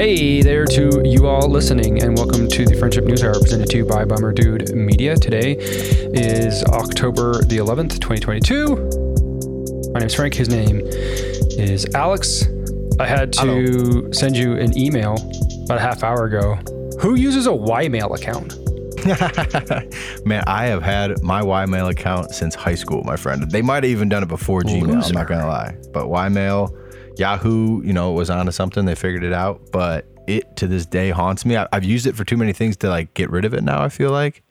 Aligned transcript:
Hey 0.00 0.40
there 0.40 0.64
to 0.64 1.02
you 1.04 1.26
all 1.26 1.46
listening, 1.46 2.02
and 2.02 2.16
welcome 2.16 2.48
to 2.48 2.64
the 2.64 2.74
Friendship 2.74 3.04
News 3.04 3.22
Hour 3.22 3.34
presented 3.34 3.68
to 3.68 3.76
you 3.76 3.84
by 3.84 4.06
Bummer 4.06 4.32
Dude 4.32 4.74
Media. 4.74 5.14
Today 5.14 5.56
is 5.58 6.64
October 6.64 7.42
the 7.42 7.58
11th, 7.58 8.00
2022. 8.00 9.92
My 9.92 9.98
name 10.00 10.06
is 10.06 10.14
Frank. 10.14 10.32
His 10.32 10.48
name 10.48 10.80
is 10.86 11.84
Alex. 11.94 12.46
I 12.98 13.06
had 13.06 13.30
to 13.34 13.40
Hello. 13.40 14.10
send 14.12 14.38
you 14.38 14.56
an 14.56 14.74
email 14.74 15.16
about 15.66 15.76
a 15.76 15.82
half 15.82 16.02
hour 16.02 16.24
ago. 16.24 16.54
Who 16.98 17.16
uses 17.16 17.46
a 17.46 17.50
Ymail 17.50 18.16
account? 18.16 18.56
Man, 20.26 20.42
I 20.46 20.64
have 20.64 20.82
had 20.82 21.22
my 21.22 21.42
Ymail 21.42 21.90
account 21.90 22.30
since 22.30 22.54
high 22.54 22.74
school, 22.74 23.02
my 23.04 23.16
friend. 23.16 23.50
They 23.50 23.60
might 23.60 23.84
have 23.84 23.90
even 23.92 24.08
done 24.08 24.22
it 24.22 24.30
before 24.30 24.62
Gmail. 24.62 25.06
I'm 25.06 25.12
not 25.12 25.28
gonna 25.28 25.46
lie, 25.46 25.76
but 25.92 26.06
Ymail, 26.06 26.74
Yahoo, 27.20 27.82
you 27.82 27.92
know, 27.92 28.10
was 28.12 28.30
onto 28.30 28.50
something. 28.50 28.86
They 28.86 28.94
figured 28.94 29.22
it 29.22 29.32
out, 29.32 29.70
but 29.70 30.06
it 30.26 30.56
to 30.56 30.66
this 30.66 30.86
day 30.86 31.10
haunts 31.10 31.44
me. 31.44 31.56
I, 31.56 31.68
I've 31.72 31.84
used 31.84 32.06
it 32.06 32.16
for 32.16 32.24
too 32.24 32.36
many 32.36 32.52
things 32.52 32.76
to 32.78 32.88
like 32.88 33.14
get 33.14 33.30
rid 33.30 33.44
of 33.44 33.52
it. 33.52 33.62
Now 33.62 33.82
I 33.82 33.90
feel 33.90 34.10
like, 34.10 34.42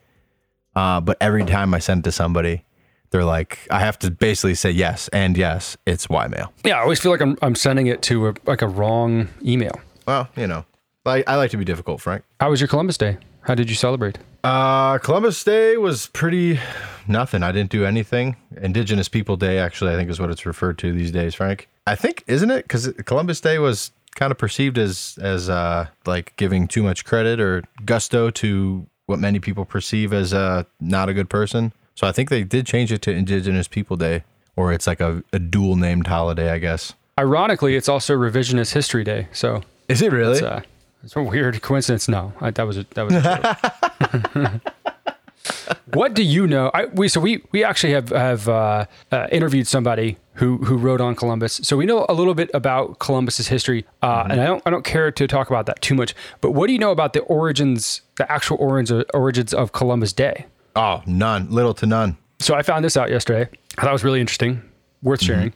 uh, 0.75 1.01
but 1.01 1.17
every 1.19 1.43
time 1.45 1.73
I 1.73 1.79
send 1.79 2.01
it 2.01 2.03
to 2.03 2.11
somebody, 2.11 2.63
they're 3.09 3.25
like, 3.25 3.67
I 3.71 3.79
have 3.79 3.97
to 3.99 4.11
basically 4.11 4.53
say 4.53 4.69
yes 4.69 5.07
and 5.09 5.35
yes, 5.35 5.77
it's 5.87 6.07
Ymail. 6.07 6.49
Yeah, 6.63 6.77
I 6.77 6.81
always 6.81 6.99
feel 6.99 7.11
like 7.11 7.21
I'm, 7.21 7.37
I'm 7.41 7.55
sending 7.55 7.87
it 7.87 8.03
to 8.03 8.29
a, 8.29 8.33
like 8.45 8.61
a 8.61 8.67
wrong 8.67 9.29
email. 9.43 9.81
Well, 10.07 10.29
you 10.37 10.45
know, 10.45 10.65
I, 11.05 11.23
I 11.25 11.37
like 11.37 11.49
to 11.51 11.57
be 11.57 11.65
difficult, 11.65 12.01
Frank. 12.01 12.23
How 12.39 12.51
was 12.51 12.61
your 12.61 12.67
Columbus 12.67 12.97
Day? 12.97 13.17
How 13.49 13.55
did 13.55 13.67
you 13.67 13.75
celebrate? 13.75 14.19
Uh, 14.43 14.99
Columbus 14.99 15.43
Day 15.43 15.75
was 15.75 16.05
pretty 16.05 16.59
nothing. 17.07 17.41
I 17.41 17.51
didn't 17.51 17.71
do 17.71 17.83
anything. 17.83 18.35
Indigenous 18.61 19.09
People 19.09 19.37
Day, 19.37 19.57
actually, 19.57 19.91
I 19.91 19.95
think 19.95 20.07
is 20.11 20.19
what 20.19 20.29
it's 20.29 20.45
referred 20.45 20.77
to 20.77 20.93
these 20.93 21.09
days, 21.09 21.33
Frank. 21.33 21.67
I 21.87 21.95
think, 21.95 22.23
isn't 22.27 22.51
it? 22.51 22.65
Because 22.65 22.93
Columbus 23.07 23.41
Day 23.41 23.57
was 23.57 23.89
kind 24.13 24.31
of 24.31 24.37
perceived 24.37 24.77
as 24.77 25.17
as 25.19 25.49
uh 25.49 25.87
like 26.05 26.35
giving 26.35 26.67
too 26.67 26.83
much 26.83 27.05
credit 27.05 27.39
or 27.39 27.63
gusto 27.85 28.29
to 28.29 28.85
what 29.07 29.17
many 29.17 29.39
people 29.39 29.65
perceive 29.65 30.13
as 30.13 30.31
uh 30.31 30.63
not 30.79 31.09
a 31.09 31.13
good 31.15 31.27
person. 31.27 31.73
So 31.95 32.05
I 32.05 32.11
think 32.11 32.29
they 32.29 32.43
did 32.43 32.67
change 32.67 32.91
it 32.91 33.01
to 33.01 33.11
Indigenous 33.11 33.67
People 33.67 33.97
Day, 33.97 34.25
or 34.57 34.71
it's 34.71 34.85
like 34.85 34.99
a, 34.99 35.23
a 35.33 35.39
dual 35.39 35.75
named 35.75 36.05
holiday, 36.05 36.51
I 36.51 36.59
guess. 36.59 36.93
Ironically, 37.17 37.75
it's 37.75 37.89
also 37.89 38.15
Revisionist 38.15 38.73
History 38.73 39.03
Day. 39.03 39.27
So 39.31 39.63
Is 39.87 40.03
it 40.03 40.11
really? 40.11 40.39
uh, 40.39 40.61
it's 41.03 41.15
a 41.15 41.21
weird 41.23 41.61
coincidence. 41.61 42.07
No, 42.07 42.33
I, 42.41 42.51
that 42.51 42.63
was 42.67 42.77
a, 42.77 42.85
that 42.95 43.03
was. 43.03 43.13
A 43.15 44.61
joke. 44.61 44.61
what 45.93 46.13
do 46.13 46.23
you 46.23 46.47
know? 46.47 46.69
I, 46.73 46.85
we 46.85 47.07
so 47.07 47.19
we 47.19 47.43
we 47.51 47.63
actually 47.63 47.93
have 47.93 48.09
have 48.09 48.47
uh, 48.47 48.85
uh, 49.11 49.27
interviewed 49.31 49.67
somebody 49.67 50.17
who 50.33 50.57
who 50.57 50.77
wrote 50.77 51.01
on 51.01 51.15
Columbus, 51.15 51.59
so 51.63 51.77
we 51.77 51.85
know 51.85 52.05
a 52.09 52.13
little 52.13 52.33
bit 52.35 52.49
about 52.53 52.99
Columbus's 52.99 53.47
history. 53.47 53.85
Uh, 54.01 54.27
And 54.29 54.41
I 54.41 54.45
don't 54.45 54.61
I 54.65 54.69
don't 54.69 54.85
care 54.85 55.11
to 55.11 55.27
talk 55.27 55.49
about 55.49 55.65
that 55.65 55.81
too 55.81 55.95
much. 55.95 56.13
But 56.41 56.51
what 56.51 56.67
do 56.67 56.73
you 56.73 56.79
know 56.79 56.91
about 56.91 57.13
the 57.13 57.21
origins, 57.21 58.01
the 58.17 58.29
actual 58.31 58.57
origins 58.59 59.03
origins 59.13 59.53
of 59.53 59.71
Columbus 59.71 60.13
Day? 60.13 60.45
oh, 60.75 61.01
none, 61.05 61.49
little 61.49 61.73
to 61.73 61.85
none. 61.85 62.15
So 62.39 62.55
I 62.55 62.61
found 62.61 62.85
this 62.85 62.95
out 62.95 63.09
yesterday. 63.09 63.49
I 63.77 63.81
thought 63.81 63.89
it 63.89 63.93
was 63.93 64.03
really 64.03 64.21
interesting, 64.21 64.61
worth 65.01 65.21
sharing. 65.21 65.51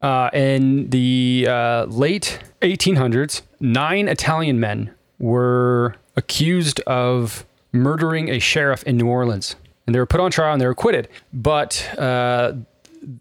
Uh, 0.00 0.30
in 0.32 0.90
the 0.90 1.46
uh, 1.48 1.84
late 1.86 2.38
1800s, 2.62 3.42
nine 3.58 4.06
Italian 4.08 4.60
men 4.60 4.92
were 5.18 5.96
accused 6.16 6.80
of 6.80 7.44
murdering 7.72 8.28
a 8.28 8.38
sheriff 8.38 8.82
in 8.84 8.96
New 8.96 9.08
Orleans, 9.08 9.56
and 9.86 9.94
they 9.94 9.98
were 9.98 10.06
put 10.06 10.20
on 10.20 10.30
trial 10.30 10.52
and 10.52 10.60
they 10.60 10.66
were 10.66 10.72
acquitted. 10.72 11.08
But 11.32 11.98
uh, 11.98 12.54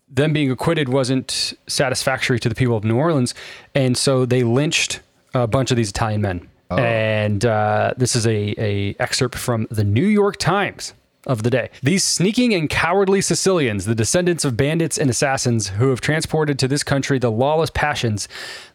them 0.08 0.34
being 0.34 0.52
acquitted 0.52 0.90
wasn't 0.90 1.54
satisfactory 1.68 2.40
to 2.40 2.50
the 2.50 2.56
people 2.56 2.78
of 2.78 2.84
New 2.84 2.98
Orleans, 2.98 3.34
and 3.74 3.98
so 3.98 4.26
they 4.26 4.44
lynched 4.44 5.00
a 5.34 5.48
bunch 5.48 5.72
of 5.72 5.78
these 5.78 5.90
Italian 5.90 6.22
men. 6.22 6.48
And 6.70 7.46
uh, 7.46 7.94
this 7.98 8.16
is 8.16 8.28
a, 8.28 8.54
a 8.58 8.96
excerpt 9.00 9.36
from 9.36 9.68
the 9.72 9.86
New 9.86 10.06
York 10.06 10.38
Times 10.38 10.94
of 11.28 11.44
the 11.44 11.52
day. 11.52 11.70
These 11.84 12.04
sneaking 12.04 12.54
and 12.54 12.70
cowardly 12.70 13.22
Sicilians, 13.22 13.86
the 13.86 13.94
descendants 13.94 14.44
of 14.44 14.58
bandits 14.58 14.98
and 14.98 15.10
assassins 15.10 15.68
who 15.68 15.90
have 15.90 16.02
transported 16.02 16.58
to 16.58 16.68
this 16.68 16.84
country 16.84 17.20
the 17.20 17.30
lawless 17.30 17.70
passions, 17.70 18.28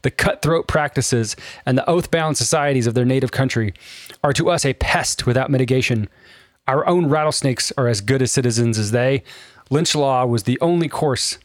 the 0.03 0.11
cutthroat 0.11 0.69
practices, 0.69 1.35
and 1.67 1.77
the 1.77 1.89
oath 1.89 2.11
bound 2.11 2.37
societies 2.37 2.87
of 2.87 2.95
their 2.95 3.05
native 3.05 3.33
country, 3.33 3.75
are 4.23 4.33
to 4.35 4.51
us 4.51 4.65
a 4.65 4.75
pest 4.75 5.27
without 5.27 5.51
mitigation. 5.51 6.09
Our 6.69 6.87
own 6.87 7.09
rattlesnakes 7.09 7.73
are 7.77 7.89
as 7.89 8.01
good 8.01 8.23
as 8.23 8.31
citizens 8.31 8.79
as 8.79 8.93
they. 8.93 9.25
Lynch 9.71 9.95
law 9.95 10.25
was 10.27 10.45
the 10.45 10.61
only 10.61 10.89
course 10.89 11.39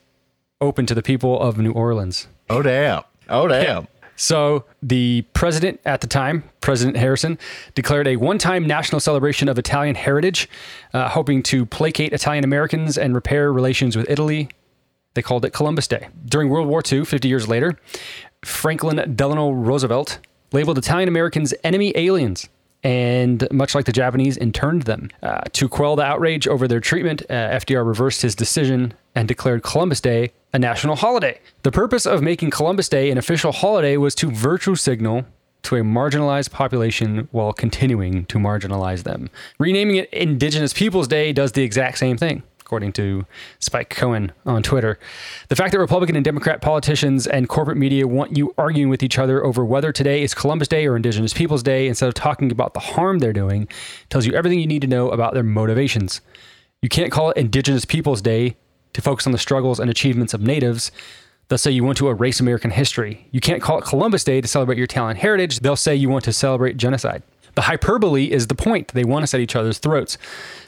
open 0.62 0.86
to 0.86 0.94
the 0.94 1.02
people 1.02 1.40
of 1.40 1.58
New 1.58 1.72
Orleans. 1.72 2.28
Oh 2.50 2.62
damn. 2.62 3.04
Oh 3.30 3.48
damn. 3.48 3.88
So 4.18 4.66
the 4.82 5.22
president 5.34 5.80
at 5.86 6.02
the 6.02 6.08
time, 6.08 6.44
President 6.60 6.98
Harrison, 6.98 7.38
declared 7.76 8.08
a 8.08 8.18
one-time 8.18 8.66
national 8.66 9.00
celebration 9.00 9.48
of 9.48 9.58
Italian 9.58 9.96
heritage, 9.96 10.50
uh, 10.94 11.08
hoping 11.08 11.44
to 11.44 11.66
placate 11.66 12.12
Italian 12.12 12.44
Americans 12.44 12.98
and 12.98 13.14
repair 13.14 13.54
relations 13.54 13.96
with 13.96 14.10
Italy. 14.10 14.50
They 15.14 15.22
called 15.22 15.46
it 15.46 15.52
Columbus 15.52 15.88
Day. 15.88 16.10
During 16.26 16.50
World 16.50 16.68
War 16.68 16.82
II, 16.92 17.06
50 17.06 17.28
years 17.28 17.48
later, 17.48 17.80
Franklin 18.44 19.16
Delano 19.16 19.52
Roosevelt 19.52 20.20
labeled 20.52 20.80
Italian 20.80 21.08
Americans 21.08 21.54
enemy 21.64 21.94
aliens. 21.96 22.50
And 22.84 23.48
much 23.52 23.76
like 23.76 23.86
the 23.86 23.92
Japanese, 23.92 24.38
interned 24.38 24.84
them. 24.84 25.10
Uh, 25.22 25.42
to 25.54 25.68
quell 25.68 25.96
the 25.96 26.04
outrage 26.04 26.48
over 26.48 26.68
their 26.68 26.80
treatment, 26.80 27.22
uh, 27.30 27.34
FDR 27.34 27.86
reversed 27.86 28.22
his 28.22 28.36
decision 28.36 28.94
and 29.14 29.28
declared 29.28 29.64
Columbus 29.64 30.00
Day 30.00 30.32
a 30.54 30.60
national 30.60 30.96
holiday. 30.96 31.40
The 31.64 31.72
purpose 31.72 32.06
of 32.06 32.22
making 32.22 32.52
Columbus 32.52 32.90
Day 32.90 33.12
an 33.12 33.18
official 33.18 33.52
holiday 33.52 33.98
was 33.98 34.16
to 34.16 34.32
virtue 34.32 34.76
signal 34.76 35.26
to 35.64 35.76
a 35.76 35.82
marginalized 35.82 36.52
population 36.52 37.28
while 37.32 37.52
continuing 37.52 38.26
to 38.26 38.38
marginalize 38.38 39.04
them. 39.04 39.30
Renaming 39.60 39.98
it 39.98 40.14
Indigenous 40.14 40.74
Peoples 40.74 41.08
Day 41.08 41.34
does 41.34 41.52
the 41.52 41.64
exact 41.64 41.98
same 41.98 42.16
thing, 42.16 42.42
according 42.62 42.94
to 42.94 43.26
Spike 43.60 43.90
Cohen 43.90 44.32
on 44.46 44.64
Twitter. 44.64 44.98
The 45.50 45.58
fact 45.58 45.74
that 45.74 45.80
Republican 45.80 46.16
and 46.16 46.24
Democrat 46.24 46.62
politicians 46.62 47.28
and 47.28 47.50
corporate 47.50 47.78
media 47.78 48.08
want 48.08 48.38
you 48.38 48.54
arguing 48.58 48.90
with 48.90 49.04
each 49.04 49.20
other 49.20 49.44
over 49.44 49.66
whether 49.66 49.92
today 49.92 50.24
is 50.24 50.34
Columbus 50.34 50.70
Day 50.70 50.88
or 50.88 50.96
Indigenous 50.96 51.34
Peoples 51.34 51.64
Day 51.64 51.88
instead 51.88 52.08
of 52.08 52.14
talking 52.14 52.50
about 52.50 52.74
the 52.74 52.80
harm 52.80 53.20
they're 53.20 53.34
doing 53.34 53.68
tells 54.10 54.26
you 54.26 54.34
everything 54.34 54.62
you 54.62 54.68
need 54.68 54.84
to 54.84 54.88
know 54.88 55.10
about 55.10 55.34
their 55.34 55.44
motivations. 55.44 56.22
You 56.82 56.88
can't 56.88 57.12
call 57.12 57.32
it 57.32 57.38
Indigenous 57.38 57.84
Peoples 57.84 58.22
Day 58.22 58.56
to 58.98 59.02
focus 59.04 59.28
on 59.28 59.32
the 59.32 59.38
struggles 59.38 59.80
and 59.80 59.92
achievements 59.92 60.34
of 60.34 60.42
natives. 60.42 60.92
They'll 61.48 61.60
say 61.60 61.70
you 61.70 61.84
want 61.84 62.00
to 62.00 62.10
erase 62.10 62.40
American 62.40 62.72
history. 62.72 63.28
You 63.30 63.40
can't 63.40 63.62
call 63.62 63.78
it 63.78 63.86
Columbus 63.86 64.24
Day 64.24 64.42
to 64.42 64.48
celebrate 64.48 64.80
your 64.80 64.86
Italian 64.86 65.18
heritage. 65.18 65.60
They'll 65.60 65.76
say 65.76 65.96
you 65.96 66.10
want 66.10 66.26
to 66.26 66.34
celebrate 66.34 66.78
genocide. 66.78 67.22
The 67.54 67.62
hyperbole 67.62 68.32
is 68.32 68.48
the 68.48 68.56
point. 68.56 68.88
They 68.90 69.04
want 69.04 69.22
us 69.22 69.36
at 69.36 69.40
each 69.40 69.56
other's 69.56 69.78
throats. 69.78 70.18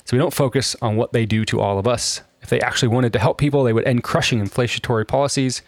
So 0.05 0.15
we 0.15 0.19
don't 0.19 0.33
focus 0.33 0.75
on 0.79 0.95
what 0.95 1.11
they 1.11 1.25
do 1.25 1.43
to 1.45 1.59
all 1.59 1.79
of 1.79 1.87
us. 1.87 2.21
If 2.43 2.51
they 2.51 2.61
actually 2.61 2.89
wanted 2.89 3.13
to 3.13 3.19
help 3.19 3.39
people, 3.39 3.63
they 3.63 3.73
would 3.73 3.87
end 3.87 4.03
crushing 4.03 4.39
inflationary 4.39 5.07
policies 5.07 5.63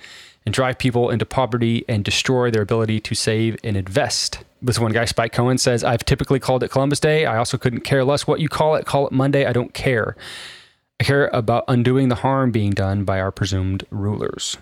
and 0.45 0.53
drive 0.53 0.77
people 0.77 1.09
into 1.09 1.25
poverty 1.25 1.83
and 1.89 2.05
destroy 2.05 2.51
their 2.51 2.61
ability 2.61 2.99
to 2.99 3.15
save 3.15 3.57
and 3.63 3.75
invest. 3.75 4.43
This 4.61 4.77
one 4.77 4.91
guy, 4.91 5.05
Spike 5.05 5.33
Cohen, 5.33 5.57
says, 5.57 5.83
I've 5.83 6.05
typically 6.05 6.39
called 6.39 6.61
it 6.61 6.69
Columbus 6.69 6.99
Day. 6.99 7.25
I 7.25 7.37
also 7.37 7.57
couldn't 7.57 7.81
care 7.81 8.03
less 8.03 8.27
what 8.27 8.39
you 8.39 8.49
call 8.49 8.75
it. 8.75 8.85
Call 8.85 9.07
it 9.07 9.11
Monday. 9.11 9.47
I 9.47 9.51
don't 9.51 9.73
care. 9.73 10.15
I 11.01 11.03
care 11.03 11.31
about 11.33 11.63
undoing 11.67 12.09
the 12.09 12.15
harm 12.15 12.51
being 12.51 12.73
done 12.73 13.05
by 13.05 13.19
our 13.19 13.31
presumed 13.31 13.85
rulers 13.89 14.59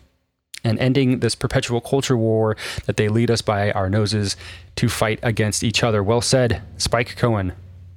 and 0.63 0.79
ending 0.79 1.19
this 1.19 1.35
perpetual 1.35 1.81
culture 1.81 2.15
war 2.15 2.55
that 2.85 2.95
they 2.95 3.09
lead 3.09 3.29
us 3.29 3.41
by 3.41 3.73
our 3.73 3.89
noses 3.89 4.37
to 4.77 4.87
fight 4.87 5.19
against 5.21 5.65
each 5.65 5.83
other. 5.83 6.01
Well 6.01 6.21
said, 6.21 6.61
Spike 6.77 7.17
Cohen. 7.17 7.51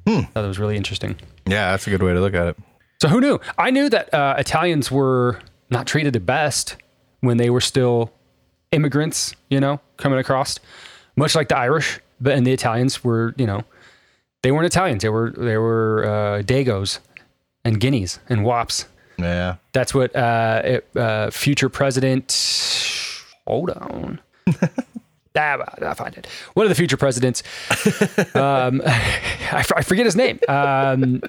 That 0.06 0.34
was 0.34 0.58
really 0.58 0.76
interesting. 0.76 1.14
Yeah, 1.46 1.70
that's 1.70 1.86
a 1.86 1.90
good 1.90 2.02
way 2.02 2.14
to 2.14 2.20
look 2.20 2.34
at 2.34 2.48
it. 2.48 2.56
So 3.00 3.06
who 3.06 3.20
knew? 3.20 3.38
I 3.58 3.70
knew 3.70 3.88
that 3.90 4.12
uh, 4.12 4.34
Italians 4.36 4.90
were 4.90 5.38
not 5.70 5.86
treated 5.86 6.12
the 6.12 6.18
best 6.18 6.74
when 7.20 7.36
they 7.36 7.48
were 7.48 7.60
still 7.60 8.10
immigrants, 8.72 9.36
you 9.50 9.60
know, 9.60 9.78
coming 9.98 10.18
across, 10.18 10.58
much 11.14 11.36
like 11.36 11.46
the 11.46 11.56
Irish. 11.56 12.00
But 12.20 12.32
and 12.32 12.44
the 12.44 12.52
Italians 12.52 13.04
were, 13.04 13.36
you 13.38 13.46
know, 13.46 13.62
they 14.42 14.50
weren't 14.50 14.66
Italians. 14.66 15.04
They 15.04 15.10
were 15.10 15.30
they 15.30 15.58
were 15.58 16.04
uh, 16.04 16.42
Dagos 16.42 16.98
and 17.64 17.80
Guineas 17.80 18.18
and 18.28 18.44
Wops. 18.44 18.86
Yeah. 19.18 19.56
That's 19.72 19.94
what 19.94 20.14
uh, 20.16 20.62
it, 20.64 20.88
uh, 20.96 21.30
future 21.30 21.68
president. 21.68 22.32
Hold 23.46 23.70
on. 23.70 24.20
Ah, 25.34 25.56
I'll 25.80 25.94
find 25.94 26.14
it. 26.14 26.26
One 26.52 26.66
of 26.66 26.68
the 26.68 26.74
future 26.74 26.98
presidents. 26.98 27.42
Um, 28.34 28.82
I, 28.86 29.60
f- 29.60 29.72
I 29.74 29.80
forget 29.82 30.04
his 30.04 30.14
name. 30.14 30.38
Um, 30.46 31.22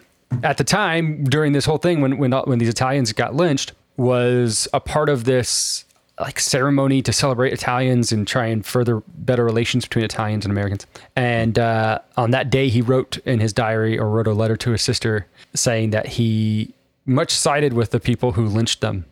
at 0.43 0.57
the 0.57 0.65
time, 0.65 1.23
during 1.23 1.53
this 1.53 1.63
whole 1.65 1.77
thing, 1.77 2.01
when 2.01 2.17
when 2.17 2.31
when 2.33 2.59
these 2.59 2.67
Italians 2.69 3.13
got 3.13 3.33
lynched, 3.33 3.71
was 3.95 4.67
a 4.73 4.81
part 4.81 5.07
of 5.07 5.23
this 5.23 5.85
like 6.19 6.39
ceremony 6.39 7.01
to 7.01 7.11
celebrate 7.11 7.53
Italians 7.53 8.11
and 8.11 8.27
try 8.27 8.45
and 8.45 8.65
further 8.65 9.01
better 9.07 9.43
relations 9.43 9.85
between 9.85 10.05
Italians 10.05 10.45
and 10.45 10.51
Americans. 10.51 10.85
And 11.15 11.57
uh, 11.57 11.99
on 12.17 12.31
that 12.31 12.49
day, 12.49 12.69
he 12.69 12.81
wrote 12.81 13.17
in 13.19 13.39
his 13.39 13.51
diary 13.51 13.97
or 13.97 14.09
wrote 14.09 14.27
a 14.27 14.33
letter 14.33 14.55
to 14.57 14.71
his 14.71 14.81
sister 14.81 15.27
saying 15.55 15.89
that 15.89 16.05
he 16.05 16.73
much 17.05 17.31
sided 17.31 17.73
with 17.73 17.91
the 17.91 17.99
people 17.99 18.33
who 18.33 18.45
lynched 18.45 18.81
them 18.81 19.05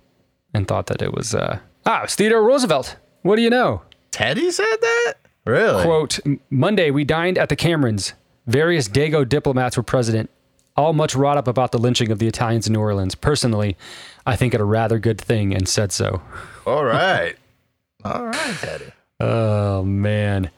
and 0.53 0.68
thought 0.68 0.88
that 0.88 1.01
it 1.01 1.13
was 1.13 1.33
uh, 1.33 1.59
ah, 1.86 2.03
it's 2.03 2.15
Theodore 2.15 2.44
Roosevelt. 2.44 2.95
What 3.24 3.36
do 3.36 3.42
you 3.42 3.50
know? 3.50 3.81
Teddy 4.12 4.51
said 4.51 4.77
that? 4.81 5.13
Really? 5.45 5.83
Quote 5.83 6.19
Monday, 6.50 6.92
we 6.92 7.03
dined 7.03 7.38
at 7.38 7.50
the 7.50 7.56
Camerons. 7.56 8.13
Various 8.48 8.88
Dago 8.88 9.27
diplomats 9.27 9.77
were 9.77 9.83
present, 9.83 10.30
all 10.75 10.94
much 10.94 11.15
wrought 11.15 11.38
up 11.38 11.48
about 11.48 11.71
the 11.71 11.77
lynching 11.77 12.12
of 12.12 12.19
the 12.19 12.27
Italians 12.27 12.68
in 12.68 12.74
New 12.74 12.80
Orleans. 12.80 13.15
Personally, 13.15 13.77
I 14.26 14.36
think 14.36 14.54
it 14.54 14.62
a 14.62 14.66
rather 14.66 15.00
good 15.00 15.20
thing 15.20 15.54
and 15.54 15.68
said 15.68 15.92
so. 15.92 16.22
All 16.66 16.84
right. 16.86 17.36
All 18.06 18.26
right, 18.26 18.56
Teddy. 18.60 18.92
Oh, 19.20 19.84
man. 19.84 20.50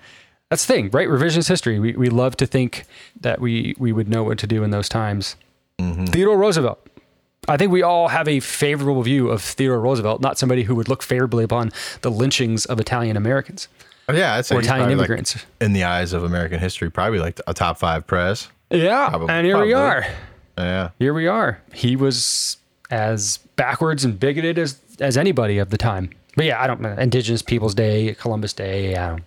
That's 0.49 0.65
the 0.65 0.73
thing, 0.73 0.89
right? 0.91 1.07
Revisionist 1.07 1.47
history. 1.49 1.79
We, 1.79 1.93
we 1.93 2.09
love 2.09 2.37
to 2.37 2.45
think 2.45 2.85
that 3.21 3.41
we, 3.41 3.75
we 3.77 3.91
would 3.91 4.07
know 4.07 4.23
what 4.23 4.37
to 4.39 4.47
do 4.47 4.63
in 4.63 4.71
those 4.71 4.87
times. 4.87 5.35
Mm-hmm. 5.79 6.05
Theodore 6.05 6.37
Roosevelt. 6.37 6.85
I 7.47 7.57
think 7.57 7.71
we 7.73 7.81
all 7.83 8.07
have 8.09 8.27
a 8.29 8.39
favorable 8.39 9.01
view 9.03 9.29
of 9.29 9.41
Theodore 9.41 9.79
Roosevelt, 9.81 10.21
not 10.21 10.37
somebody 10.37 10.63
who 10.63 10.75
would 10.75 10.87
look 10.87 11.03
favorably 11.03 11.43
upon 11.43 11.71
the 12.01 12.09
lynchings 12.11 12.65
of 12.65 12.79
Italian 12.79 13.17
Americans 13.17 13.67
Oh, 14.07 14.13
yeah, 14.13 14.35
I'd 14.35 14.45
say 14.45 14.55
or 14.55 14.59
Italian 14.59 14.85
probably, 14.87 14.95
like, 14.95 15.09
immigrants. 15.09 15.45
in 15.61 15.71
the 15.73 15.85
eyes 15.85 16.11
of 16.13 16.23
American 16.25 16.59
history, 16.59 16.89
probably 16.91 17.19
like 17.19 17.39
a 17.47 17.53
top 17.53 17.77
five 17.77 18.05
press. 18.05 18.49
yeah. 18.69 19.09
Probably- 19.09 19.29
and 19.29 19.45
here 19.45 19.61
we 19.61 19.73
are. 19.73 20.05
Yeah. 20.57 20.89
here 20.99 21.13
we 21.13 21.27
are. 21.27 21.61
He 21.73 21.95
was 21.95 22.57
as 22.93 23.37
backwards 23.55 24.05
and 24.05 24.19
bigoted 24.19 24.59
as 24.59 24.79
as 24.99 25.17
anybody 25.17 25.57
of 25.57 25.71
the 25.71 25.77
time. 25.77 26.11
But 26.35 26.45
yeah, 26.45 26.61
I 26.61 26.67
don't 26.67 26.81
know. 26.81 26.93
Indigenous 26.93 27.41
Peoples 27.41 27.75
Day, 27.75 28.15
Columbus 28.19 28.53
Day. 28.53 28.95
I 28.95 29.09
don't, 29.09 29.23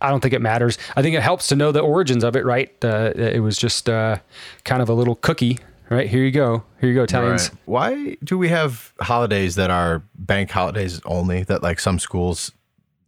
I 0.00 0.10
don't 0.10 0.20
think 0.20 0.34
it 0.34 0.42
matters. 0.42 0.78
I 0.96 1.02
think 1.02 1.16
it 1.16 1.22
helps 1.22 1.48
to 1.48 1.56
know 1.56 1.72
the 1.72 1.80
origins 1.80 2.22
of 2.22 2.36
it, 2.36 2.44
right? 2.44 2.72
Uh, 2.84 3.12
it 3.16 3.40
was 3.40 3.56
just 3.56 3.88
uh, 3.88 4.18
kind 4.64 4.82
of 4.82 4.88
a 4.88 4.94
little 4.94 5.16
cookie, 5.16 5.58
right? 5.90 6.08
Here 6.08 6.22
you 6.22 6.30
go. 6.30 6.62
Here 6.80 6.90
you 6.90 6.94
go, 6.94 7.04
Italians. 7.04 7.50
Right. 7.50 7.58
Why 7.64 8.16
do 8.22 8.38
we 8.38 8.48
have 8.48 8.92
holidays 9.00 9.54
that 9.56 9.70
are 9.70 10.02
bank 10.14 10.50
holidays 10.50 11.00
only 11.04 11.42
that 11.44 11.62
like 11.62 11.80
some 11.80 11.98
schools, 11.98 12.52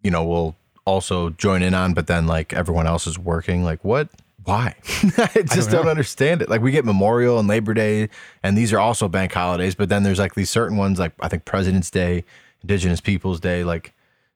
you 0.02 0.10
know, 0.10 0.24
will 0.24 0.56
also 0.84 1.30
join 1.30 1.62
in 1.62 1.74
on, 1.74 1.94
but 1.94 2.06
then 2.06 2.26
like 2.26 2.52
everyone 2.52 2.86
else 2.86 3.06
is 3.06 3.18
working? 3.18 3.62
Like 3.62 3.84
what? 3.84 4.08
Why? 4.46 4.76
I 5.18 5.42
just 5.42 5.70
don't, 5.70 5.84
know. 5.84 5.90
understand 5.90 6.40
it. 6.40 6.48
Like 6.48 6.62
we 6.62 6.70
get 6.70 6.84
Memorial 6.84 7.40
and 7.40 7.48
Labor 7.48 7.74
Day, 7.74 8.08
and 8.44 8.56
these 8.56 8.72
are 8.72 8.78
also 8.78 9.08
bank 9.08 9.32
holidays, 9.32 9.74
but 9.74 9.88
then 9.88 10.04
there's 10.04 10.20
like 10.20 10.36
these 10.36 10.48
certain 10.50 10.76
ones, 10.76 11.00
like 11.00 11.12
I 11.18 11.26
think 11.26 11.44
President's 11.44 11.90
Day, 11.90 12.24
Indigenous 12.62 13.00
Peoples 13.00 13.40
Day, 13.40 13.64
like 13.64 13.92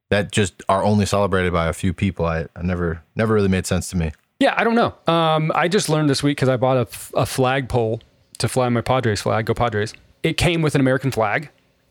that 0.08 0.32
just 0.32 0.64
are 0.68 0.82
only 0.82 1.06
celebrated 1.06 1.52
by 1.52 1.68
a 1.68 1.72
few 1.72 1.92
people. 1.94 2.26
I, 2.26 2.46
I 2.56 2.62
never, 2.62 3.04
never 3.14 3.32
really 3.32 3.48
made 3.48 3.66
sense 3.68 3.88
to 3.90 3.96
me. 3.96 4.10
Yeah, 4.40 4.52
I 4.56 4.64
don't 4.64 4.74
know. 4.74 4.94
Um, 5.06 5.52
I 5.54 5.68
just 5.68 5.88
learned 5.88 6.10
this 6.10 6.24
week 6.24 6.38
because 6.38 6.48
I 6.48 6.56
bought 6.56 6.76
a, 6.76 6.80
f- 6.80 7.12
a 7.14 7.24
flagpole 7.24 8.00
to 8.38 8.48
fly 8.48 8.68
my 8.68 8.80
Padres 8.80 9.20
flag. 9.20 9.46
Go 9.46 9.54
Padres! 9.54 9.94
It 10.24 10.36
came 10.36 10.60
with 10.60 10.74
an 10.74 10.80
American 10.80 11.12
flag, 11.12 11.50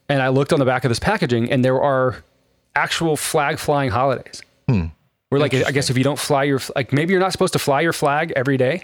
and 0.10 0.22
I 0.22 0.27
looked 0.27 0.51
on 0.51 0.60
the 0.60 0.65
back 0.65 0.83
of 0.83 0.89
this 0.89 1.00
packaging, 1.00 1.50
and 1.50 1.63
there 1.63 1.81
are 1.81 2.22
actual 2.75 3.15
flag 3.15 3.60
flying 3.60 3.92
holidays. 3.92 4.42
Where 5.29 5.39
like 5.39 5.53
I 5.53 5.71
guess 5.71 5.89
if 5.89 5.97
you 5.97 6.03
don't 6.03 6.19
fly 6.19 6.43
your 6.43 6.59
like 6.75 6.91
maybe 6.91 7.11
you're 7.13 7.19
not 7.21 7.31
supposed 7.31 7.53
to 7.53 7.59
fly 7.59 7.81
your 7.81 7.93
flag 7.93 8.33
every 8.35 8.57
day, 8.57 8.83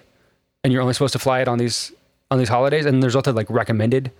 and 0.63 0.71
you're 0.71 0.81
only 0.81 0.93
supposed 0.93 1.13
to 1.13 1.19
fly 1.19 1.41
it 1.41 1.47
on 1.47 1.57
these 1.57 1.91
on 2.31 2.37
these 2.39 2.49
holidays, 2.49 2.85
and 2.85 3.01
there's 3.01 3.15
also 3.15 3.33
like 3.33 3.49
recommended 3.49 4.11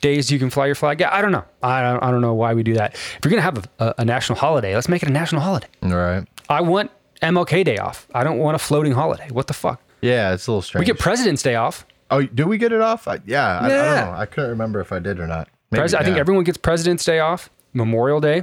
days 0.00 0.30
you 0.30 0.38
can 0.38 0.50
fly 0.50 0.66
your 0.66 0.74
flag. 0.74 1.00
Yeah, 1.00 1.14
I 1.14 1.20
don't 1.22 1.32
know. 1.32 1.44
I 1.62 1.82
don't, 1.82 2.02
I 2.02 2.10
don't 2.10 2.20
know 2.22 2.34
why 2.34 2.54
we 2.54 2.62
do 2.62 2.74
that. 2.74 2.94
If 2.94 3.18
you're 3.24 3.30
gonna 3.30 3.42
have 3.42 3.68
a, 3.78 3.94
a 3.98 4.04
national 4.04 4.38
holiday, 4.38 4.74
let's 4.74 4.88
make 4.88 5.02
it 5.02 5.08
a 5.08 5.12
national 5.12 5.40
holiday. 5.42 5.68
All 5.82 5.90
right. 5.90 6.26
I 6.48 6.60
want 6.62 6.90
MLK 7.22 7.64
Day 7.64 7.78
off. 7.78 8.06
I 8.14 8.24
don't 8.24 8.38
want 8.38 8.56
a 8.56 8.58
floating 8.58 8.92
holiday. 8.92 9.28
What 9.30 9.46
the 9.46 9.52
fuck? 9.54 9.80
Yeah, 10.02 10.32
it's 10.34 10.46
a 10.46 10.50
little 10.50 10.62
strange. 10.62 10.80
We 10.80 10.86
get 10.86 10.98
President's 10.98 11.42
Day 11.42 11.54
off. 11.54 11.86
oh, 12.10 12.22
do 12.22 12.46
we 12.46 12.58
get 12.58 12.72
it 12.72 12.80
off? 12.80 13.06
I, 13.08 13.20
yeah, 13.26 13.58
I, 13.58 13.64
I 13.66 13.68
don't 13.68 14.06
know. 14.12 14.18
I 14.18 14.26
couldn't 14.26 14.50
remember 14.50 14.80
if 14.80 14.92
I 14.92 14.98
did 14.98 15.20
or 15.20 15.26
not. 15.26 15.48
Maybe, 15.70 15.80
Pres- 15.80 15.94
I 15.94 16.02
think 16.02 16.16
everyone 16.18 16.44
gets 16.44 16.58
President's 16.58 17.04
Day 17.04 17.20
off. 17.20 17.48
Memorial 17.72 18.20
Day 18.20 18.42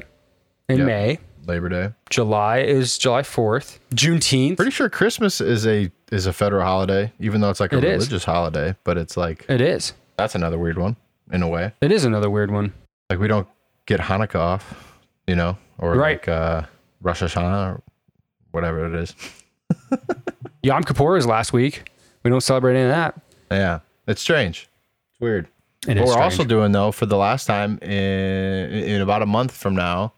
in 0.69 0.77
Yep. 0.77 0.85
May. 0.87 1.19
Labor 1.47 1.69
Day. 1.69 1.93
July 2.09 2.59
is 2.59 2.97
July 2.97 3.21
4th. 3.21 3.79
Juneteenth. 3.95 4.57
Pretty 4.57 4.71
sure 4.71 4.89
Christmas 4.89 5.39
is 5.41 5.65
a 5.65 5.89
is 6.11 6.25
a 6.25 6.33
federal 6.33 6.63
holiday, 6.63 7.11
even 7.19 7.41
though 7.41 7.49
it's 7.49 7.59
like 7.59 7.73
a 7.73 7.77
It 7.77 7.83
is. 7.83 7.91
religious 8.05 8.23
holiday. 8.25 8.75
But 8.83 8.97
it's 8.97 9.17
like 9.17 9.45
it 9.49 9.61
is. 9.61 9.93
that's 10.17 10.35
another 10.35 10.57
weird 10.57 10.77
one 10.77 10.95
in 11.31 11.41
a 11.43 11.47
way. 11.47 11.73
It 11.81 11.91
is 11.91 12.05
another 12.05 12.29
weird 12.29 12.51
one. 12.51 12.73
Like 13.09 13.19
we 13.19 13.27
don't 13.27 13.47
get 13.85 13.99
Hanukkah 13.99 14.35
off, 14.39 14.99
you 15.27 15.35
know, 15.35 15.57
or 15.77 15.91
Right. 15.91 16.17
like 16.19 16.27
uh, 16.27 16.63
Rosh 17.01 17.23
Hashanah 17.23 17.75
or 17.75 17.81
whatever 18.51 18.85
it 18.85 18.95
is. 19.01 19.15
Yom 20.63 20.83
Kippur 20.83 21.17
is 21.17 21.25
last 21.25 21.53
week. 21.53 21.89
We 22.23 22.29
don't 22.31 22.41
celebrate 22.41 22.75
any 22.75 22.83
of 22.83 22.89
that. 22.89 23.19
Yeah, 23.51 23.79
it's 24.07 24.21
strange. 24.21 24.67
It's 25.11 25.21
weird. 25.21 25.47
It 25.87 25.97
what 25.97 26.07
is 26.09 26.15
we're 26.15 26.21
also 26.21 26.43
doing 26.43 26.71
though 26.73 26.91
for 26.91 27.05
the 27.05 27.15
last 27.15 27.45
time 27.45 27.77
in 27.79 27.89
in 28.71 29.01
about 29.01 29.21
a 29.21 29.25
month 29.25 29.51
from 29.51 29.75
now 29.75 30.11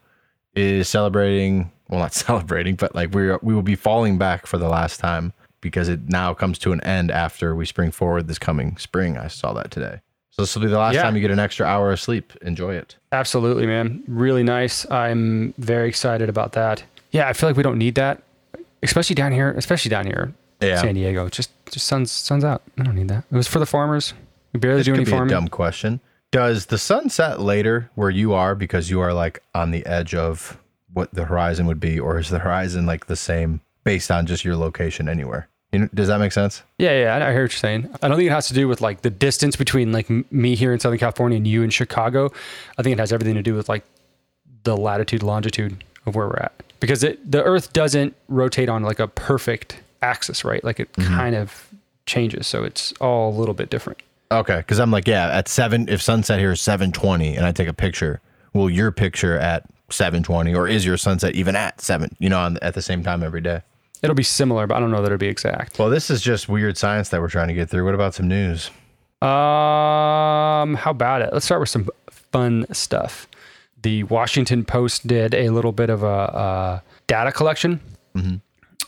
is 0.55 0.87
celebrating. 0.87 1.71
Well, 1.89 1.99
not 1.99 2.13
celebrating, 2.27 2.75
but 2.75 2.93
like 2.95 3.13
we 3.13 3.31
we 3.41 3.53
will 3.53 3.61
be 3.61 3.75
falling 3.75 4.17
back 4.17 4.45
for 4.47 4.57
the 4.57 4.69
last 4.69 4.99
time 4.99 5.33
because 5.61 5.89
it 5.89 6.07
now 6.09 6.33
comes 6.33 6.57
to 6.59 6.71
an 6.71 6.81
end 6.81 7.11
after 7.11 7.55
we 7.55 7.65
spring 7.65 7.91
forward 7.91 8.27
this 8.27 8.39
coming 8.39 8.77
spring. 8.77 9.17
I 9.17 9.27
saw 9.27 9.53
that 9.53 9.71
today. 9.71 9.99
So 10.31 10.43
this 10.43 10.55
will 10.55 10.61
be 10.61 10.67
the 10.69 10.77
last 10.77 10.93
Yeah. 10.93 11.01
time 11.03 11.15
you 11.15 11.21
get 11.21 11.31
an 11.31 11.39
extra 11.39 11.65
hour 11.65 11.91
of 11.91 11.99
sleep. 11.99 12.31
Enjoy 12.41 12.73
it. 12.75 12.95
Absolutely, 13.11 13.65
man. 13.65 14.03
Really 14.07 14.43
nice. 14.43 14.89
I'm 14.89 15.53
very 15.57 15.89
excited 15.89 16.29
about 16.29 16.53
that. 16.53 16.83
Yeah, 17.11 17.27
I 17.27 17.33
feel 17.33 17.49
like 17.49 17.57
we 17.57 17.63
don't 17.63 17.77
need 17.79 17.95
that, 17.95 18.21
especially 18.83 19.15
down 19.15 19.31
here. 19.33 19.51
Especially 19.57 19.89
down 19.89 20.05
here, 20.05 20.31
Yeah. 20.61 20.79
San 20.81 20.93
Diego. 20.95 21.27
Just 21.29 21.49
just 21.71 21.87
sun's 21.87 22.11
sun's 22.11 22.43
out. 22.45 22.61
I 22.77 22.83
don't 22.83 22.95
need 22.95 23.09
that. 23.09 23.25
It 23.31 23.35
was 23.35 23.47
for 23.47 23.59
the 23.59 23.65
farmers. 23.65 24.13
We 24.53 24.59
barely 24.59 24.77
This 24.79 24.85
do 24.85 24.91
could 24.93 24.99
any 24.99 25.05
be 25.05 25.11
a 25.11 25.15
farming. 25.15 25.29
dumb 25.31 25.47
question. 25.49 25.99
Does 26.31 26.67
the 26.67 26.77
sun 26.77 27.09
set 27.09 27.39
later 27.39 27.89
where 27.95 28.09
you 28.09 28.33
are 28.33 28.53
because 28.53 28.89
you 28.89 28.99
are 28.99 29.13
like 29.13 29.41
on 29.55 29.71
the 29.71 29.85
edge 29.85 30.13
of 30.13 30.59
what 30.93 31.13
the 31.13 31.25
horizon 31.25 31.65
would 31.65 31.79
be, 31.79 31.99
or 31.99 32.19
is 32.19 32.29
the 32.29 32.39
horizon 32.39 32.85
like 32.85 33.07
the 33.07 33.15
same 33.15 33.61
based 33.83 34.11
on 34.11 34.25
just 34.25 34.45
your 34.45 34.55
location 34.55 35.09
anywhere? 35.09 35.47
You 35.71 35.79
know, 35.79 35.89
does 35.93 36.07
that 36.07 36.19
make 36.19 36.31
sense? 36.31 36.63
Yeah, 36.79 36.99
yeah, 36.99 37.15
I 37.15 37.31
hear 37.31 37.43
what 37.43 37.51
you're 37.51 37.57
saying. 37.57 37.89
I 38.01 38.07
don't 38.07 38.17
think 38.17 38.27
it 38.27 38.33
has 38.33 38.47
to 38.47 38.55
do 38.55 38.67
with 38.67 38.81
like 38.81 39.01
the 39.01 39.11
distance 39.11 39.55
between 39.55 39.91
like 39.91 40.09
me 40.31 40.55
here 40.55 40.73
in 40.73 40.79
Southern 40.79 40.97
California 40.97 41.37
and 41.37 41.47
you 41.47 41.61
in 41.61 41.69
Chicago. 41.69 42.31
I 42.77 42.81
think 42.81 42.93
it 42.93 42.99
has 42.99 43.13
everything 43.13 43.35
to 43.35 43.43
do 43.43 43.53
with 43.53 43.69
like 43.69 43.83
the 44.63 44.75
latitude, 44.75 45.21
longitude 45.21 45.83
of 46.05 46.15
where 46.15 46.27
we're 46.27 46.37
at. 46.37 46.53
Because 46.79 47.03
it 47.03 47.31
the 47.31 47.43
Earth 47.43 47.73
doesn't 47.73 48.15
rotate 48.27 48.69
on 48.69 48.83
like 48.83 48.99
a 48.99 49.07
perfect 49.07 49.79
axis, 50.01 50.43
right? 50.43 50.63
Like 50.63 50.79
it 50.79 50.91
mm-hmm. 50.93 51.13
kind 51.13 51.35
of 51.35 51.67
changes, 52.05 52.47
so 52.47 52.63
it's 52.63 52.91
all 52.93 53.29
a 53.29 53.35
little 53.37 53.53
bit 53.53 53.69
different. 53.69 54.01
Okay, 54.31 54.57
because 54.57 54.79
I'm 54.79 54.91
like, 54.91 55.07
yeah, 55.07 55.29
at 55.29 55.47
seven. 55.47 55.89
If 55.89 56.01
sunset 56.01 56.39
here 56.39 56.51
is 56.51 56.61
seven 56.61 56.91
twenty, 56.91 57.35
and 57.35 57.45
I 57.45 57.51
take 57.51 57.67
a 57.67 57.73
picture, 57.73 58.21
will 58.53 58.69
your 58.69 58.91
picture 58.91 59.37
at 59.39 59.63
seven 59.89 60.21
twenty, 60.21 60.53
or 60.53 60.67
is 60.67 60.85
your 60.85 60.97
sunset 60.97 61.33
even 61.33 61.55
at 61.55 61.81
seven? 61.81 62.15
You 62.19 62.29
know, 62.29 62.39
on, 62.39 62.57
at 62.61 62.75
the 62.75 62.81
same 62.81 63.03
time 63.03 63.23
every 63.23 63.41
day. 63.41 63.61
It'll 64.03 64.15
be 64.15 64.23
similar, 64.23 64.67
but 64.67 64.77
I 64.77 64.79
don't 64.79 64.91
know 64.91 65.01
that 65.01 65.07
it'll 65.07 65.17
be 65.17 65.27
exact. 65.27 65.79
Well, 65.79 65.89
this 65.89 66.09
is 66.09 66.21
just 66.21 66.47
weird 66.47 66.77
science 66.77 67.09
that 67.09 67.19
we're 67.19 67.27
trying 67.29 67.47
to 67.49 67.53
get 67.53 67.69
through. 67.69 67.85
What 67.85 67.95
about 67.95 68.13
some 68.13 68.27
news? 68.27 68.69
Um, 69.21 70.75
how 70.75 70.91
about 70.91 71.21
it? 71.21 71.33
Let's 71.33 71.45
start 71.45 71.59
with 71.59 71.69
some 71.69 71.89
fun 72.09 72.65
stuff. 72.71 73.27
The 73.81 74.03
Washington 74.03 74.63
Post 74.63 75.07
did 75.07 75.33
a 75.33 75.49
little 75.49 75.71
bit 75.71 75.89
of 75.89 76.03
a, 76.03 76.07
uh 76.07 76.79
data 77.07 77.31
collection 77.31 77.81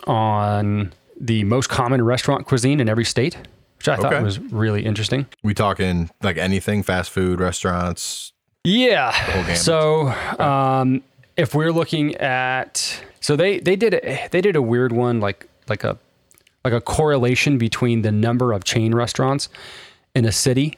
on 0.05 0.93
the 1.19 1.43
most 1.45 1.69
common 1.69 2.03
restaurant 2.03 2.45
cuisine 2.45 2.79
in 2.79 2.87
every 2.87 3.05
state, 3.05 3.35
which 3.81 3.87
I 3.89 3.95
thought 4.01 4.13
Okay. 4.13 4.23
was 4.23 4.39
really 4.39 4.85
interesting. 4.85 5.25
We 5.43 5.53
talking 5.53 6.09
like 6.21 6.37
anything, 6.37 6.83
fast 6.83 7.11
food, 7.11 7.39
restaurants. 7.39 8.31
Yeah. 8.63 9.53
So, 9.55 10.09
um, 10.39 11.03
if 11.37 11.55
we're 11.55 11.71
looking 11.71 12.15
at, 12.17 13.03
so 13.19 13.35
they 13.35 13.59
they 13.59 13.75
did 13.75 13.95
a, 13.95 14.27
they 14.31 14.41
did 14.41 14.55
a 14.55 14.61
weird 14.61 14.91
one 14.91 15.19
like 15.19 15.47
like 15.67 15.83
a 15.83 15.97
like 16.63 16.73
a 16.73 16.81
correlation 16.81 17.57
between 17.57 18.03
the 18.03 18.11
number 18.11 18.53
of 18.53 18.63
chain 18.63 18.93
restaurants 18.93 19.49
in 20.13 20.25
a 20.25 20.31
city 20.31 20.77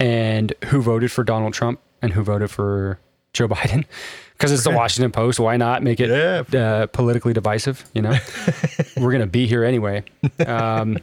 and 0.00 0.52
who 0.66 0.82
voted 0.82 1.12
for 1.12 1.22
Donald 1.22 1.54
Trump 1.54 1.78
and 2.02 2.12
who 2.12 2.22
voted 2.24 2.50
for 2.50 2.98
Joe 3.32 3.46
Biden. 3.56 3.84
Because 4.32 4.52
it's 4.52 4.64
the 4.64 4.70
Washington 4.70 5.12
Post, 5.12 5.38
why 5.38 5.58
not 5.58 5.82
make 5.82 6.00
it 6.00 6.08
Yeah. 6.08 6.58
uh, 6.58 6.86
politically 6.86 7.34
divisive? 7.34 7.84
You 7.92 8.00
know, 8.02 8.18
we're 8.96 9.12
gonna 9.12 9.26
be 9.26 9.46
here 9.46 9.62
anyway. 9.64 10.02
Um, 10.46 10.96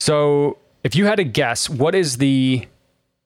so, 0.00 0.58
if 0.84 0.94
you 0.94 1.06
had 1.06 1.16
to 1.16 1.24
guess, 1.24 1.68
what 1.68 1.94
is 1.94 2.18
the 2.18 2.66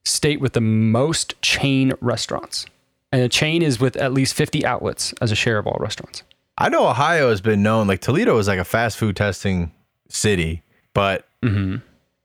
state 0.05 0.41
with 0.41 0.53
the 0.53 0.61
most 0.61 1.41
chain 1.43 1.93
restaurants? 2.01 2.67
And 3.13 3.23
a 3.23 3.29
chain 3.29 3.63
is 3.63 3.81
with 3.81 3.97
at 3.97 4.13
least 4.13 4.35
50 4.35 4.65
outlets 4.65 5.15
as 5.21 5.33
a 5.33 5.35
share 5.35 5.59
of 5.59 5.67
all 5.67 5.77
restaurants. 5.81 6.23
I 6.59 6.69
know 6.69 6.89
Ohio 6.89 7.31
has 7.31 7.41
been 7.41 7.63
known 7.63 7.87
like 7.87 8.01
Toledo 8.01 8.37
is 8.39 8.49
like 8.49 8.59
a 8.59 8.65
fast 8.65 8.97
food 8.97 9.17
testing 9.17 9.73
city, 10.09 10.63
but 10.95 11.29
mm-hmm. 11.43 11.77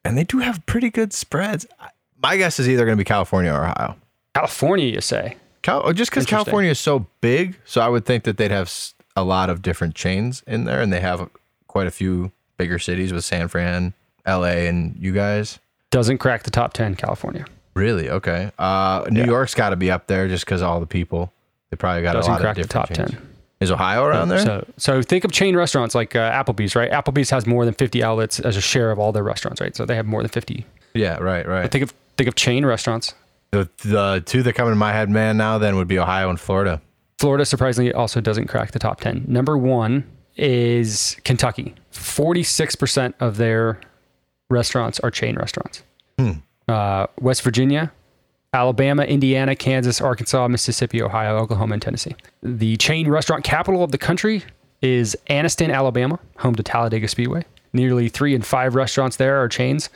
and 0.06 0.18
they 0.18 0.24
do 0.24 0.40
have 0.40 0.66
pretty 0.66 0.90
good 0.90 1.14
spreads. 1.14 1.66
My 2.22 2.38
guess 2.38 2.60
is 2.60 2.70
either 2.70 2.86
going 2.86 2.98
to 2.98 3.02
be 3.02 3.06
California 3.06 3.52
or 3.52 3.64
Ohio. 3.66 3.96
California, 4.34 4.86
you 4.86 5.02
say? 5.02 5.36
Cal- 5.62 5.82
oh, 5.84 5.94
just 5.94 6.12
because 6.12 6.26
California 6.26 6.72
is 6.72 6.80
so 6.80 7.08
big, 7.20 7.60
so 7.66 7.82
I 7.82 7.90
would 7.90 8.06
think 8.06 8.24
that 8.24 8.38
they'd 8.38 8.52
have 8.52 8.74
a 9.16 9.24
lot 9.24 9.50
of 9.50 9.62
different 9.62 9.96
chains 9.96 10.44
in 10.48 10.64
there, 10.64 10.82
and 10.82 10.92
they 10.92 11.02
have 11.02 11.30
quite 11.68 11.88
a 11.88 11.92
few 11.92 12.32
bigger 12.58 12.80
cities 12.80 13.12
with 13.12 13.26
San 13.26 13.48
Fran, 13.48 13.94
L.A., 14.26 14.68
and 14.68 14.96
you 15.00 15.12
guys. 15.14 15.60
Doesn't 15.90 16.20
crack 16.20 16.44
the 16.44 16.52
top 16.52 16.74
10, 16.74 16.96
California. 16.96 17.46
Really? 17.74 18.10
Okay. 18.10 18.52
Uh, 18.60 19.06
New 19.10 19.22
Yeah. 19.22 19.26
York's 19.28 19.56
got 19.56 19.70
to 19.72 19.76
be 19.76 19.90
up 19.92 20.08
there 20.08 20.28
just 20.28 20.46
because 20.46 20.62
all 20.62 20.80
the 20.80 20.86
people. 20.86 21.32
They 21.70 21.78
probably 21.78 22.02
got 22.04 22.14
Doesn't 22.14 22.30
a 22.30 22.34
lot 22.36 22.42
crack 22.42 22.58
of 22.58 22.64
the 22.64 22.68
top 22.70 22.90
different 22.90 23.12
10. 23.12 23.28
Is 23.62 23.72
Ohio 23.72 24.04
around 24.04 24.30
there? 24.30 24.40
So, 24.40 24.66
so 24.78 25.02
think 25.04 25.24
of 25.24 25.32
chain 25.32 25.56
restaurants 25.56 25.94
like 25.94 26.16
uh, 26.16 26.32
Applebee's, 26.32 26.76
right? 26.76 26.90
Applebee's 26.92 27.30
has 27.30 27.46
more 27.46 27.64
than 27.64 27.74
50 27.76 28.04
outlets 28.04 28.40
as 28.40 28.58
a 28.58 28.62
share 28.62 28.90
of 28.92 28.98
all 29.00 29.12
their 29.12 29.24
restaurants, 29.24 29.62
right? 29.62 29.76
So 29.76 29.86
they 29.86 29.96
have 29.96 30.06
more 30.08 30.22
than 30.24 30.30
50. 30.30 30.66
yeah, 30.96 31.18
right, 31.18 31.48
right. 31.48 31.70
Think 31.72 31.84
of 31.84 31.94
think 32.18 32.28
of 32.28 32.36
chain 32.36 32.66
restaurants. 32.66 33.14
The, 33.52 33.70
the 33.84 34.24
two 34.26 34.42
that 34.44 34.54
come 34.54 34.68
into 34.68 34.78
my 34.78 34.92
head, 34.94 35.10
man, 35.10 35.38
now 35.38 35.58
then 35.60 35.76
would 35.76 35.88
be 35.88 36.00
Ohio 36.00 36.30
and 36.30 36.40
Florida. 36.40 36.82
Florida 37.20 37.46
surprisingly 37.46 37.94
also 37.94 38.20
doesn't 38.20 38.48
crack 38.48 38.72
the 38.72 38.80
top 38.80 39.00
10. 39.00 39.26
Number 39.28 39.58
1 39.58 40.04
is 40.38 41.16
Kentucky. 41.24 41.76
46% 41.94 43.14
of 43.20 43.38
their 43.38 43.80
restaurants 44.52 45.00
are 45.00 45.10
chain 45.12 45.36
restaurants. 45.36 45.84
Uh, 46.68 47.08
West 47.20 47.42
Virginia, 47.42 47.92
Alabama, 48.54 49.04
Indiana, 49.04 49.56
Kansas, 49.56 50.00
Arkansas, 50.00 50.48
Mississippi, 50.48 51.02
Ohio, 51.02 51.38
Oklahoma, 51.38 51.74
and 51.74 51.82
Tennessee. 51.82 52.16
The 52.44 52.78
chain 52.78 53.10
restaurant 53.10 53.44
capital 53.44 53.84
of 53.84 53.92
the 53.92 53.98
country 53.98 54.44
is 54.82 55.18
Anniston, 55.30 55.74
Alabama, 55.74 56.20
home 56.38 56.56
to 56.56 56.64
Talladega 56.64 57.08
Speedway. 57.08 57.46
Nearly 57.74 58.10
three 58.10 58.36
in 58.36 58.42
five 58.42 58.76
restaurants 58.76 59.18
there 59.18 59.42
are 59.42 59.48
chains. 59.48 59.90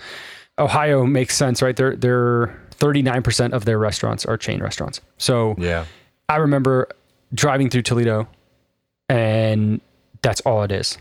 Ohio 0.58 1.06
makes 1.06 1.36
sense, 1.36 1.62
right? 1.62 1.76
They're, 1.76 1.96
they're 1.96 2.48
39% 2.80 3.52
of 3.54 3.66
their 3.66 3.78
restaurants 3.78 4.26
are 4.26 4.38
chain 4.38 4.62
restaurants. 4.62 5.02
So 5.18 5.56
Yeah. 5.58 5.86
I 6.28 6.38
remember 6.38 6.88
driving 7.34 7.70
through 7.70 7.84
Toledo 7.84 8.28
and 9.10 9.82
that's 10.22 10.42
all 10.42 10.64
it 10.64 10.72
is. 10.72 10.98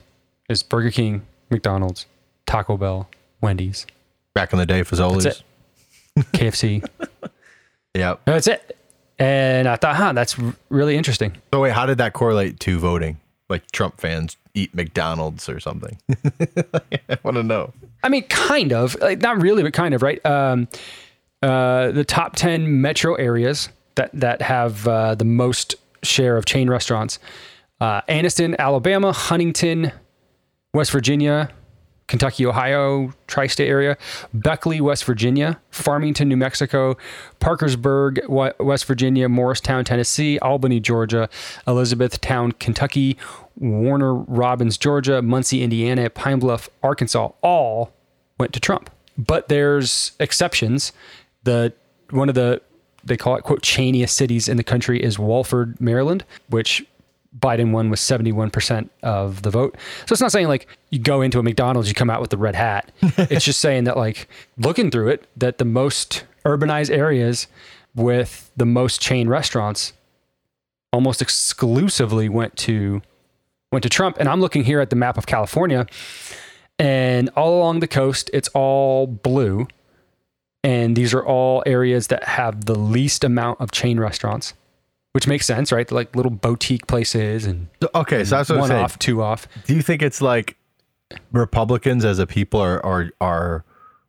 Is 0.49 0.63
Burger 0.63 0.91
King, 0.91 1.23
McDonald's, 1.51 2.07
Taco 2.47 2.77
Bell, 2.77 3.09
Wendy's, 3.45 3.87
Back 4.33 4.53
in 4.53 4.59
the 4.59 4.67
day, 4.67 4.81
Fazoli's. 4.81 5.45
KFC. 6.33 6.85
Yep. 7.95 8.23
That's 8.25 8.49
it. 8.49 8.77
And 9.19 9.69
I 9.69 9.77
thought, 9.77 9.95
huh, 9.95 10.13
that's 10.13 10.37
really 10.71 10.97
interesting. 10.97 11.37
So 11.53 11.61
wait, 11.61 11.73
how 11.73 11.87
did 11.87 11.99
that 11.99 12.15
correlate 12.15 12.59
to 12.61 12.79
voting? 12.79 13.21
Like 13.49 13.71
Trump 13.71 14.01
fans 14.01 14.37
eat 14.55 14.75
McDonald's 14.75 15.49
or 15.49 15.61
something? 15.61 15.99
I 16.41 17.19
want 17.23 17.37
to 17.37 17.43
know. 17.43 17.73
I 18.03 18.09
mean, 18.09 18.25
kind 18.25 18.73
of, 18.73 18.97
like, 19.01 19.21
not 19.21 19.41
really, 19.41 19.63
but 19.63 19.73
kind 19.73 19.95
of, 19.95 20.03
right? 20.03 20.25
Um, 20.27 20.67
uh, 21.43 21.93
the 21.93 22.05
top 22.05 22.35
10 22.35 22.81
metro 22.81 23.15
areas 23.15 23.69
that, 23.95 24.11
that 24.15 24.43
have 24.43 24.89
uh, 24.89 25.15
the 25.15 25.25
most 25.25 25.77
share 26.03 26.37
of 26.37 26.45
chain 26.45 26.69
restaurants 26.69 27.19
uh, 27.81 28.01
Anniston, 28.09 28.57
Alabama, 28.59 29.13
Huntington, 29.13 29.93
West 30.73 30.91
Virginia, 30.91 31.51
Kentucky, 32.07 32.45
Ohio, 32.45 33.13
tri 33.27 33.47
state 33.47 33.69
area, 33.69 33.97
Beckley, 34.33 34.81
West 34.81 35.05
Virginia, 35.05 35.61
Farmington, 35.71 36.29
New 36.29 36.37
Mexico, 36.37 36.97
Parkersburg, 37.41 38.21
West 38.29 38.85
Virginia, 38.85 39.29
Morristown, 39.29 39.85
Tennessee, 39.85 40.39
Albany, 40.41 40.81
Georgia, 40.81 41.29
Elizabethtown, 41.67 42.53
Kentucky, 42.53 43.17
Warner 43.57 44.15
Robins, 44.15 44.77
Georgia, 44.77 45.23
Muncie, 45.23 45.63
Indiana, 45.63 46.11
Pine 46.11 46.39
Bluff, 46.39 46.69
Arkansas, 46.83 47.31
all 47.43 47.93
went 48.39 48.53
to 48.53 48.61
Trump. 48.61 48.91
But 49.17 49.49
there's 49.49 50.13
exceptions. 50.19 50.93
The 51.45 51.73
one 52.11 52.29
of 52.29 52.35
the 52.35 52.61
they 53.05 53.17
call 53.17 53.37
it 53.37 53.45
quote 53.45 53.63
chainiest 53.63 54.11
cities 54.11 54.49
in 54.49 54.57
the 54.57 54.65
country 54.65 55.03
is 55.03 55.19
Waldorf, 55.19 55.81
Maryland, 55.81 56.25
which 56.49 56.87
Biden 57.39 57.73
won 57.73 57.91
with 57.91 57.99
71% 57.99 58.89
of 59.03 59.43
the 59.43 59.51
vote. 59.51 59.77
So 60.07 60.13
it's 60.13 60.21
not 60.21 60.33
saying 60.33 60.49
like 60.49 60.67
you 60.91 60.99
go 60.99 61.21
into 61.21 61.39
a 61.39 61.43
McDonald's, 61.43 61.89
you 61.89 61.95
come 61.95 62.11
out 62.11 62.21
with 62.21 62.31
the 62.31 62.37
red 62.37 62.55
hat. 62.55 62.93
it's 63.03 63.45
just 63.45 63.61
saying 63.61 63.85
that 63.85 63.97
like 63.97 64.29
looking 64.57 64.91
through 64.91 65.09
it, 65.09 65.27
that 65.37 65.59
the 65.59 65.65
most 65.65 66.25
urbanized 66.45 66.91
areas 66.91 67.47
with 67.95 68.51
the 68.57 68.67
most 68.67 69.01
chain 69.01 69.29
restaurants 69.29 69.93
almost 70.93 71.21
exclusively 71.21 72.29
went 72.29 72.57
to 72.57 73.03
went 73.73 73.83
to 73.83 73.89
Trump. 73.89 74.19
And 74.21 74.29
I'm 74.29 74.41
looking 74.41 74.63
here 74.63 74.81
at 74.81 74.91
the 74.91 74.97
map 74.97 75.19
of 75.19 75.27
California 75.27 75.87
and 76.79 77.29
all 77.31 77.59
along 77.59 77.81
the 77.81 77.89
coast, 77.89 78.31
it's 78.33 78.49
all 78.49 79.07
blue. 79.07 79.67
And 80.63 80.97
these 80.97 81.13
are 81.13 81.25
all 81.25 81.63
areas 81.67 82.07
that 82.09 82.25
have 82.25 82.65
the 82.65 82.79
least 82.79 83.23
amount 83.23 83.61
of 83.61 83.71
chain 83.71 84.01
restaurants, 84.01 84.55
which 85.15 85.29
makes 85.29 85.47
sense, 85.47 85.71
right? 85.71 85.91
Like 85.93 86.17
little 86.17 86.33
boutique 86.33 86.89
places 86.89 87.47
and 87.47 87.69
Okay, 87.95 88.25
so 88.25 88.37
that's 88.37 88.49
what 88.49 88.57
I'm 88.57 88.61
one 88.63 88.69
saying. 88.69 88.85
off, 88.85 88.99
two 88.99 89.23
off. 89.23 89.47
Do 89.65 89.75
you 89.75 89.81
think 89.81 90.03
it's 90.03 90.21
like 90.21 90.57
Republicans 91.31 92.05
as 92.05 92.19
a 92.19 92.27
people 92.27 92.61
are 92.61 92.85
are 92.85 93.11
are 93.21 93.65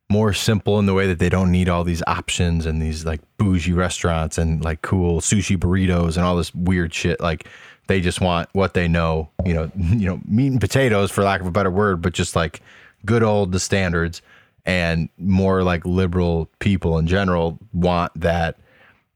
more 0.10 0.34
simple 0.34 0.80
in 0.80 0.88
the 0.88 0.94
way 0.96 1.06
that 1.08 1.20
they 1.20 1.30
don't 1.30 1.52
need 1.52 1.70
all 1.70 1.84
these 1.84 2.02
options 2.08 2.66
and 2.66 2.82
these 2.82 3.06
like 3.06 3.22
bougie 3.38 3.74
restaurants 3.74 4.38
and 4.40 4.64
like 4.64 4.82
cool 4.82 5.20
sushi 5.22 5.58
burritos 5.58 6.16
and 6.18 6.26
all 6.26 6.36
this 6.36 6.54
weird 6.54 6.94
shit 6.94 7.20
like 7.20 7.48
they 7.88 8.02
just 8.02 8.20
want 8.20 8.50
what 8.54 8.74
they 8.74 8.88
know, 8.88 9.30
you 9.46 9.54
know, 9.54 9.72
you 9.78 10.08
know, 10.08 10.20
meat 10.28 10.52
and 10.52 10.60
potatoes 10.62 11.12
for 11.12 11.24
lack 11.24 11.40
of 11.40 11.46
a 11.46 11.52
better 11.52 11.70
word, 11.72 12.02
but 12.02 12.14
just 12.14 12.36
like 12.36 12.62
good 13.06 13.22
old 13.22 13.52
the 13.52 13.60
standards 13.60 14.24
and 14.66 15.08
more 15.20 15.62
like 15.62 15.86
liberal 15.86 16.50
people 16.58 16.98
in 16.98 17.06
general 17.06 17.60
want 17.74 18.12
that 18.20 18.58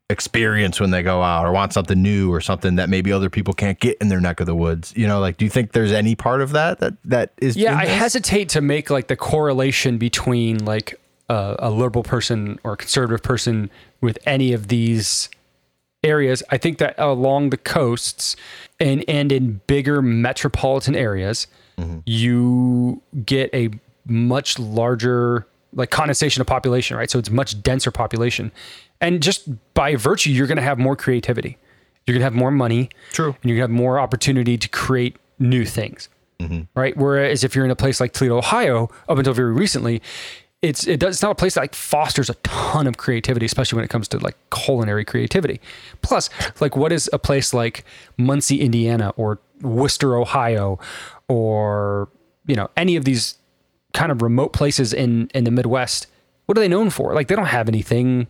experience 0.10 0.80
when 0.80 0.90
they 0.90 1.04
go 1.04 1.22
out 1.22 1.46
or 1.46 1.52
want 1.52 1.72
something 1.72 2.02
new 2.02 2.34
or 2.34 2.42
something 2.42 2.76
that 2.76 2.90
maybe 2.90 3.12
other 3.12 3.30
people 3.30 3.54
can't 3.54 3.80
get 3.80 3.98
in 4.02 4.08
their 4.08 4.20
neck 4.20 4.40
of 4.40 4.48
the 4.48 4.56
woods. 4.56 4.92
You 4.96 5.08
know, 5.08 5.20
like 5.20 5.38
do 5.38 5.46
you 5.46 5.52
think 5.52 5.74
there's 5.74 5.92
any 5.92 6.16
part 6.16 6.42
of 6.42 6.52
that 6.52 6.80
that 6.80 6.94
that 7.06 7.34
is 7.38 7.56
Yeah, 7.56 7.78
I 7.78 7.86
hesitate 7.86 8.50
to 8.50 8.62
make 8.62 8.90
like 8.90 9.08
the 9.08 9.16
correlation 9.16 9.98
between 9.98 10.66
like 10.66 11.00
a, 11.30 11.56
a 11.60 11.70
liberal 11.70 12.04
person 12.04 12.60
or 12.64 12.74
a 12.74 12.78
conservative 12.78 13.22
person 13.22 13.70
with 14.02 14.18
any 14.26 14.52
of 14.52 14.68
these 14.68 15.30
areas. 16.04 16.42
I 16.50 16.58
think 16.58 16.80
that 16.80 16.96
along 16.98 17.52
the 17.52 17.58
coasts 17.58 18.36
and 18.80 19.06
and 19.08 19.32
in 19.32 19.62
bigger 19.68 20.02
metropolitan 20.02 20.96
areas, 20.96 21.46
mm-hmm. 21.78 22.00
you 22.06 23.02
get 23.26 23.54
a 23.54 23.70
much 24.08 24.58
larger 24.58 25.46
like 25.74 25.92
condensation 25.92 26.42
of 26.42 26.48
population, 26.48 26.98
right? 26.98 27.12
So 27.12 27.20
it's 27.20 27.30
much 27.30 27.62
denser 27.62 27.92
population. 27.92 28.52
And 29.02 29.22
just 29.22 29.50
by 29.74 29.96
virtue, 29.96 30.30
you're 30.30 30.48
going 30.48 30.58
to 30.58 30.62
have 30.64 30.78
more 30.78 30.96
creativity. 30.96 31.58
You're 32.06 32.14
going 32.14 32.22
to 32.22 32.26
have 32.26 32.34
more 32.34 32.52
money. 32.52 32.90
True. 33.12 33.36
And 33.42 33.50
you're 33.50 33.58
going 33.58 33.70
to 33.70 33.74
have 33.74 33.82
more 33.82 34.00
opportunity 34.00 34.58
to 34.58 34.68
create 34.70 35.18
new 35.38 35.66
things. 35.66 36.10
Mm-hmm. 36.40 36.62
Right. 36.74 36.96
Whereas 36.96 37.44
if 37.44 37.56
you're 37.56 37.66
in 37.66 37.72
a 37.72 37.76
place 37.76 38.00
like 38.00 38.14
Toledo, 38.14 38.38
Ohio, 38.38 38.90
up 39.10 39.18
until 39.18 39.34
very 39.34 39.52
recently, 39.52 40.02
it's 40.62 40.88
it 40.88 41.00
does 41.00 41.18
it's 41.18 41.22
not 41.22 41.32
a 41.32 41.36
place 41.36 41.56
that 41.56 41.62
like 41.62 41.76
fosters 41.76 42.30
a 42.30 42.34
ton 42.36 42.88
of 42.88 42.98
creativity, 42.98 43.46
especially 43.46 43.78
when 43.78 43.86
it 43.86 43.90
comes 43.90 44.08
to 44.10 44.20
like 44.20 44.36
culinary 44.52 45.06
creativity. 45.06 45.62
Plus, 46.02 46.30
like 46.60 46.76
what 46.76 46.92
is 46.92 47.10
a 47.14 47.20
place 47.20 47.54
like 47.54 47.86
Muncie, 48.18 48.62
Indiana, 48.62 49.14
or 49.16 49.40
Wooster, 49.62 50.18
Ohio, 50.18 50.80
or 51.28 52.10
you 52.46 52.56
know 52.56 52.70
any 52.76 52.96
of 52.96 53.06
these 53.06 53.36
kind 53.94 54.12
of 54.12 54.22
remote 54.22 54.54
places 54.54 54.94
in 54.94 55.30
in 55.34 55.46
the 55.46 55.52
Midwest? 55.52 56.08
What 56.46 56.58
are 56.58 56.62
they 56.62 56.68
known 56.68 56.90
for? 56.90 57.14
Like 57.14 57.28
they 57.28 57.36
don't 57.36 57.46
have 57.46 57.70
anything 57.70 58.28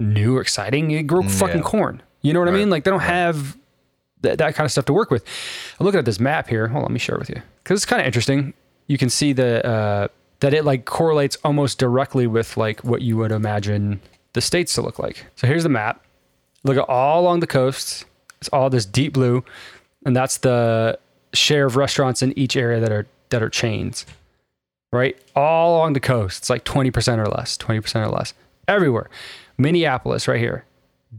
new 0.00 0.36
or 0.36 0.40
exciting. 0.40 0.88
They 0.88 1.02
grow 1.02 1.22
fucking 1.22 1.58
yeah. 1.58 1.62
corn. 1.62 2.02
You 2.22 2.32
know 2.32 2.40
what 2.40 2.48
I 2.48 2.52
mean? 2.52 2.70
Like 2.70 2.84
they 2.84 2.90
don't 2.90 3.00
have 3.00 3.56
that, 4.22 4.38
that 4.38 4.54
kind 4.54 4.64
of 4.64 4.72
stuff 4.72 4.84
to 4.86 4.92
work 4.92 5.10
with. 5.10 5.24
I'm 5.78 5.86
looking 5.86 5.98
at 5.98 6.04
this 6.04 6.20
map 6.20 6.48
here. 6.48 6.68
Hold 6.68 6.84
on, 6.84 6.90
let 6.90 6.92
me 6.92 6.98
share 6.98 7.14
it 7.14 7.18
with 7.18 7.30
you 7.30 7.40
because 7.62 7.78
it's 7.78 7.86
kind 7.86 8.00
of 8.00 8.06
interesting. 8.06 8.54
You 8.86 8.98
can 8.98 9.10
see 9.10 9.32
the 9.32 9.64
uh, 9.66 10.08
that 10.40 10.54
it 10.54 10.64
like 10.64 10.84
correlates 10.84 11.36
almost 11.44 11.78
directly 11.78 12.26
with 12.26 12.56
like 12.56 12.80
what 12.84 13.02
you 13.02 13.16
would 13.16 13.32
imagine 13.32 14.00
the 14.32 14.40
states 14.40 14.74
to 14.74 14.82
look 14.82 14.98
like. 14.98 15.26
So 15.36 15.46
here's 15.46 15.62
the 15.62 15.68
map. 15.68 16.04
Look 16.64 16.76
at 16.76 16.88
all 16.88 17.22
along 17.22 17.40
the 17.40 17.46
coasts. 17.46 18.04
It's 18.40 18.48
all 18.50 18.68
this 18.70 18.84
deep 18.84 19.12
blue, 19.12 19.44
and 20.04 20.14
that's 20.14 20.38
the 20.38 20.98
share 21.32 21.66
of 21.66 21.76
restaurants 21.76 22.22
in 22.22 22.36
each 22.38 22.56
area 22.56 22.80
that 22.80 22.92
are 22.92 23.06
that 23.30 23.42
are 23.42 23.50
chains. 23.50 24.04
Right, 24.92 25.18
all 25.34 25.76
along 25.76 25.94
the 25.94 26.00
coast, 26.00 26.38
it's 26.38 26.48
like 26.48 26.64
20% 26.64 27.18
or 27.18 27.26
less, 27.26 27.58
20% 27.58 28.06
or 28.06 28.08
less, 28.08 28.32
everywhere. 28.68 29.10
Minneapolis, 29.58 30.28
right 30.28 30.40
here. 30.40 30.64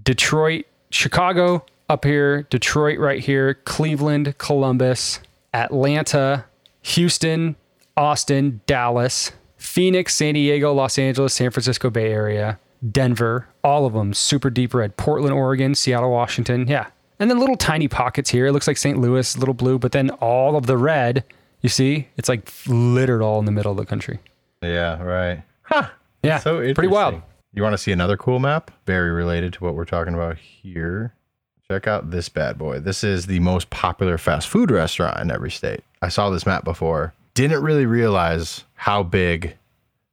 Detroit, 0.03 0.65
Chicago 0.89 1.65
up 1.89 2.05
here, 2.05 2.43
Detroit 2.43 2.99
right 2.99 3.19
here, 3.19 3.53
Cleveland, 3.53 4.37
Columbus, 4.37 5.19
Atlanta, 5.53 6.45
Houston, 6.81 7.55
Austin, 7.95 8.61
Dallas, 8.65 9.31
Phoenix, 9.57 10.15
San 10.15 10.35
Diego, 10.35 10.73
Los 10.73 10.99
Angeles, 10.99 11.33
San 11.33 11.51
Francisco 11.51 11.89
Bay 11.89 12.11
Area, 12.11 12.59
Denver, 12.91 13.47
all 13.63 13.85
of 13.85 13.93
them 13.93 14.13
super 14.13 14.49
deep 14.49 14.73
red. 14.73 14.97
Portland, 14.97 15.33
Oregon, 15.33 15.73
Seattle, 15.73 16.11
Washington. 16.11 16.67
Yeah. 16.67 16.87
And 17.19 17.29
then 17.31 17.39
little 17.39 17.57
tiny 17.57 17.87
pockets 17.87 18.29
here. 18.29 18.45
It 18.45 18.51
looks 18.51 18.67
like 18.67 18.77
St. 18.77 18.99
Louis, 18.99 19.37
little 19.37 19.55
blue, 19.55 19.79
but 19.79 19.91
then 19.91 20.11
all 20.11 20.55
of 20.55 20.67
the 20.67 20.77
red, 20.77 21.23
you 21.61 21.69
see, 21.69 22.07
it's 22.17 22.29
like 22.29 22.51
littered 22.67 23.23
all 23.23 23.39
in 23.39 23.45
the 23.45 23.51
middle 23.51 23.71
of 23.71 23.77
the 23.77 23.85
country. 23.85 24.19
Yeah, 24.61 25.01
right. 25.01 25.43
Huh. 25.63 25.89
Yeah. 26.21 26.37
So 26.37 26.59
pretty 26.73 26.87
wild. 26.87 27.21
Interesting. 27.57 27.59
You 27.59 27.63
want 27.63 27.73
to 27.73 27.77
see 27.77 27.91
another 27.91 28.17
cool 28.17 28.39
map? 28.39 28.71
Very 28.85 29.11
related 29.11 29.53
to 29.53 29.63
what 29.63 29.75
we're 29.75 29.85
talking 29.85 30.13
about 30.13 30.37
here. 30.37 31.13
Check 31.69 31.87
out 31.87 32.11
this 32.11 32.29
bad 32.29 32.57
boy. 32.57 32.79
This 32.79 33.03
is 33.03 33.25
the 33.25 33.39
most 33.39 33.69
popular 33.69 34.17
fast 34.17 34.47
food 34.47 34.71
restaurant 34.71 35.19
in 35.19 35.31
every 35.31 35.51
state. 35.51 35.81
I 36.01 36.09
saw 36.09 36.29
this 36.29 36.45
map 36.45 36.63
before. 36.63 37.13
Didn't 37.33 37.61
really 37.61 37.85
realize 37.85 38.63
how 38.75 39.03
big 39.03 39.57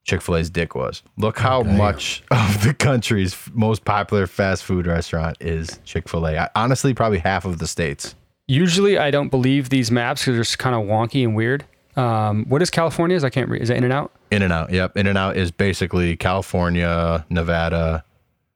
Chick 0.03 0.21
fil 0.21 0.37
A's 0.37 0.49
dick 0.49 0.75
was. 0.75 1.01
Look 1.17 1.39
how 1.39 1.61
oh, 1.61 1.63
much 1.63 2.23
of 2.31 2.63
the 2.63 2.73
country's 2.73 3.37
most 3.53 3.85
popular 3.85 4.27
fast 4.27 4.63
food 4.63 4.85
restaurant 4.85 5.37
is 5.39 5.79
Chick 5.85 6.09
fil 6.09 6.27
A. 6.27 6.49
Honestly, 6.55 6.93
probably 6.93 7.19
half 7.19 7.45
of 7.45 7.57
the 7.59 7.67
states. 7.67 8.15
Usually, 8.47 8.97
I 8.99 9.09
don't 9.09 9.29
believe 9.29 9.69
these 9.69 9.89
maps 9.89 10.21
because 10.21 10.35
they're 10.35 10.43
just 10.43 10.59
kind 10.59 10.75
of 10.75 10.83
wonky 10.83 11.23
and 11.23 11.35
weird. 11.35 11.65
Um, 11.95 12.45
what 12.49 12.61
is 12.61 12.69
California's? 12.69 13.23
I 13.23 13.29
can't 13.29 13.49
read. 13.49 13.61
Is 13.61 13.69
it 13.69 13.77
In 13.77 13.83
and 13.83 13.93
Out? 13.93 14.11
In 14.31 14.41
and 14.41 14.51
Out. 14.51 14.71
Yep. 14.71 14.97
In 14.97 15.07
and 15.07 15.17
Out 15.17 15.37
is 15.37 15.51
basically 15.51 16.17
California, 16.17 17.25
Nevada. 17.29 18.03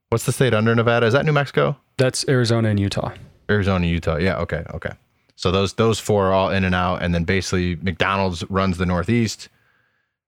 What's 0.09 0.25
the 0.25 0.31
state 0.31 0.53
under 0.53 0.75
Nevada? 0.75 1.05
Is 1.05 1.13
that 1.13 1.25
New 1.25 1.31
Mexico? 1.31 1.77
That's 1.97 2.27
Arizona 2.27 2.69
and 2.69 2.79
Utah. 2.79 3.13
Arizona, 3.49 3.87
Utah. 3.87 4.17
Yeah. 4.17 4.37
Okay. 4.39 4.63
Okay. 4.73 4.91
So 5.35 5.51
those 5.51 5.73
those 5.73 5.99
four 5.99 6.27
are 6.27 6.33
all 6.33 6.49
in 6.49 6.65
and 6.65 6.75
out, 6.75 7.01
and 7.01 7.15
then 7.15 7.23
basically 7.23 7.77
McDonald's 7.77 8.43
runs 8.49 8.77
the 8.77 8.85
Northeast, 8.85 9.47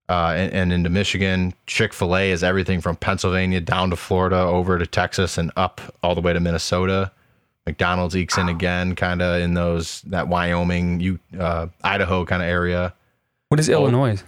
uh, 0.07 0.33
and, 0.35 0.53
and 0.53 0.73
into 0.73 0.89
Michigan. 0.89 1.53
Chick 1.67 1.93
Fil 1.93 2.15
A 2.15 2.31
is 2.31 2.43
everything 2.43 2.79
from 2.79 2.95
Pennsylvania 2.95 3.59
down 3.59 3.89
to 3.89 3.95
Florida, 3.95 4.37
over 4.37 4.79
to 4.79 4.87
Texas, 4.87 5.37
and 5.37 5.51
up 5.57 5.81
all 6.01 6.15
the 6.15 6.21
way 6.21 6.31
to 6.31 6.39
Minnesota. 6.39 7.11
McDonald's 7.65 8.15
ekes 8.15 8.37
in 8.37 8.49
again, 8.49 8.95
kind 8.95 9.21
of 9.21 9.41
in 9.41 9.53
those 9.53 10.01
that 10.03 10.27
Wyoming, 10.27 10.99
U, 10.99 11.19
uh, 11.39 11.67
Idaho 11.83 12.25
kind 12.25 12.41
of 12.41 12.47
area. 12.47 12.93
What 13.51 13.59
is 13.59 13.67
Illinois? 13.67 14.23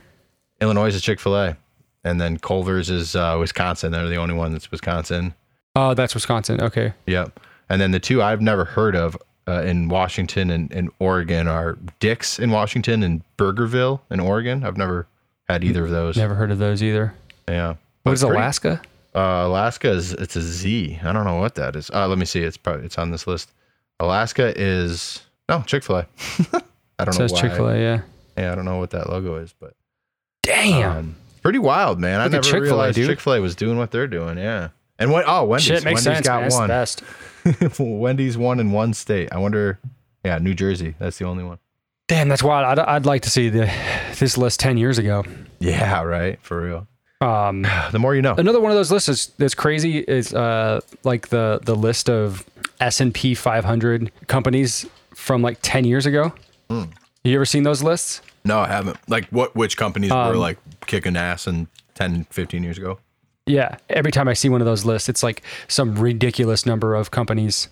Illinois 0.59 0.93
is 0.93 1.01
Chick 1.01 1.17
Fil 1.17 1.37
A, 1.37 1.55
and 2.03 2.19
then 2.19 2.37
Culver's 2.39 2.89
is 2.89 3.15
uh, 3.15 3.37
Wisconsin. 3.39 3.93
They're 3.93 4.09
the 4.09 4.17
only 4.17 4.35
one 4.35 4.51
that's 4.51 4.69
Wisconsin. 4.69 5.33
Oh, 5.77 5.93
that's 5.93 6.13
Wisconsin. 6.13 6.59
Okay. 6.59 6.91
Yep. 7.07 7.39
And 7.69 7.79
then 7.79 7.91
the 7.91 8.01
two 8.01 8.21
I've 8.21 8.41
never 8.41 8.65
heard 8.65 8.97
of 8.97 9.15
uh, 9.47 9.61
in 9.61 9.87
Washington 9.87 10.49
and, 10.49 10.69
and 10.73 10.91
Oregon 10.99 11.47
are 11.47 11.77
Dick's 12.01 12.37
in 12.37 12.51
Washington 12.51 13.01
and 13.01 13.21
Burgerville 13.37 14.01
in 14.11 14.19
Oregon. 14.19 14.65
I've 14.65 14.75
never 14.75 15.07
had 15.47 15.63
either 15.63 15.85
of 15.85 15.91
those. 15.91 16.17
Never 16.17 16.35
heard 16.35 16.51
of 16.51 16.57
those 16.57 16.83
either. 16.83 17.13
Yeah. 17.47 17.75
What 18.03 18.11
is 18.11 18.23
Alaska? 18.23 18.81
Uh, 19.15 19.43
Alaska 19.47 19.89
is 19.89 20.11
it's 20.11 20.35
a 20.35 20.41
Z. 20.41 20.99
I 21.01 21.13
don't 21.13 21.23
know 21.23 21.37
what 21.39 21.55
that 21.55 21.77
is. 21.77 21.89
Uh, 21.91 22.09
let 22.09 22.17
me 22.17 22.25
see. 22.25 22.41
It's 22.41 22.57
probably 22.57 22.85
it's 22.87 22.97
on 22.97 23.11
this 23.11 23.25
list. 23.25 23.53
Alaska 24.01 24.51
is 24.59 25.21
no 25.47 25.61
Chick 25.61 25.83
Fil 25.83 25.99
A. 25.99 26.07
I 26.99 27.05
don't 27.05 27.07
It 27.07 27.13
says 27.13 27.31
know 27.31 27.35
why. 27.35 27.41
Chick 27.41 27.51
Fil 27.53 27.69
A. 27.69 27.79
Yeah. 27.79 28.01
Yeah, 28.37 28.51
I 28.51 28.55
don't 28.55 28.65
know 28.65 28.77
what 28.77 28.91
that 28.91 29.09
logo 29.09 29.35
is, 29.35 29.53
but 29.59 29.73
Damn. 30.41 30.97
um, 30.97 31.15
pretty 31.41 31.59
wild, 31.59 31.99
man. 31.99 32.19
I 32.19 32.25
Look 32.25 32.27
at 32.27 32.31
never 32.31 32.43
Chick-fil-A, 32.43 32.61
realized. 32.61 32.95
Chick 32.97 33.19
Fil 33.19 33.33
A 33.33 33.41
was 33.41 33.55
doing 33.55 33.77
what 33.77 33.91
they're 33.91 34.07
doing. 34.07 34.37
Yeah. 34.37 34.69
And 34.99 35.11
what? 35.11 35.25
Oh, 35.27 35.45
Wendy's. 35.45 35.65
Shit 35.67 35.85
Wendy's 35.85 36.03
sense. 36.03 36.27
got 36.27 36.41
man. 36.41 36.51
One. 36.51 36.67
best. 36.67 37.03
Wendy's 37.79 38.37
won 38.37 38.59
in 38.59 38.71
one 38.71 38.93
state. 38.93 39.29
I 39.31 39.37
wonder. 39.37 39.79
Yeah, 40.23 40.37
New 40.37 40.53
Jersey. 40.53 40.95
That's 40.99 41.17
the 41.17 41.25
only 41.25 41.43
one. 41.43 41.59
Damn, 42.07 42.29
that's 42.29 42.43
wild. 42.43 42.79
I'd, 42.79 42.85
I'd 42.85 43.05
like 43.05 43.23
to 43.23 43.29
see 43.29 43.49
the 43.49 43.71
this 44.19 44.37
list 44.37 44.59
ten 44.59 44.77
years 44.77 44.97
ago. 44.97 45.23
Yeah, 45.59 46.03
right. 46.03 46.39
For 46.41 46.61
real. 46.61 46.87
Um, 47.21 47.65
The 47.91 47.99
more 47.99 48.15
you 48.15 48.21
know. 48.21 48.35
another 48.35 48.59
one 48.59 48.71
of 48.71 48.77
those 48.77 48.91
lists 48.91 49.09
is, 49.09 49.27
that's 49.37 49.55
crazy 49.55 49.99
is 49.99 50.33
uh, 50.33 50.81
like 51.03 51.29
the 51.29 51.59
the 51.63 51.75
list 51.75 52.09
of 52.09 52.45
S 52.79 52.99
and 53.01 53.13
P 53.13 53.33
500 53.33 54.11
companies 54.27 54.85
from 55.15 55.41
like 55.41 55.57
10 55.61 55.85
years 55.85 56.05
ago. 56.05 56.33
Hmm. 56.69 56.83
You 57.23 57.35
ever 57.35 57.45
seen 57.45 57.63
those 57.63 57.81
lists? 57.81 58.21
No, 58.43 58.59
I 58.59 58.67
haven't. 58.67 58.97
Like, 59.07 59.27
what? 59.29 59.55
Which 59.55 59.77
companies 59.77 60.11
Um, 60.11 60.27
were 60.27 60.35
like 60.35 60.57
kicking 60.85 61.15
ass 61.15 61.47
in 61.47 61.67
10, 61.95 62.25
15 62.29 62.63
years 62.63 62.77
ago? 62.77 62.99
Yeah. 63.45 63.77
Every 63.89 64.11
time 64.11 64.27
I 64.27 64.33
see 64.33 64.49
one 64.49 64.61
of 64.61 64.65
those 64.65 64.83
lists, 64.85 65.07
it's 65.09 65.23
like 65.23 65.41
some 65.67 65.95
ridiculous 65.95 66.65
number 66.65 66.95
of 66.95 67.11
companies 67.11 67.69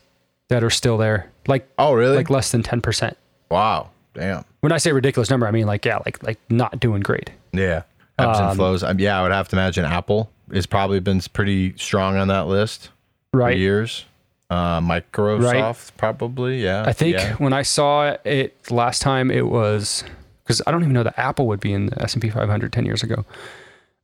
that 0.50 0.64
are 0.64 0.70
still 0.70 0.98
there. 0.98 1.30
Like 1.48 1.68
Oh, 1.78 1.94
really? 1.94 2.16
like 2.16 2.30
less 2.30 2.52
than 2.52 2.64
10%. 2.64 3.16
wow. 3.50 3.90
Damn. 4.14 4.44
When 4.60 4.74
I 4.74 4.78
say 4.78 4.92
ridiculous 4.92 5.30
number, 5.30 5.48
I 5.48 5.52
mean 5.52 5.66
like 5.68 5.86
yeah, 5.86 6.00
like 6.06 6.22
like 6.22 6.38
not 6.50 6.82
doing 6.82 7.02
great. 7.02 7.30
Yeah. 7.54 7.84
Ebbs 8.20 8.40
Um, 8.40 8.48
and 8.50 8.56
flows. 8.58 8.84
Um, 8.84 9.00
yeah, 9.00 9.18
I 9.18 9.24
would 9.24 9.32
have 9.32 9.48
to 9.50 9.56
imagine 9.56 9.86
Apple 9.86 10.30
has 10.54 10.66
probably 10.66 11.00
been 11.00 11.22
pretty 11.32 11.74
strong 11.78 12.18
on 12.18 12.28
that 12.28 12.48
list 12.48 12.90
for 13.32 13.40
Right. 13.40 13.58
years. 13.58 14.04
Uh, 14.52 14.82
Microsoft, 14.82 15.92
probably. 15.96 16.62
Yeah. 16.62 16.84
I 16.86 16.92
think 16.92 17.16
Yeah. 17.16 17.36
when 17.36 17.54
I 17.54 17.62
saw 17.62 18.18
it 18.26 18.70
last 18.70 19.02
time, 19.02 19.32
it 19.32 19.48
was 19.48 20.04
because 20.44 20.62
I 20.68 20.72
don't 20.72 20.82
even 20.82 20.92
know 20.94 21.04
that 21.04 21.18
Apple 21.18 21.48
would 21.48 21.62
be 21.62 21.72
in 21.72 21.86
the 21.86 22.02
S 22.04 22.12
and 22.14 22.22
P 22.22 22.30
500 22.30 22.74
10 22.74 22.86
years 22.86 23.02
ago 23.02 23.24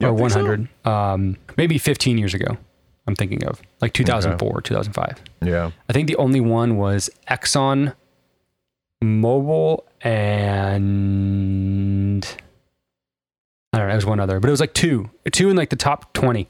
or 0.02 0.10
don't 0.10 0.17
think 0.17 0.32
so? 0.32 0.39
100, 0.39 0.69
um, 0.86 1.36
maybe 1.58 1.78
15 1.78 2.17
years 2.17 2.34
ago. 2.34 2.58
I'm 3.08 3.15
thinking 3.15 3.43
of 3.45 3.62
like 3.82 3.91
2004, 3.93 4.62
2005. 4.62 5.22
Yeah. 5.43 5.72
I 5.89 5.93
think 5.93 6.08
the 6.08 6.15
only 6.15 6.39
one 6.39 6.78
was 6.78 7.10
Exxon 7.30 7.93
Mobil 9.04 9.84
and 10.02 12.26
I 13.74 13.78
don't 13.80 13.88
know. 13.88 13.93
It 13.93 13.98
was 13.98 14.06
one 14.06 14.19
other, 14.22 14.39
but 14.39 14.48
it 14.48 14.52
was 14.52 14.60
like 14.62 14.74
two, 14.74 15.10
two 15.32 15.50
in 15.50 15.58
like 15.58 15.69
the 15.72 15.76
top 15.76 16.13
20 16.13 16.48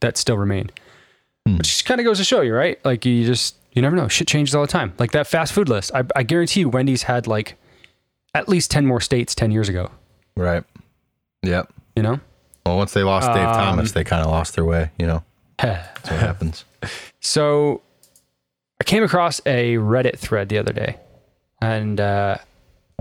that 0.00 0.16
still 0.16 0.38
remained. 0.38 0.70
Hmm. 1.46 1.56
Which 1.58 1.84
kind 1.84 2.00
of 2.00 2.04
goes 2.04 2.18
to 2.18 2.24
show 2.24 2.40
you, 2.40 2.54
right? 2.54 2.78
Like 2.84 3.04
you 3.04 3.24
just, 3.26 3.56
you 3.72 3.82
never 3.82 3.96
know. 3.96 4.08
Shit 4.08 4.28
changes 4.28 4.54
all 4.54 4.62
the 4.62 4.68
time. 4.72 4.92
Like 4.98 5.10
that 5.12 5.26
fast 5.26 5.52
food 5.52 5.68
list. 5.68 5.90
I, 5.94 6.04
I 6.14 6.22
guarantee 6.22 6.60
you 6.60 6.68
Wendy's 6.68 7.02
had 7.04 7.26
like 7.26 7.56
at 8.34 8.48
least 8.48 8.70
10 8.70 8.86
more 8.86 9.00
states 9.00 9.34
10 9.34 9.50
years 9.50 9.68
ago, 9.68 9.90
Right. 10.36 10.64
Yep. 11.42 11.72
you 11.96 12.02
know? 12.02 12.20
Well, 12.64 12.76
once 12.76 12.92
they 12.92 13.02
lost 13.02 13.26
Dave 13.32 13.46
Um, 13.48 13.54
Thomas, 13.54 13.92
they 13.92 14.04
kind 14.04 14.24
of 14.24 14.30
lost 14.30 14.54
their 14.54 14.64
way. 14.64 14.90
You 14.98 15.06
know, 15.06 15.24
that's 15.58 16.10
what 16.10 16.20
happens. 16.20 16.64
So 17.20 17.82
I 18.80 18.84
came 18.84 19.02
across 19.02 19.40
a 19.46 19.74
Reddit 19.76 20.18
thread 20.18 20.48
the 20.48 20.58
other 20.58 20.72
day 20.72 20.96
and 21.60 22.00
uh, 22.00 22.36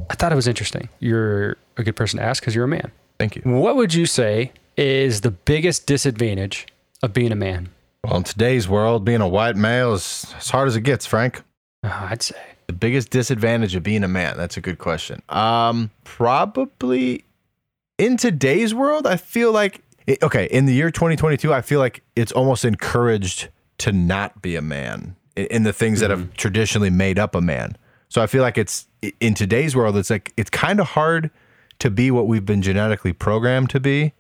I 0.10 0.14
thought 0.16 0.32
it 0.32 0.36
was 0.36 0.48
interesting. 0.48 0.90
You're 1.00 1.58
a 1.78 1.84
good 1.84 1.96
person 1.96 2.18
to 2.20 2.26
ask 2.26 2.42
because 2.42 2.56
you're 2.56 2.66
a 2.66 2.68
man. 2.68 2.92
Thank 3.20 3.36
you. 3.36 3.42
What 3.44 3.76
would 3.76 3.94
you 3.94 4.06
say 4.08 4.52
is 4.78 5.22
the 5.22 5.32
biggest 5.32 5.86
disadvantage 5.86 6.66
of 7.04 7.14
being 7.14 7.32
a 7.32 7.36
man? 7.36 7.70
Well, 8.04 8.18
in 8.18 8.24
today's 8.24 8.68
world, 8.68 9.06
being 9.06 9.22
a 9.22 9.28
white 9.28 9.56
male 9.56 9.94
is 9.94 10.34
as 10.38 10.50
hard 10.50 10.68
as 10.68 10.76
it 10.76 10.82
gets, 10.82 11.06
Frank. 11.06 11.44
Uh, 11.84 12.08
I'd 12.10 12.22
say. 12.22 12.36
The 12.68 12.74
biggest 12.74 13.10
disadvantage 13.10 13.76
of 13.76 13.84
being 13.84 14.04
a 14.04 14.08
man? 14.08 14.38
That's 14.38 14.58
a 14.58 14.62
good 14.62 14.80
question. 14.80 15.22
Um, 15.30 15.92
probably 16.04 17.26
in 17.98 18.18
today's 18.18 18.74
world, 18.74 19.06
I 19.06 19.18
feel 19.18 19.52
like 19.52 19.84
okay, 20.24 20.46
in 20.46 20.66
the 20.66 20.74
year 20.74 20.90
2022, 20.90 21.54
I 21.54 21.62
feel 21.62 21.80
like 21.80 22.02
it's 22.16 22.32
almost 22.32 22.66
encouraged 22.66 23.50
to 23.80 23.92
not 23.92 24.42
be 24.42 24.56
a 24.56 24.62
man 24.62 25.16
in, 25.36 25.46
in 25.48 25.64
the 25.64 25.74
things 25.74 26.00
that 26.00 26.10
have 26.10 26.34
traditionally 26.36 26.90
made 26.90 27.20
up 27.20 27.36
a 27.36 27.42
man. 27.42 27.78
So 28.10 28.22
I 28.22 28.28
feel 28.28 28.42
like 28.42 28.58
it's 28.58 28.88
in 29.20 29.34
today's 29.34 29.76
world, 29.76 29.96
it's 29.96 30.10
like 30.10 30.34
it's 30.38 30.50
kind 30.50 30.80
of 30.80 30.88
hard 30.88 31.30
to 31.80 31.90
be 31.90 32.12
what 32.12 32.28
we've 32.28 32.46
been 32.46 32.62
genetically 32.62 33.14
programmed 33.14 33.70
to 33.72 33.80
be 33.80 34.14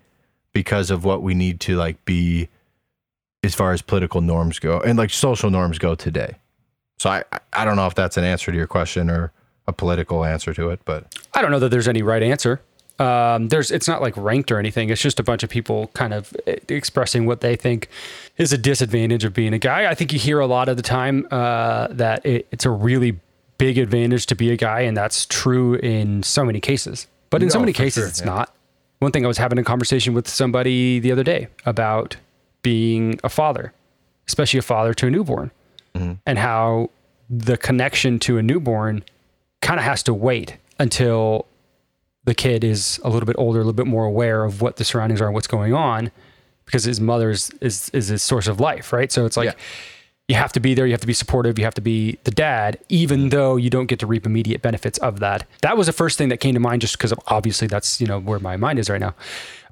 because 0.54 0.91
of 0.91 1.04
what 1.04 1.22
we 1.22 1.34
need 1.34 1.60
to 1.62 1.76
like 1.76 2.04
be 2.06 2.50
as 3.43 3.56
far 3.56 3.73
as 3.73 3.82
political 3.82 4.21
norms 4.21 4.60
go 4.60 4.80
and 4.80 4.97
like 4.97 5.10
social 5.10 5.49
norms 5.49 5.80
go 5.80 5.95
today. 5.95 6.36
So 6.99 7.10
I 7.10 7.23
I 7.54 7.65
don't 7.65 7.75
know 7.75 7.88
if 7.88 7.95
that's 7.95 8.17
an 8.17 8.23
answer 8.23 8.51
to 8.51 8.58
your 8.58 8.67
question 8.67 9.10
or 9.10 9.32
a 9.67 9.73
political 9.73 10.23
answer 10.25 10.54
to 10.54 10.69
it, 10.69 10.82
but 10.86 11.17
I 11.34 11.41
don't 11.41 11.51
know 11.51 11.60
that 11.60 11.69
there's 11.69 11.88
any 11.88 12.01
right 12.01 12.21
answer. 12.21 12.62
Um, 12.99 13.47
there's 13.47 13.71
it's 13.71 13.88
not 13.88 14.01
like 14.01 14.15
ranked 14.15 14.51
or 14.51 14.60
anything. 14.60 14.91
It's 14.91 15.01
just 15.01 15.19
a 15.19 15.23
bunch 15.23 15.41
of 15.41 15.49
people 15.49 15.88
kind 15.93 16.13
of 16.13 16.36
eh, 16.45 16.58
expressing 16.67 17.25
what 17.25 17.41
they 17.41 17.56
think 17.56 17.89
is 18.38 18.54
a 18.54 18.58
disadvantage 18.58 19.23
of 19.23 19.34
being 19.34 19.54
a 19.54 19.60
guy. 19.60 19.89
I 19.89 19.95
think 19.95 20.13
you 20.13 20.19
hear 20.19 20.39
a 20.39 20.45
lot 20.45 20.69
of 20.69 20.77
the 20.77 20.84
time 20.84 21.27
uh, 21.32 21.88
that 21.89 22.23
it, 22.25 22.47
it's 22.51 22.65
a 22.65 22.69
really 22.69 23.19
big 23.58 23.80
advantage 23.80 24.27
to 24.27 24.36
be 24.36 24.51
a 24.51 24.58
guy, 24.58 24.82
and 24.82 24.95
that's 24.95 25.25
true 25.25 25.75
in 25.75 26.21
so 26.21 26.45
many 26.45 26.60
cases. 26.60 27.08
But 27.32 27.41
in 27.41 27.49
so 27.49 27.60
many 27.60 27.73
cases, 27.73 28.01
sure, 28.01 28.08
it's 28.08 28.19
yeah. 28.19 28.25
not. 28.25 28.56
One 28.99 29.12
thing 29.12 29.23
I 29.23 29.27
was 29.27 29.38
having 29.39 29.58
a 29.58 29.63
conversation 29.63 30.13
with 30.13 30.27
somebody 30.27 30.99
the 30.99 31.12
other 31.12 31.23
day 31.23 31.47
about 31.65 32.17
being 32.62 33.19
a 33.24 33.30
father, 33.30 33.74
especially 34.28 34.60
a 34.60 34.63
father 34.63 34.93
to 34.95 35.08
a 35.08 35.10
newborn, 35.12 35.52
Mm-hmm. 35.95 36.13
and 36.26 36.38
how 36.39 36.89
the 37.30 37.58
connection 37.58 38.17
to 38.19 38.38
a 38.38 38.41
newborn 38.41 39.04
kind 39.62 39.78
of 39.80 39.84
has 39.86 40.02
to 40.04 40.13
wait 40.13 40.56
until 40.80 41.45
the 42.24 42.34
kid 42.34 42.63
is 42.63 43.00
a 43.04 43.10
little 43.10 43.26
bit 43.26 43.36
older, 43.38 43.60
a 43.60 43.63
little 43.63 43.74
bit 43.74 43.88
more 43.88 44.06
aware 44.06 44.43
of 44.45 44.62
what 44.62 44.78
the 44.78 44.86
surroundings 44.86 45.19
are, 45.21 45.26
and 45.26 45.34
what's 45.34 45.47
going 45.47 45.74
on, 45.74 46.10
because 46.65 46.86
his 46.86 47.02
mother's 47.02 47.52
is 47.60 47.89
is 47.93 48.08
his 48.08 48.24
source 48.24 48.47
of 48.47 48.60
life, 48.62 48.93
right? 48.93 49.12
So 49.12 49.26
it's 49.26 49.36
like 49.36 49.47
Yeah. 49.47 49.54
You 50.32 50.38
have 50.38 50.54
to 50.54 50.60
be 50.62 50.74
there, 50.74 50.86
you 50.88 50.94
have 50.94 51.02
to 51.02 51.08
be 51.08 51.13
supportive, 51.13 51.60
you 51.60 51.65
have 51.65 51.74
to 51.74 51.82
be 51.82 52.17
the 52.24 52.32
dad, 52.32 52.78
even 52.88 53.30
though 53.30 53.58
you 53.58 53.70
don't 53.70 53.88
get 53.88 54.00
to 54.00 54.08
reap 54.08 54.26
immediate 54.26 54.62
benefits 54.62 54.98
of 55.00 55.20
that. 55.20 55.46
That 55.62 55.76
was 55.78 55.88
the 55.88 55.94
first 55.94 56.17
thing 56.17 56.30
that 56.30 56.38
came 56.38 56.54
to 56.54 56.60
mind, 56.60 56.82
just 56.82 56.98
because 56.98 57.13
obviously 57.28 57.67
that's 57.67 58.00
you 58.00 58.08
know 58.08 58.20
where 58.20 58.39
my 58.39 58.56
mind 58.56 58.80
is 58.80 58.89
right 58.89 59.02
now. 59.02 59.13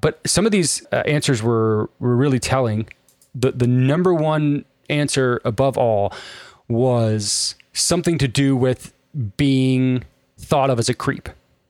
But 0.02 0.20
some 0.26 0.44
of 0.46 0.52
these 0.52 0.86
uh, 0.92 0.96
answers 1.16 1.42
were 1.42 1.88
were 1.98 2.14
really 2.14 2.38
telling. 2.38 2.88
The 3.34 3.52
the 3.52 3.66
number 3.66 4.12
one 4.12 4.64
answer 4.90 5.40
above 5.44 5.78
all 5.78 6.12
was 6.68 7.54
something 7.72 8.18
to 8.18 8.28
do 8.28 8.56
with 8.56 8.92
being 9.36 10.04
thought 10.38 10.70
of 10.70 10.78
as 10.78 10.88
a 10.88 10.94
creep, 10.94 11.28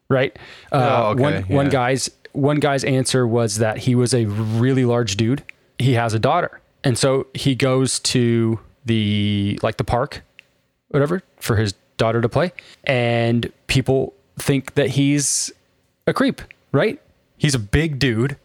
right? 0.08 0.36
Uh, 0.72 0.76
Oh, 0.78 1.10
okay, 1.10 1.22
One 1.22 1.42
one 1.44 1.68
guy's 1.68 2.10
one 2.32 2.60
guy's 2.60 2.84
answer 2.84 3.26
was 3.26 3.58
that 3.58 3.78
he 3.78 3.94
was 3.94 4.14
a 4.14 4.24
really 4.26 4.84
large 4.84 5.16
dude. 5.16 5.42
He 5.78 5.94
has 5.94 6.14
a 6.14 6.18
daughter, 6.18 6.60
and 6.84 6.96
so 6.98 7.26
he 7.34 7.54
goes 7.54 7.98
to 8.00 8.58
the 8.84 9.58
like 9.62 9.76
the 9.76 9.84
park, 9.84 10.22
whatever, 10.88 11.22
for 11.38 11.56
his 11.56 11.74
daughter 11.96 12.20
to 12.20 12.28
play, 12.28 12.52
and 12.84 13.52
people 13.66 14.14
think 14.38 14.74
that 14.74 14.90
he's 14.90 15.52
a 16.06 16.12
creep, 16.14 16.40
right? 16.72 17.00
He's 17.36 17.54
a 17.54 17.58
big 17.58 17.98
dude. 17.98 18.36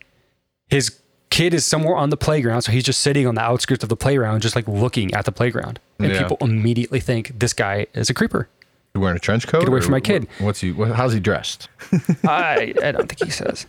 His 0.67 1.00
kid 1.30 1.54
is 1.54 1.65
somewhere 1.65 1.95
on 1.95 2.10
the 2.10 2.17
playground, 2.17 2.62
so 2.63 2.71
he's 2.71 2.84
just 2.84 3.02
sitting 3.02 3.28
on 3.28 3.36
the 3.36 3.41
outskirts 3.41 3.84
of 3.84 3.89
the 3.89 3.95
playground, 3.95 4.41
just 4.41 4.56
like 4.56 4.67
looking 4.67 5.13
at 5.13 5.26
the 5.26 5.32
playground, 5.32 5.80
and 6.00 6.12
Yeah. 6.12 6.21
people 6.21 6.38
immediately 6.41 7.00
think 7.00 7.38
this 7.39 7.54
guy 7.54 7.88
is 7.93 8.10
a 8.10 8.13
creeper 8.13 8.48
You 8.95 9.01
wearing 9.01 9.17
a 9.17 9.19
trench 9.19 9.45
coat? 9.45 9.60
Get 9.60 9.67
away 9.67 9.81
from 9.81 9.91
my 9.91 9.97
what- 9.97 10.03
kid. 10.05 10.27
What's 10.39 10.62
he? 10.62 10.71
What, 10.71 10.91
how's 10.93 11.12
he 11.12 11.19
dressed? 11.19 11.67
I, 12.23 12.73
I 12.81 12.91
don't 12.93 13.08
think 13.10 13.23
he 13.25 13.29
says. 13.29 13.65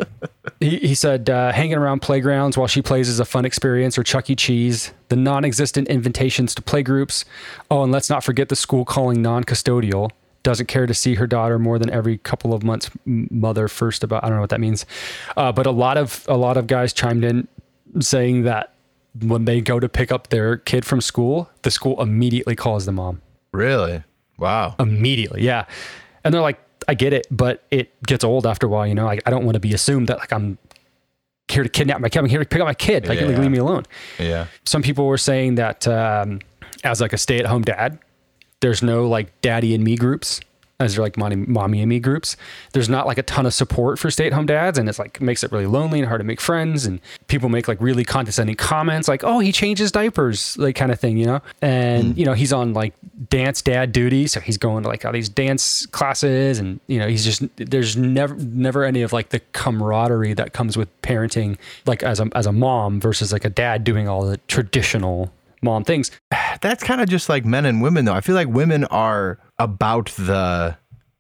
He, 0.61 0.79
he 0.79 0.95
said 0.95 1.29
uh, 1.29 1.51
hanging 1.51 1.75
around 1.77 2.01
playgrounds 2.01 2.57
while 2.57 2.69
she 2.69 2.81
plays 2.81 3.09
is 3.09 3.19
a 3.19 3.25
fun 3.25 3.45
experience, 3.45 3.99
or 3.99 4.05
Chuck 4.05 4.31
E. 4.31 4.37
Cheese, 4.37 4.93
the 5.09 5.17
non 5.17 5.45
existent 5.45 5.89
invitations 5.89 6.55
to 6.55 6.63
playgroups. 6.63 7.25
Oh, 7.73 7.83
and 7.83 7.91
let's 7.91 8.09
not 8.09 8.23
forget 8.23 8.49
the 8.51 8.57
school 8.57 8.85
calling 8.85 9.21
non 9.21 9.43
custodial. 9.43 10.11
Doesn't 10.45 10.67
care 10.67 10.87
to 10.87 10.95
see 10.95 11.17
her 11.17 11.27
daughter 11.27 11.59
more 11.59 11.77
than 11.81 11.91
every 11.91 12.19
couple 12.19 12.55
of 12.55 12.63
months. 12.63 12.89
Mother 13.05 13.67
first 13.67 14.05
about 14.05 14.23
I 14.23 14.29
don't 14.29 14.37
know 14.37 14.43
what 14.43 14.51
that 14.51 14.61
means, 14.61 14.87
uh, 15.37 15.51
but 15.51 15.67
a 15.67 15.73
lot 15.73 15.97
of 15.99 16.25
a 16.29 16.37
lot 16.37 16.57
of 16.57 16.69
guys 16.69 16.93
chimed 16.93 17.25
in 17.25 17.49
saying 17.99 18.45
that 18.45 18.73
when 19.23 19.45
they 19.45 19.61
go 19.61 19.81
to 19.81 19.89
pick 19.89 20.13
up 20.13 20.29
their 20.29 20.57
kid 20.57 20.85
from 20.85 21.01
school, 21.01 21.51
the 21.63 21.71
school 21.73 22.01
immediately 22.01 22.55
calls 22.55 22.85
the 22.87 22.93
mom 22.93 23.23
Really? 23.51 24.05
Wow. 24.39 24.75
immediately. 24.79 25.43
Yeah. 25.43 25.65
And 26.25 26.33
they're 26.35 26.43
like, 26.43 26.59
I 26.89 26.95
get 26.95 27.13
it, 27.13 27.27
but 27.31 27.65
it 27.71 27.91
gets 28.03 28.23
old 28.25 28.47
after 28.47 28.67
a 28.67 28.71
while, 28.71 28.87
you 28.87 28.95
know. 28.95 29.07
Like 29.07 29.23
I 29.27 29.31
don't 29.31 29.45
want 29.45 29.55
to 29.55 29.61
be 29.61 29.73
assumed 29.75 30.09
that 30.09 30.19
like 30.19 30.33
I'm 30.33 30.59
here 31.49 31.63
to 31.63 31.69
kidnap 31.69 32.01
my 32.01 32.09
kid. 32.09 32.19
I'm 32.21 32.27
here 32.27 32.41
to 32.41 32.45
pick 32.49 32.61
up 32.61 32.67
my 32.67 32.75
kid. 32.75 33.07
Like 33.09 33.21
Yeah. 33.21 33.27
leave 33.27 33.51
me 33.51 33.59
alone. 33.59 33.85
Yeah. 34.19 34.47
Some 34.65 34.83
people 34.83 35.07
were 35.07 35.19
saying 35.19 35.57
that 35.57 35.87
um, 35.89 36.41
as 36.85 37.01
like 37.01 37.13
a 37.13 37.19
stay 37.19 37.39
at 37.39 37.47
home 37.47 37.63
dad, 37.63 37.99
there's 38.61 38.83
no 38.83 39.09
like 39.09 39.41
daddy 39.43 39.75
and 39.75 39.83
me 39.85 39.97
groups. 39.97 40.41
As 40.79 40.95
they're 40.95 41.03
like 41.03 41.17
mommy, 41.17 41.37
mommy 41.37 41.81
and 41.81 41.89
me 41.89 41.99
groups, 41.99 42.37
there's 42.73 42.89
not 42.89 43.07
like 43.07 43.17
a 43.17 43.23
ton 43.23 43.47
of 43.47 43.55
support 43.55 43.99
for 43.99 44.11
stay-at-home 44.11 44.47
dads, 44.47 44.77
and 44.77 44.89
it's 44.89 44.99
like 44.99 45.21
makes 45.21 45.43
it 45.43 45.51
really 45.51 45.67
lonely 45.67 46.01
and 46.01 46.09
hard 46.09 46.21
to 46.21 46.25
make 46.25 46.41
friends. 46.41 46.85
And 46.85 47.01
people 47.29 47.49
make 47.49 47.67
like 47.67 47.81
really 47.81 48.05
condescending 48.05 48.57
comments, 48.57 49.09
like 49.09 49.25
"Oh, 49.25 49.39
he 49.39 49.53
changes 49.53 49.91
diapers," 49.91 50.57
like 50.59 50.77
kind 50.77 50.93
of 50.93 51.01
thing, 51.01 51.17
you 51.17 51.27
know. 51.27 51.41
And 51.63 52.15
mm. 52.15 52.19
you 52.19 52.27
know 52.27 52.35
he's 52.35 52.53
on 52.53 52.75
like 52.75 52.95
dance 53.31 53.63
dad 53.63 53.93
duty, 53.93 54.27
so 54.27 54.41
he's 54.41 54.59
going 54.59 54.83
to 54.83 54.89
like 54.89 55.05
all 55.05 55.13
these 55.13 55.29
dance 55.29 55.87
classes, 55.87 56.59
and 56.59 56.79
you 56.87 56.99
know 56.99 57.09
he's 57.09 57.25
just 57.25 57.43
there's 57.57 57.97
never 57.97 58.35
never 58.35 58.85
any 58.85 59.03
of 59.03 59.13
like 59.13 59.31
the 59.31 59.41
camaraderie 59.53 60.35
that 60.35 60.53
comes 60.53 60.77
with 60.77 60.89
parenting, 61.03 61.57
like 61.87 62.03
as 62.03 62.21
a 62.21 62.29
as 62.35 62.47
a 62.47 62.53
mom 62.53 63.01
versus 63.01 63.33
like 63.33 63.45
a 63.45 63.51
dad 63.51 63.83
doing 63.85 64.09
all 64.09 64.25
the 64.25 64.37
traditional 64.49 65.33
mom 65.63 65.85
things. 65.85 66.11
That's 66.61 66.83
kind 66.83 67.01
of 67.01 67.09
just 67.09 67.29
like 67.29 67.45
men 67.45 67.67
and 67.67 67.83
women, 67.83 68.05
though. 68.05 68.15
I 68.15 68.21
feel 68.21 68.35
like 68.35 68.49
women 68.49 68.85
are 68.85 69.39
about 69.59 70.07
the 70.17 70.77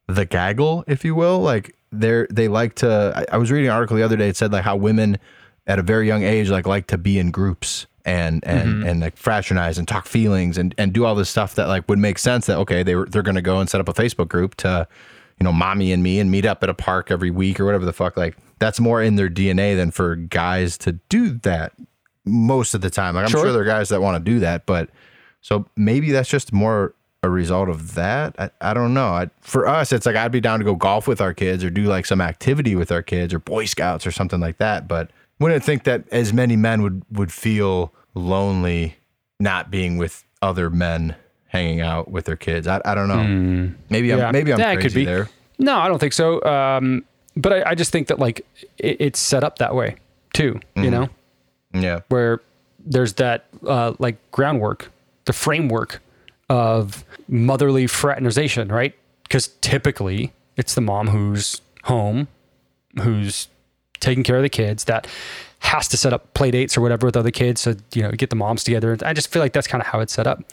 the 0.08 0.24
gaggle, 0.24 0.84
if 0.86 1.04
you 1.04 1.14
will. 1.14 1.40
Like 1.40 1.76
they're 1.92 2.26
they 2.30 2.48
like 2.48 2.74
to. 2.76 3.12
I, 3.16 3.34
I 3.34 3.38
was 3.38 3.50
reading 3.50 3.68
an 3.68 3.74
article 3.74 3.96
the 3.96 4.02
other 4.02 4.16
day. 4.16 4.28
It 4.28 4.36
said 4.36 4.52
like 4.52 4.64
how 4.64 4.76
women 4.76 5.18
at 5.66 5.78
a 5.78 5.82
very 5.82 6.06
young 6.06 6.22
age 6.22 6.48
like 6.50 6.66
like 6.66 6.86
to 6.88 6.98
be 6.98 7.18
in 7.18 7.30
groups 7.30 7.86
and 8.04 8.44
and 8.46 8.68
mm-hmm. 8.68 8.88
and 8.88 9.00
like 9.00 9.16
fraternize 9.16 9.78
and 9.78 9.86
talk 9.86 10.06
feelings 10.06 10.56
and 10.58 10.74
and 10.78 10.92
do 10.92 11.04
all 11.04 11.14
this 11.14 11.28
stuff 11.28 11.54
that 11.56 11.68
like 11.68 11.88
would 11.88 11.98
make 11.98 12.18
sense. 12.18 12.46
That 12.46 12.58
okay, 12.58 12.82
they 12.82 12.94
were 12.94 13.06
they're 13.06 13.22
gonna 13.22 13.42
go 13.42 13.58
and 13.58 13.68
set 13.68 13.80
up 13.80 13.88
a 13.88 13.94
Facebook 13.94 14.28
group 14.28 14.54
to 14.56 14.86
you 15.38 15.44
know 15.44 15.52
mommy 15.52 15.92
and 15.92 16.02
me 16.02 16.20
and 16.20 16.30
meet 16.30 16.46
up 16.46 16.62
at 16.62 16.68
a 16.68 16.74
park 16.74 17.10
every 17.10 17.30
week 17.30 17.60
or 17.60 17.64
whatever 17.64 17.84
the 17.84 17.92
fuck. 17.92 18.16
Like 18.16 18.36
that's 18.58 18.80
more 18.80 19.02
in 19.02 19.16
their 19.16 19.28
DNA 19.28 19.76
than 19.76 19.90
for 19.90 20.16
guys 20.16 20.78
to 20.78 20.92
do 21.08 21.30
that 21.30 21.72
most 22.26 22.74
of 22.74 22.80
the 22.82 22.90
time. 22.90 23.14
Like 23.14 23.24
I'm 23.24 23.30
Sure. 23.30 23.44
sure 23.44 23.52
there 23.52 23.62
are 23.62 23.64
guys 23.64 23.88
that 23.88 24.02
want 24.02 24.22
to 24.24 24.30
do 24.30 24.40
that, 24.40 24.66
but 24.66 24.90
so 25.40 25.66
maybe 25.76 26.10
that's 26.12 26.28
just 26.28 26.52
more 26.52 26.94
a 27.22 27.30
result 27.30 27.68
of 27.68 27.94
that. 27.94 28.34
I, 28.38 28.50
I 28.60 28.74
don't 28.74 28.92
know. 28.94 29.06
I, 29.08 29.30
for 29.40 29.66
us, 29.66 29.92
it's 29.92 30.06
like 30.06 30.16
I'd 30.16 30.30
be 30.32 30.40
down 30.40 30.58
to 30.58 30.64
go 30.64 30.74
golf 30.74 31.08
with 31.08 31.20
our 31.20 31.32
kids 31.32 31.64
or 31.64 31.70
do 31.70 31.84
like 31.84 32.04
some 32.06 32.20
activity 32.20 32.76
with 32.76 32.92
our 32.92 33.02
kids 33.02 33.32
or 33.32 33.38
Boy 33.38 33.64
Scouts 33.64 34.06
or 34.06 34.10
something 34.10 34.40
like 34.40 34.58
that. 34.58 34.86
But 34.86 35.10
wouldn't 35.38 35.64
think 35.64 35.84
that 35.84 36.04
as 36.12 36.32
many 36.32 36.56
men 36.56 36.82
would 36.82 37.02
would 37.10 37.32
feel 37.32 37.92
lonely 38.14 38.96
not 39.40 39.70
being 39.70 39.96
with 39.98 40.24
other 40.42 40.70
men 40.70 41.14
hanging 41.48 41.80
out 41.80 42.10
with 42.10 42.24
their 42.26 42.36
kids. 42.36 42.66
I, 42.66 42.80
I 42.84 42.94
don't 42.94 43.08
know. 43.08 43.72
Maybe 43.90 44.12
I'm 44.12 44.32
maybe 44.32 44.52
I'm 44.52 44.58
Yeah, 44.58 44.74
crazy 44.74 44.88
could 44.88 44.94
be. 44.94 45.04
there. 45.04 45.28
No, 45.58 45.78
I 45.78 45.88
don't 45.88 45.98
think 45.98 46.12
so. 46.12 46.42
Um, 46.44 47.04
but 47.36 47.52
I, 47.52 47.70
I 47.70 47.74
just 47.74 47.92
think 47.92 48.08
that 48.08 48.18
like 48.18 48.40
it, 48.78 48.96
it's 49.00 49.18
set 49.18 49.42
up 49.44 49.58
that 49.58 49.74
way 49.74 49.96
too. 50.32 50.60
You 50.74 50.90
know, 50.90 51.08
Yeah. 51.82 52.00
where 52.08 52.40
there's 52.84 53.14
that 53.14 53.46
uh, 53.66 53.94
like 53.98 54.16
groundwork, 54.30 54.90
the 55.24 55.32
framework 55.32 56.00
of 56.48 57.04
motherly 57.28 57.86
fraternization, 57.86 58.68
right? 58.68 58.94
Because 59.24 59.48
typically 59.60 60.32
it's 60.56 60.74
the 60.74 60.80
mom 60.80 61.08
who's 61.08 61.60
home, 61.84 62.28
who's 63.02 63.48
taking 63.98 64.22
care 64.22 64.36
of 64.36 64.42
the 64.42 64.48
kids 64.48 64.84
that 64.84 65.06
has 65.60 65.88
to 65.88 65.96
set 65.96 66.12
up 66.12 66.32
play 66.34 66.50
dates 66.50 66.76
or 66.76 66.80
whatever 66.80 67.06
with 67.06 67.16
other 67.16 67.30
kids 67.30 67.62
so 67.62 67.74
you 67.94 68.02
know 68.02 68.12
get 68.12 68.30
the 68.30 68.36
moms 68.36 68.62
together. 68.62 68.96
I 69.02 69.12
just 69.12 69.28
feel 69.28 69.42
like 69.42 69.52
that's 69.52 69.66
kind 69.66 69.82
of 69.82 69.88
how 69.88 70.00
it's 70.00 70.12
set 70.12 70.26
up. 70.26 70.44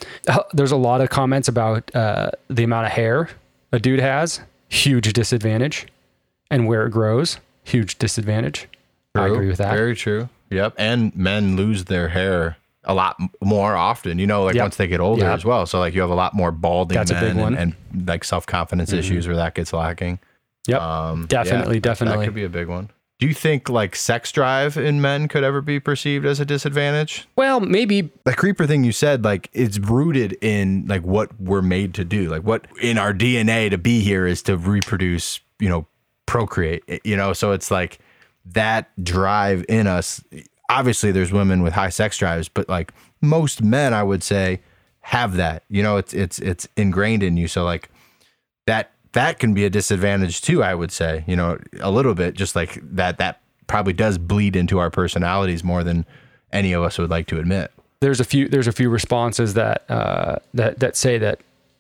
There's 0.54 0.72
a 0.72 0.78
lot 0.78 1.02
of 1.02 1.10
comments 1.10 1.48
about 1.48 1.94
uh, 1.96 2.32
the 2.50 2.64
amount 2.64 2.88
of 2.88 2.94
hair 2.94 3.30
a 3.72 3.80
dude 3.80 4.00
has. 4.00 4.40
Huge 4.70 5.14
disadvantage. 5.14 5.88
And 6.50 6.68
where 6.68 6.86
it 6.86 6.92
grows 6.92 7.38
huge 7.64 7.98
disadvantage. 7.98 8.68
I 9.16 9.28
agree 9.28 9.48
with 9.48 9.58
that. 9.58 9.74
Very 9.74 9.96
true. 9.96 10.30
Yep. 10.54 10.76
And 10.78 11.16
men 11.16 11.56
lose 11.56 11.86
their 11.86 12.10
hair 12.10 12.58
a 12.86 12.94
lot 12.94 13.16
more 13.42 13.76
often, 13.76 14.20
you 14.20 14.28
know, 14.28 14.44
like 14.44 14.56
Yep. 14.56 14.64
once 14.64 14.76
they 14.78 14.88
get 14.88 15.00
older 15.00 15.24
Yep. 15.24 15.36
as 15.36 15.46
well. 15.46 15.66
So 15.66 15.80
like 15.80 15.94
you 15.94 16.02
have 16.02 16.10
a 16.10 16.16
lot 16.16 16.34
more 16.34 16.52
balding 16.52 16.98
That's 16.98 17.12
a 17.12 17.16
men 17.16 17.24
big 17.36 17.36
one. 17.42 17.54
Mm-hmm. 17.54 17.62
And, 17.62 17.76
and 17.94 18.08
like 18.08 18.24
self 18.24 18.46
confidence 18.46 18.92
issues 18.92 19.26
where 19.28 19.38
that 19.38 19.56
gets 19.56 19.72
lacking. 19.74 20.20
yep 20.68 20.82
Um, 20.82 21.26
Definitely, 21.28 21.76
that- 21.80 21.84
definitely. 21.84 22.20
That 22.20 22.26
could 22.26 22.36
be 22.36 22.44
a 22.44 22.50
big 22.50 22.68
one. 22.68 22.90
Do 23.20 23.28
you 23.28 23.34
think 23.34 23.70
like 23.70 23.96
sex 23.96 24.34
drive 24.34 24.76
in 24.76 25.00
men 25.00 25.30
could 25.30 25.46
ever 25.46 25.62
be 25.62 25.80
perceived 25.80 26.26
as 26.26 26.42
a 26.42 26.46
disadvantage? 26.46 27.26
well 27.38 27.62
maybe 27.62 28.10
The 28.26 28.34
creeper 28.34 28.66
thing 28.68 28.84
you 28.84 28.92
said, 28.92 29.24
like 29.24 29.50
it's 29.54 29.80
rooted 29.80 30.38
in 30.42 30.84
like 30.88 31.04
what 31.04 31.30
we're 31.40 31.62
made 31.62 31.94
to 31.94 32.04
do. 32.04 32.28
Like 32.30 32.42
what 32.44 32.68
in 32.82 32.98
our 32.98 33.14
DNA 33.14 33.70
to 33.70 33.78
be 33.78 34.02
here 34.02 34.26
is 34.28 34.42
to 34.44 34.58
reproduce, 34.58 35.40
you 35.60 35.70
know, 35.70 35.88
procreate, 36.26 36.84
you 37.06 37.16
know, 37.16 37.32
so 37.32 37.52
it's 37.54 37.72
like 37.72 38.00
that 38.46 38.92
drive 39.04 39.66
in 39.70 39.88
us. 39.88 40.24
Obviously 40.70 41.12
there's 41.12 41.32
women 41.32 41.62
with 41.62 41.74
high 41.74 41.90
sex 41.90 42.18
drives, 42.18 42.50
but 42.50 42.68
like 42.70 42.94
most 43.22 43.62
men 43.62 43.94
I 43.94 44.04
would 44.04 44.24
say 44.24 44.62
have 45.02 45.36
that. 45.36 45.64
You 45.70 45.84
know, 45.84 45.98
it's 45.98 46.14
it's 46.14 46.40
it's 46.40 46.68
ingrained 46.78 47.24
in 47.24 47.38
you. 47.38 47.48
So 47.48 47.64
like 47.64 47.90
that 48.66 48.92
that 49.14 49.40
can 49.40 49.54
be 49.54 49.66
a 49.66 49.70
disadvantage 49.70 50.42
too, 50.42 50.64
I 50.64 50.74
would 50.74 50.92
say, 50.92 51.24
you 51.28 51.36
know, 51.36 51.60
a 51.80 51.92
little 51.92 52.16
bit 52.16 52.34
just 52.34 52.56
like 52.56 52.80
that 52.82 53.18
that 53.18 53.42
probably 53.68 53.94
does 53.94 54.18
bleed 54.18 54.56
into 54.56 54.80
our 54.80 54.90
personalities 54.90 55.64
more 55.64 55.84
than 55.84 56.06
any 56.52 56.74
of 56.74 56.84
us 56.84 56.98
would 56.98 57.10
like 57.10 57.28
to 57.28 57.40
admit. 57.40 57.72
there's 58.02 58.20
a 58.20 58.24
few 58.26 58.48
there's 58.50 58.68
a 58.68 58.72
few 58.72 58.90
responses 58.90 59.54
that 59.54 59.90
uh, 59.90 60.36
that 60.54 60.80
that 60.80 60.96
say 60.96 61.18
that 61.18 61.40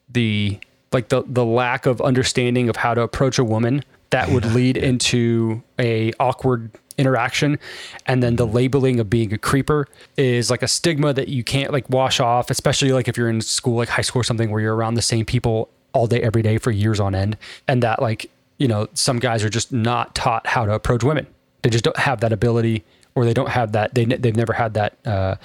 the 0.09 0.59
like 0.91 1.09
the 1.09 1.23
the 1.27 1.43
lack 1.45 1.85
of 1.85 2.01
understanding 2.01 2.69
of 2.69 2.77
how 2.77 2.93
to 2.93 3.01
approach 3.01 3.37
a 3.37 3.43
woman 3.43 3.83
that 4.13 4.29
would 4.29 4.45
lead 4.45 4.77
into 4.77 5.63
a 5.79 6.13
awkward 6.19 6.69
interaction. 6.99 7.57
And 8.05 8.21
then 8.21 8.35
the 8.35 8.45
labeling 8.45 8.99
of 8.99 9.09
being 9.09 9.33
a 9.33 9.39
creeper 9.39 9.87
is 10.17 10.51
like 10.51 10.61
a 10.61 10.67
stigma 10.67 11.13
that 11.13 11.29
you 11.29 11.43
can't 11.43 11.73
like 11.73 11.89
wash 11.89 12.19
off 12.19 12.51
especially 12.51 12.91
like 12.91 13.07
if 13.07 13.17
you're 13.17 13.27
in 13.27 13.41
school 13.41 13.77
like 13.77 13.89
high 13.89 14.03
school 14.03 14.19
or 14.19 14.23
something 14.23 14.51
where 14.51 14.61
you're 14.61 14.75
around 14.75 14.93
the 14.93 15.01
same 15.01 15.25
people 15.25 15.67
all 15.93 16.05
day 16.05 16.21
every 16.21 16.43
day 16.43 16.59
for 16.59 16.69
years 16.69 16.99
on 16.99 17.15
end. 17.15 17.37
And 17.67 17.81
that 17.81 18.03
like 18.03 18.29
you 18.59 18.67
know 18.67 18.87
some 18.93 19.17
guys 19.17 19.43
are 19.43 19.49
just 19.49 19.73
not 19.73 20.13
taught 20.13 20.45
how 20.45 20.67
to 20.67 20.73
approach 20.73 21.03
women. 21.03 21.25
They 21.63 21.71
just 21.71 21.83
don't 21.83 21.97
have 21.97 22.19
that 22.19 22.31
ability 22.31 22.83
or 23.15 23.25
they 23.25 23.33
don't 23.33 23.49
have 23.49 23.71
that 23.71 23.95
they, 23.95 24.05
they've 24.05 24.35
never 24.35 24.53
had 24.53 24.75
that 24.75 24.95
uh, 25.07 25.35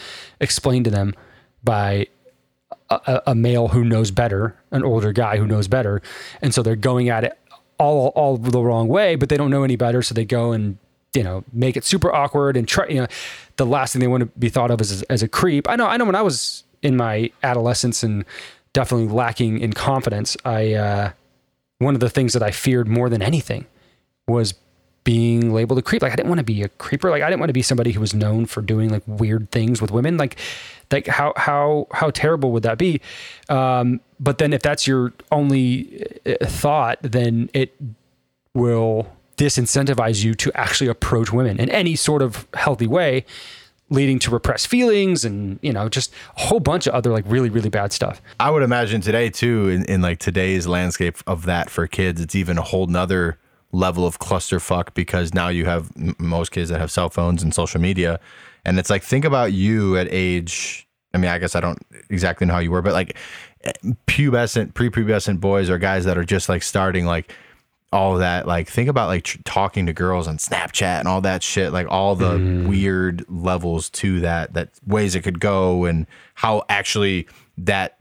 explained 0.41 0.85
to 0.85 0.91
them 0.91 1.15
by 1.65 2.07
a, 2.91 3.23
a 3.29 3.35
male 3.35 3.69
who 3.69 3.83
knows 3.83 4.11
better 4.11 4.57
an 4.73 4.83
older 4.85 5.15
guy 5.15 5.39
who 5.39 5.47
knows 5.47 5.69
better. 5.69 6.03
And 6.43 6.53
so 6.53 6.63
they're 6.63 6.77
going 6.77 7.09
at 7.09 7.25
it 7.25 7.39
all 7.79 8.09
all 8.09 8.37
the 8.37 8.63
wrong 8.63 8.89
way 8.89 9.15
but 9.17 9.29
they 9.29 9.37
don't 9.37 9.51
know 9.51 9.63
any 9.63 9.77
better 9.77 10.03
so 10.03 10.15
they 10.15 10.25
go 10.25 10.53
and 10.53 10.79
you 11.15 11.23
know 11.23 11.45
make 11.53 11.77
it 11.77 11.85
super 11.85 12.13
awkward 12.15 12.57
and 12.57 12.69
try 12.69 12.87
you 12.89 13.01
know 13.01 13.07
the 13.57 13.67
last 13.67 13.93
thing 13.93 14.01
they 14.01 14.09
want 14.09 14.21
to 14.21 14.27
be 14.39 14.49
thought 14.49 14.71
of 14.71 14.81
is 14.81 14.93
as, 14.93 15.03
as 15.05 15.23
a 15.23 15.29
creep. 15.29 15.69
I 15.69 15.77
know 15.77 15.87
i 15.87 15.97
know 15.97 16.05
when 16.05 16.15
i 16.15 16.23
was 16.23 16.65
in 16.83 16.97
my 16.97 17.31
adolescence 17.43 18.03
and 18.03 18.25
definitely 18.73 19.09
lacking 19.09 19.59
in 19.61 19.73
confidence 19.73 20.37
i 20.45 20.75
uh 20.75 21.11
one 21.79 21.95
of 21.95 22.01
the 22.01 22.11
things 22.11 22.33
that 22.35 22.43
i 22.43 22.51
feared 22.51 22.89
more 22.89 23.09
than 23.09 23.23
anything 23.23 23.67
was 24.27 24.55
being 25.09 25.55
labeled 25.55 25.79
a 25.79 25.81
creep. 25.81 26.03
Like 26.03 26.13
I 26.13 26.17
didn't 26.17 26.29
want 26.29 26.41
to 26.41 26.45
be 26.45 26.63
a 26.63 26.69
creeper. 26.69 27.09
Like 27.09 27.23
I 27.23 27.31
didn't 27.31 27.41
want 27.41 27.49
to 27.49 27.55
be 27.55 27.63
somebody 27.63 27.93
who 27.93 28.01
was 28.01 28.13
known 28.13 28.45
for 28.45 28.61
doing 28.61 28.91
like 28.91 29.03
weird 29.07 29.51
things 29.51 29.81
with 29.81 29.91
women. 29.91 30.19
Like, 30.19 30.37
like 30.91 31.07
how 31.07 31.33
how 31.35 31.87
how 31.93 32.11
terrible 32.11 32.53
would 32.53 32.63
that 32.65 32.77
be? 32.77 33.01
Um, 33.49 34.03
but 34.21 34.37
then 34.37 34.53
if 34.53 34.61
that's 34.61 34.87
your 34.87 35.15
only 35.33 36.05
uh, 36.27 36.45
thought, 36.45 36.99
then 37.01 37.49
it 37.55 37.75
will 38.53 39.11
disincentivize 39.39 40.23
you 40.23 40.35
to 40.35 40.53
actually 40.55 40.91
approach 40.91 41.33
women 41.33 41.59
in 41.59 41.71
any 41.71 41.97
sort 41.97 42.21
of 42.21 42.47
healthy 42.53 42.87
way 42.87 43.25
leading 43.89 44.19
to 44.19 44.31
repressed 44.31 44.67
feelings 44.67 45.25
and 45.25 45.59
you 45.63 45.73
know 45.73 45.89
just 45.89 46.13
a 46.37 46.41
whole 46.43 46.61
bunch 46.61 46.87
of 46.87 46.93
other 46.93 47.11
like 47.11 47.25
really 47.27 47.49
really 47.49 47.71
bad 47.71 47.93
stuff 47.93 48.21
I 48.39 48.51
would 48.51 48.63
imagine 48.63 49.01
today 49.01 49.31
too, 49.31 49.69
in, 49.71 49.85
in 49.87 50.03
like 50.03 50.19
today's 50.19 50.67
landscape 50.67 51.17
of 51.27 51.47
that 51.47 51.71
for 51.71 51.87
kids, 51.87 52.21
it's 52.21 52.35
even 52.35 52.59
a 52.59 52.63
whole 52.63 52.89
nother 52.89 53.39
level 53.73 54.07
of 54.07 54.19
clusterfuck 54.19 54.95
because 54.95 55.35
now 55.35 55.49
you 55.49 55.65
have 55.65 55.91
m- 55.97 56.15
most 56.19 56.51
kids 56.51 56.71
that 56.71 56.81
have 56.81 56.91
cell 56.91 57.11
phones 57.11 57.43
and 57.43 57.55
social 57.55 57.81
media, 57.81 58.21
and 58.65 58.79
it's 58.79 58.91
like 58.91 59.03
think 59.03 59.25
about 59.25 59.53
you 59.53 59.97
at 59.97 60.09
age. 60.11 60.87
I 61.15 61.19
mean, 61.19 61.31
I 61.31 61.39
guess 61.39 61.57
I 61.57 61.61
don't 61.61 61.79
exactly 62.11 62.47
know 62.47 62.55
how 62.55 62.59
you 62.61 62.71
were, 62.71 62.83
but 62.83 62.93
like 62.93 63.17
pubescent, 64.07 64.73
prepubescent 64.73 65.41
boys 65.41 65.71
or 65.71 65.79
guys 65.79 66.05
that 66.05 66.19
are 66.19 66.25
just 66.25 66.49
like 66.49 66.63
starting 66.63 67.07
like 67.07 67.33
all 67.93 68.19
that. 68.19 68.47
Like 68.47 68.69
think 68.69 68.89
about 68.89 69.09
like 69.09 69.25
tr- 69.25 69.39
talking 69.45 69.87
to 69.87 69.93
girls 69.93 70.29
on 70.29 70.39
Snapchat 70.39 71.01
and 71.01 71.09
all 71.09 71.21
that 71.23 71.43
shit. 71.43 71.73
Like 71.73 71.87
all 71.89 72.15
the 72.15 72.33
mm. 72.33 72.69
weird 72.69 73.25
levels 73.29 73.91
to 73.91 74.21
that, 74.21 74.55
that 74.55 74.71
ways 74.87 75.15
it 75.15 75.23
could 75.23 75.41
go, 75.41 75.85
and 75.85 76.07
how 76.35 76.65
actually 76.69 77.27
that 77.59 77.98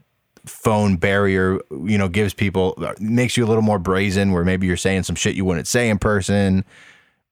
phone 0.48 0.96
barrier, 0.96 1.60
you 1.70 1.98
know, 1.98 2.08
gives 2.08 2.34
people 2.34 2.76
makes 2.98 3.36
you 3.36 3.44
a 3.44 3.48
little 3.48 3.62
more 3.62 3.78
brazen. 3.78 4.32
Where 4.32 4.44
maybe 4.44 4.66
you're 4.66 4.76
saying 4.76 5.04
some 5.04 5.16
shit 5.16 5.34
you 5.34 5.44
wouldn't 5.44 5.66
say 5.66 5.88
in 5.88 5.98
person 5.98 6.64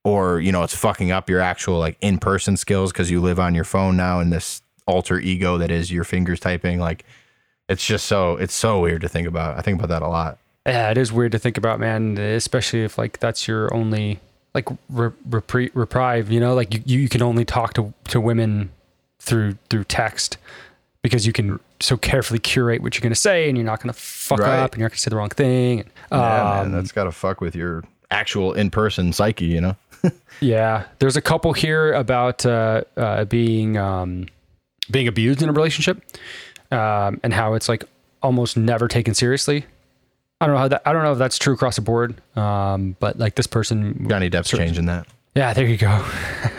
or 0.04 0.40
you 0.40 0.52
know 0.52 0.62
it's 0.62 0.76
fucking 0.76 1.10
up 1.10 1.28
your 1.28 1.40
actual 1.40 1.78
like 1.78 1.96
in-person 2.00 2.56
skills 2.56 2.92
because 2.92 3.10
you 3.10 3.20
live 3.20 3.40
on 3.40 3.54
your 3.56 3.64
phone 3.64 3.96
now 3.96 4.20
in 4.20 4.30
this 4.30 4.62
alter 4.86 5.18
ego 5.18 5.58
that 5.58 5.70
is 5.70 5.90
your 5.90 6.04
fingers 6.04 6.38
typing 6.38 6.78
like 6.78 7.04
it's 7.68 7.84
just 7.84 8.06
so 8.06 8.36
it's 8.36 8.54
so 8.54 8.78
weird 8.80 9.00
to 9.00 9.08
think 9.08 9.26
about 9.26 9.58
i 9.58 9.60
think 9.60 9.76
about 9.76 9.88
that 9.88 10.02
a 10.02 10.08
lot 10.08 10.38
Yeah, 10.66 10.90
it 10.90 10.98
is 10.98 11.12
weird 11.12 11.30
to 11.32 11.38
think 11.38 11.56
about, 11.56 11.78
man. 11.78 12.18
Especially 12.18 12.82
if 12.82 12.98
like 12.98 13.20
that's 13.20 13.46
your 13.46 13.72
only 13.72 14.18
like 14.52 14.68
re- 14.90 15.12
repri- 15.28 15.70
reprieve. 15.74 16.28
You 16.28 16.40
know, 16.40 16.54
like 16.54 16.74
you, 16.74 17.00
you 17.02 17.08
can 17.08 17.22
only 17.22 17.44
talk 17.44 17.72
to 17.74 17.94
to 18.08 18.20
women 18.20 18.70
through 19.20 19.58
through 19.70 19.84
text 19.84 20.38
because 21.02 21.24
you 21.24 21.32
can 21.32 21.60
so 21.80 21.96
carefully 21.96 22.38
curate 22.38 22.82
what 22.82 22.94
you're 22.94 23.02
going 23.02 23.12
to 23.12 23.18
say, 23.20 23.48
and 23.48 23.56
you're 23.56 23.66
not 23.66 23.82
going 23.82 23.92
to 23.92 23.98
fuck 24.00 24.40
Right. 24.40 24.58
up, 24.60 24.72
and 24.72 24.80
you're 24.80 24.86
not 24.86 24.90
going 24.92 24.96
to 24.96 25.00
say 25.02 25.08
the 25.10 25.16
wrong 25.16 25.28
thing. 25.30 25.84
yeah 26.10 26.60
Um, 26.60 26.70
man 26.70 26.72
that's 26.72 26.92
gotta 26.92 27.12
fuck 27.12 27.40
with 27.40 27.54
your 27.56 27.84
actual 28.10 28.52
in-person 28.52 29.12
psyche 29.12 29.44
you 29.46 29.60
know 29.60 29.76
Yeah, 30.40 30.84
there's 31.00 31.16
a 31.16 31.20
couple 31.22 31.52
here 31.52 31.92
about 31.94 32.44
uh, 32.46 32.82
uh, 32.96 33.24
being 33.24 33.76
um, 33.76 34.26
being 34.90 35.08
abused 35.08 35.42
in 35.42 35.48
a 35.48 35.52
relationship, 35.52 36.02
um, 36.70 37.18
and 37.24 37.32
how 37.32 37.54
it's 37.54 37.68
like 37.68 37.84
almost 38.22 38.56
never 38.56 38.86
taken 38.88 39.14
seriously. 39.14 39.64
I 40.40 40.46
don't 40.46 40.54
know 40.54 40.60
how 40.60 40.68
that. 40.68 40.82
I 40.86 40.92
don't 40.92 41.02
know 41.02 41.12
if 41.12 41.18
that's 41.18 41.38
true 41.38 41.54
across 41.54 41.76
the 41.76 41.82
board, 41.82 42.20
um, 42.36 42.94
but 43.00 43.18
like 43.18 43.34
this 43.34 43.46
person, 43.46 44.06
johnny 44.08 44.28
depp's 44.30 44.50
Sure. 44.50 44.58
changing 44.60 44.86
that 44.86 45.06
yeah, 45.34 45.52
there 45.54 45.66
you 45.66 45.76
go, 45.78 46.04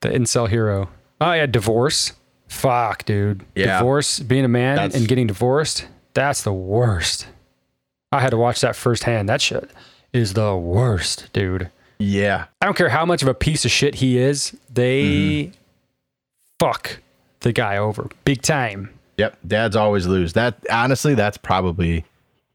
the 0.00 0.08
incel 0.08 0.48
hero. 0.48 0.88
Oh 1.20 1.32
yeah, 1.32 1.46
divorce. 1.46 2.12
Fuck, 2.50 3.04
dude. 3.04 3.44
Yeah. 3.54 3.78
Divorce, 3.78 4.18
being 4.18 4.44
a 4.44 4.48
man 4.48 4.76
That's- 4.76 4.94
and 4.98 5.06
getting 5.08 5.28
divorced, 5.28 5.86
that's 6.14 6.42
the 6.42 6.52
worst. 6.52 7.28
I 8.12 8.20
had 8.20 8.30
to 8.30 8.36
watch 8.36 8.60
that 8.60 8.74
firsthand. 8.74 9.28
That 9.28 9.40
shit 9.40 9.70
is 10.12 10.34
the 10.34 10.56
worst, 10.56 11.32
dude. 11.32 11.70
yeah 11.98 12.46
I 12.60 12.66
don't 12.66 12.76
care 12.76 12.88
how 12.88 13.04
much 13.06 13.22
of 13.22 13.28
a 13.28 13.34
piece 13.34 13.64
of 13.64 13.70
shit 13.70 13.94
he 13.96 14.18
is. 14.18 14.56
They 14.72 15.04
Mm-hmm. 15.04 15.52
fuck 16.58 16.98
the 17.40 17.52
guy 17.52 17.76
over 17.76 18.08
big 18.24 18.42
time. 18.42 18.90
Yep, 19.18 19.38
dads 19.46 19.76
always 19.76 20.06
lose. 20.06 20.32
That 20.32 20.56
honestly, 20.70 21.14
that's 21.14 21.36
probably 21.36 22.04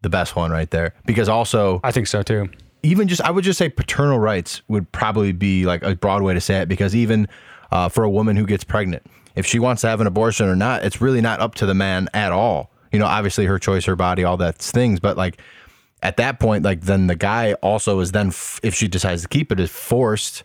the 0.02 0.10
best 0.10 0.36
one 0.36 0.52
right 0.52 0.70
there. 0.72 0.94
Because 1.06 1.30
also, 1.30 1.80
I 1.84 1.92
think 1.92 2.08
so 2.08 2.22
too. 2.22 2.50
even 2.84 3.08
just 3.08 3.22
I 3.22 3.32
would 3.32 3.44
just 3.46 3.58
say 3.58 3.70
paternal 3.70 4.20
rights 4.20 4.62
would 4.68 4.92
probably 4.92 5.32
be 5.32 5.66
like 5.66 5.84
a 5.84 5.96
broad 5.96 6.22
way 6.22 6.34
to 6.34 6.42
say 6.42 6.60
it. 6.62 6.68
Because 6.68 6.96
even 6.96 7.28
uh, 7.72 7.88
for 7.90 8.04
a 8.04 8.10
woman 8.10 8.36
who 8.36 8.46
gets 8.46 8.64
pregnant, 8.64 9.04
if 9.36 9.46
she 9.46 9.60
wants 9.60 9.82
to 9.82 9.88
have 9.88 10.02
an 10.02 10.08
abortion 10.08 10.48
or 10.48 10.56
not, 10.56 10.84
it's 10.84 11.02
really 11.02 11.22
not 11.22 11.40
up 11.40 11.56
to 11.56 11.66
the 11.66 11.74
man 11.74 12.10
at 12.14 12.32
all. 12.32 12.72
You 12.92 13.00
know, 13.00 13.06
obviously 13.06 13.46
her 13.46 13.60
choice, 13.60 13.86
her 13.86 13.96
body, 13.96 14.24
all 14.24 14.38
that 14.38 14.58
things. 14.58 15.00
But 15.00 15.18
like 15.18 15.40
at 16.02 16.18
that 16.18 16.40
point, 16.40 16.64
like 16.64 16.82
then 16.82 17.08
the 17.08 17.16
guy 17.16 17.54
also 17.56 18.00
is 18.00 18.12
then, 18.12 18.28
f- 18.28 18.60
if 18.64 18.74
she 18.76 18.88
decides 18.88 19.24
to 19.24 19.28
keep 19.28 19.52
it, 19.52 19.60
is 19.60 19.70
forced 19.72 20.44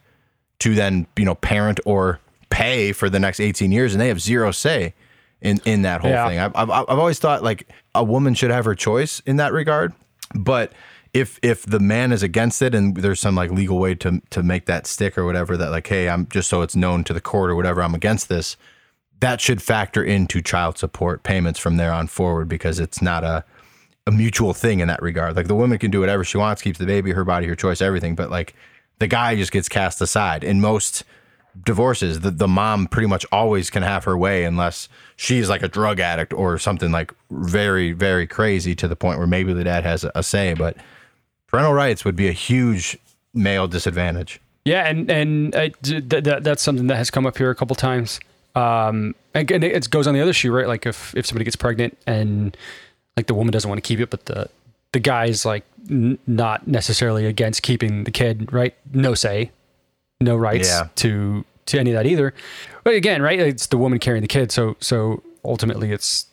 to 0.61 0.75
then 0.75 1.07
you 1.17 1.25
know 1.25 1.35
parent 1.37 1.81
or 1.87 2.21
pay 2.51 2.93
for 2.93 3.09
the 3.09 3.19
next 3.21 3.41
18 3.41 3.71
years 3.73 3.95
and 3.95 4.01
they 4.01 4.09
have 4.09 4.21
zero 4.21 4.51
say 4.51 4.93
in 5.41 5.59
in 5.65 5.83
that 5.83 6.01
whole 6.03 6.11
Yeah. 6.11 6.29
thing 6.29 6.39
I've, 6.39 6.55
I've, 6.55 6.71
I've 6.71 6.99
always 6.99 7.19
thought 7.19 7.43
like 7.43 7.67
a 7.95 8.05
woman 8.05 8.35
should 8.35 8.51
have 8.51 8.65
her 8.67 8.75
choice 8.75 9.21
in 9.25 9.37
that 9.37 9.53
regard 9.55 9.95
but 10.35 10.73
if 11.15 11.39
if 11.43 11.63
the 11.65 11.81
man 11.81 12.13
is 12.13 12.23
against 12.23 12.61
it 12.61 12.75
and 12.75 12.95
there's 12.97 13.21
some 13.21 13.37
like 13.37 13.51
legal 13.53 13.79
way 13.79 13.95
to 13.95 14.21
to 14.31 14.43
make 14.43 14.67
that 14.67 14.87
stick 14.87 15.17
or 15.17 15.25
whatever 15.25 15.57
that 15.57 15.71
like 15.71 15.87
hey 15.87 16.11
i'm 16.11 16.27
just 16.27 16.51
so 16.51 16.61
it's 16.61 16.77
known 16.77 17.05
to 17.05 17.13
the 17.15 17.21
court 17.23 17.49
or 17.51 17.55
whatever 17.57 17.83
i'm 17.83 17.95
against 17.95 18.29
this 18.29 18.57
that 19.21 19.41
should 19.41 19.63
factor 19.63 20.03
into 20.03 20.43
child 20.43 20.79
support 20.79 21.23
payments 21.23 21.59
from 21.59 21.77
there 21.77 21.93
on 21.93 22.07
forward 22.07 22.49
because 22.49 22.81
it's 22.81 23.01
not 23.01 23.25
a 23.25 23.45
a 24.07 24.11
mutual 24.11 24.55
thing 24.55 24.81
in 24.81 24.89
that 24.89 25.03
regard. 25.03 25.37
Like 25.37 25.47
the 25.47 25.55
woman 25.55 25.79
can 25.79 25.91
do 25.91 26.01
whatever 26.01 26.25
she 26.25 26.39
wants, 26.39 26.63
keeps 26.63 26.79
the 26.79 26.87
baby, 26.87 27.13
her 27.13 27.25
body, 27.25 27.47
her 27.47 27.55
choice, 27.55 27.81
everything. 27.81 28.15
But 28.15 28.31
like 28.31 28.55
the 28.99 29.07
guy 29.07 29.37
just 29.37 29.53
gets 29.53 29.69
cast 29.69 30.01
aside. 30.01 30.43
In 30.43 30.61
most 30.61 31.05
divorces, 31.65 32.21
the, 32.21 32.31
the 32.31 32.49
mom 32.49 32.87
pretty 32.87 33.09
much 33.09 33.27
always 33.31 33.71
can 33.71 33.83
have 33.83 34.05
her 34.05 34.17
way 34.17 34.45
unless 34.45 34.89
she's 35.17 35.49
like 35.49 35.63
a 35.63 35.69
drug 35.69 36.01
addict 36.01 36.33
or 36.33 36.59
something 36.59 36.91
like 36.91 37.13
very, 37.31 37.93
very 37.93 38.27
crazy 38.27 38.75
to 38.77 38.89
the 38.89 38.97
point 38.97 39.19
where 39.19 39.27
maybe 39.27 39.53
the 39.53 39.65
dad 39.65 39.85
has 39.85 40.03
a, 40.05 40.13
a 40.15 40.23
say. 40.23 40.55
But 40.55 40.77
parental 41.47 41.75
rights 41.75 42.05
would 42.05 42.17
be 42.17 42.29
a 42.29 42.33
huge 42.33 42.99
male 43.35 43.69
disadvantage. 43.69 44.41
Yeah, 44.65 44.87
and 44.87 45.11
and 45.11 45.55
uh, 45.55 45.69
th- 45.83 46.09
th- 46.09 46.43
that's 46.43 46.63
something 46.63 46.87
that 46.89 46.97
has 46.97 47.11
come 47.11 47.27
up 47.27 47.39
here 47.39 47.51
a 47.51 47.55
couple 47.55 47.75
times. 47.75 48.21
Um, 48.55 49.15
and 49.35 49.49
it 49.51 49.91
goes 49.91 50.07
on 50.07 50.15
the 50.15 50.21
other 50.21 50.33
shoe, 50.33 50.53
right? 50.53 50.67
Like 50.67 50.87
if 50.87 51.15
if 51.17 51.27
somebody 51.27 51.45
gets 51.45 51.57
pregnant 51.57 51.97
and 52.07 52.57
like 53.17 53.27
the 53.27 53.35
woman 53.35 53.53
doesn't 53.53 53.69
want 53.69 53.83
to 53.83 53.87
keep 53.87 54.01
it, 54.01 54.11
but 54.11 54.27
the 54.27 54.49
the 54.93 54.99
guy's 55.01 55.45
like 55.45 55.65
n- 55.89 56.19
not 56.27 56.67
necessarily 56.67 57.27
against 57.27 57.63
keeping 57.63 58.05
the 58.05 58.11
kid, 58.11 58.53
right? 58.53 58.75
No 58.93 59.15
say, 59.15 59.51
no 60.21 60.37
rights 60.37 60.69
Yeah. 60.69 60.89
to 60.97 61.45
to 61.67 61.79
any 61.79 61.91
of 61.93 61.95
that 61.95 62.07
either. 62.07 62.35
But 62.83 62.95
again, 62.95 63.23
right? 63.23 63.39
It's 63.39 63.67
the 63.69 63.79
woman 63.79 63.99
carrying 64.01 64.23
the 64.23 64.29
kid, 64.29 64.51
so 64.51 64.77
so 64.81 65.23
ultimately 65.45 65.93
it's 65.93 66.27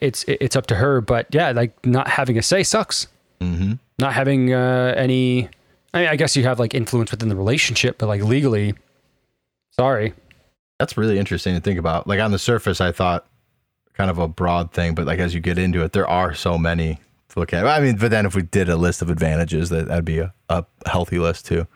it's 0.00 0.24
it's 0.26 0.56
up 0.56 0.66
to 0.66 0.74
her. 0.76 1.00
But 1.00 1.26
yeah, 1.30 1.52
like 1.52 1.86
not 1.86 2.08
having 2.08 2.36
a 2.38 2.42
say 2.42 2.62
sucks. 2.64 3.06
Mm-hmm. 3.40 3.74
Not 3.98 4.12
having 4.14 4.52
uh, 4.52 4.94
any. 4.96 5.48
I 5.94 6.00
mean, 6.00 6.08
I 6.08 6.16
guess 6.16 6.34
you 6.36 6.42
have 6.44 6.58
like 6.58 6.74
influence 6.74 7.10
within 7.12 7.28
the 7.28 7.36
relationship, 7.36 7.98
but 7.98 8.06
like 8.08 8.22
legally, 8.22 8.74
sorry. 9.70 10.14
That's 10.82 10.96
really 10.96 11.16
interesting 11.16 11.54
to 11.54 11.60
think 11.60 11.78
about. 11.78 12.08
Like 12.08 12.18
on 12.18 12.32
the 12.32 12.40
surface, 12.40 12.80
I 12.80 12.90
thought 12.90 13.24
kind 13.92 14.10
of 14.10 14.18
a 14.18 14.26
broad 14.26 14.72
thing, 14.72 14.96
but 14.96 15.06
like 15.06 15.20
as 15.20 15.32
you 15.32 15.38
get 15.38 15.56
into 15.56 15.84
it, 15.84 15.92
there 15.92 16.08
are 16.08 16.34
so 16.34 16.58
many 16.58 16.98
to 17.28 17.38
look 17.38 17.52
at. 17.52 17.64
I 17.64 17.78
mean, 17.78 17.94
but 17.94 18.10
then 18.10 18.26
if 18.26 18.34
we 18.34 18.42
did 18.42 18.68
a 18.68 18.74
list 18.74 19.00
of 19.00 19.08
advantages, 19.08 19.68
that 19.68 19.86
that'd 19.86 20.04
be 20.04 20.18
a, 20.18 20.34
a 20.48 20.64
healthy 20.84 21.20
list 21.20 21.46
too. 21.46 21.68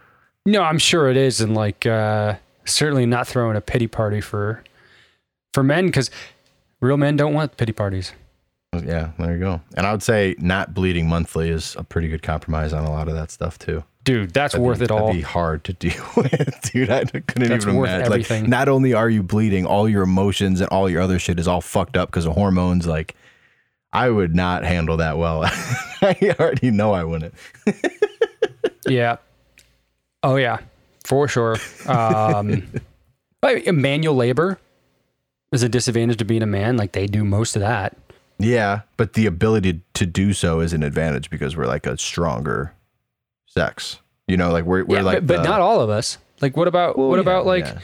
No, 0.45 0.61
I'm 0.61 0.81
sure 0.81 1.09
it 1.09 1.17
is, 1.17 1.41
and 1.41 1.55
like 1.55 1.87
uh, 1.87 2.35
certainly 2.65 3.07
not 3.07 3.29
throwing 3.29 3.57
a 3.57 3.61
pity 3.61 3.87
party 3.87 4.21
for 4.21 4.65
for 5.55 5.63
men 5.63 5.87
because 5.87 6.11
real 6.81 6.97
men 6.97 7.17
don't 7.17 7.33
want 7.33 7.57
pity 7.57 7.73
parties. 7.73 8.11
Yeah, 8.73 9.13
there 9.21 9.35
you 9.35 9.39
go. 9.39 9.61
And 9.77 9.87
I 9.87 9.93
would 9.93 10.03
say 10.03 10.35
not 10.41 10.75
bleeding 10.75 11.09
monthly 11.09 11.51
is 11.51 11.77
a 11.79 11.85
pretty 11.85 12.09
good 12.09 12.25
compromise 12.25 12.73
on 12.73 12.85
a 12.85 12.91
lot 12.91 13.07
of 13.07 13.15
that 13.15 13.31
stuff 13.31 13.57
too. 13.57 13.85
Dude, 14.07 14.33
that's 14.33 14.53
That'd 14.53 14.65
worth 14.65 14.79
be, 14.79 14.85
it 14.85 14.91
all. 14.93 15.07
That'd 15.09 15.17
be 15.17 15.23
hard 15.23 15.65
to 15.65 15.73
deal 15.75 16.05
with, 16.17 16.61
dude. 16.73 16.91
I 16.91 17.03
couldn't 17.05 17.49
That's 17.49 17.65
even 17.67 17.77
imagine. 17.77 18.09
Like, 18.09 18.21
everything. 18.21 18.49
not 18.49 18.69
only 18.69 18.95
are 18.95 19.11
you 19.11 19.25
bleeding, 19.25 19.67
all 19.67 19.89
your 19.89 20.05
emotions 20.05 20.61
and 20.61 20.71
all 20.71 20.89
your 20.89 21.03
other 21.03 21.19
shit 21.19 21.41
is 21.41 21.49
all 21.49 21.61
fucked 21.61 21.97
up 21.97 22.09
because 22.11 22.25
of 22.25 22.35
hormones. 22.35 22.87
Like, 22.87 23.17
I 23.93 24.09
would 24.09 24.33
not 24.33 24.63
handle 24.65 24.97
that 24.99 25.19
well. 25.19 25.43
I 26.03 26.35
already 26.39 26.71
know 26.71 26.93
I 26.93 27.03
wouldn't. 27.03 27.35
yeah. 28.89 29.17
Oh 30.23 30.37
yeah, 30.37 30.59
for 31.05 31.27
sure. 31.27 31.57
Um, 31.87 32.63
manual 33.43 34.15
labor 34.15 34.61
is 35.51 35.65
a 35.65 35.69
disadvantage 35.69 36.19
to 36.19 36.25
being 36.25 36.43
a 36.43 36.47
man. 36.47 36.77
Like 36.77 36.93
they 36.93 37.09
do 37.09 37.25
most 37.25 37.57
of 37.57 37.61
that. 37.61 37.97
Yeah, 38.39 38.83
but 38.97 39.15
the 39.15 39.27
ability 39.27 39.81
to 39.95 40.07
do 40.07 40.33
so 40.33 40.61
is 40.61 40.73
an 40.73 40.85
advantage 40.85 41.29
because 41.29 41.57
we're 41.57 41.67
like 41.67 41.87
a 41.87 41.99
stronger 41.99 42.73
sex. 43.57 43.99
You 44.29 44.37
know, 44.37 44.51
like 44.51 44.65
we're 44.65 44.85
we're 44.85 44.97
yeah, 44.99 45.03
like, 45.03 45.15
but, 45.19 45.27
but 45.27 45.37
the- 45.43 45.49
not 45.49 45.61
all 45.61 45.81
of 45.81 45.91
us. 45.91 46.19
Like 46.41 46.57
what 46.57 46.69
about 46.69 46.99
Well, 46.99 47.09
what 47.09 47.17
yeah, 47.17 47.21
about 47.23 47.47
like 47.47 47.65
yeah. 47.65 47.79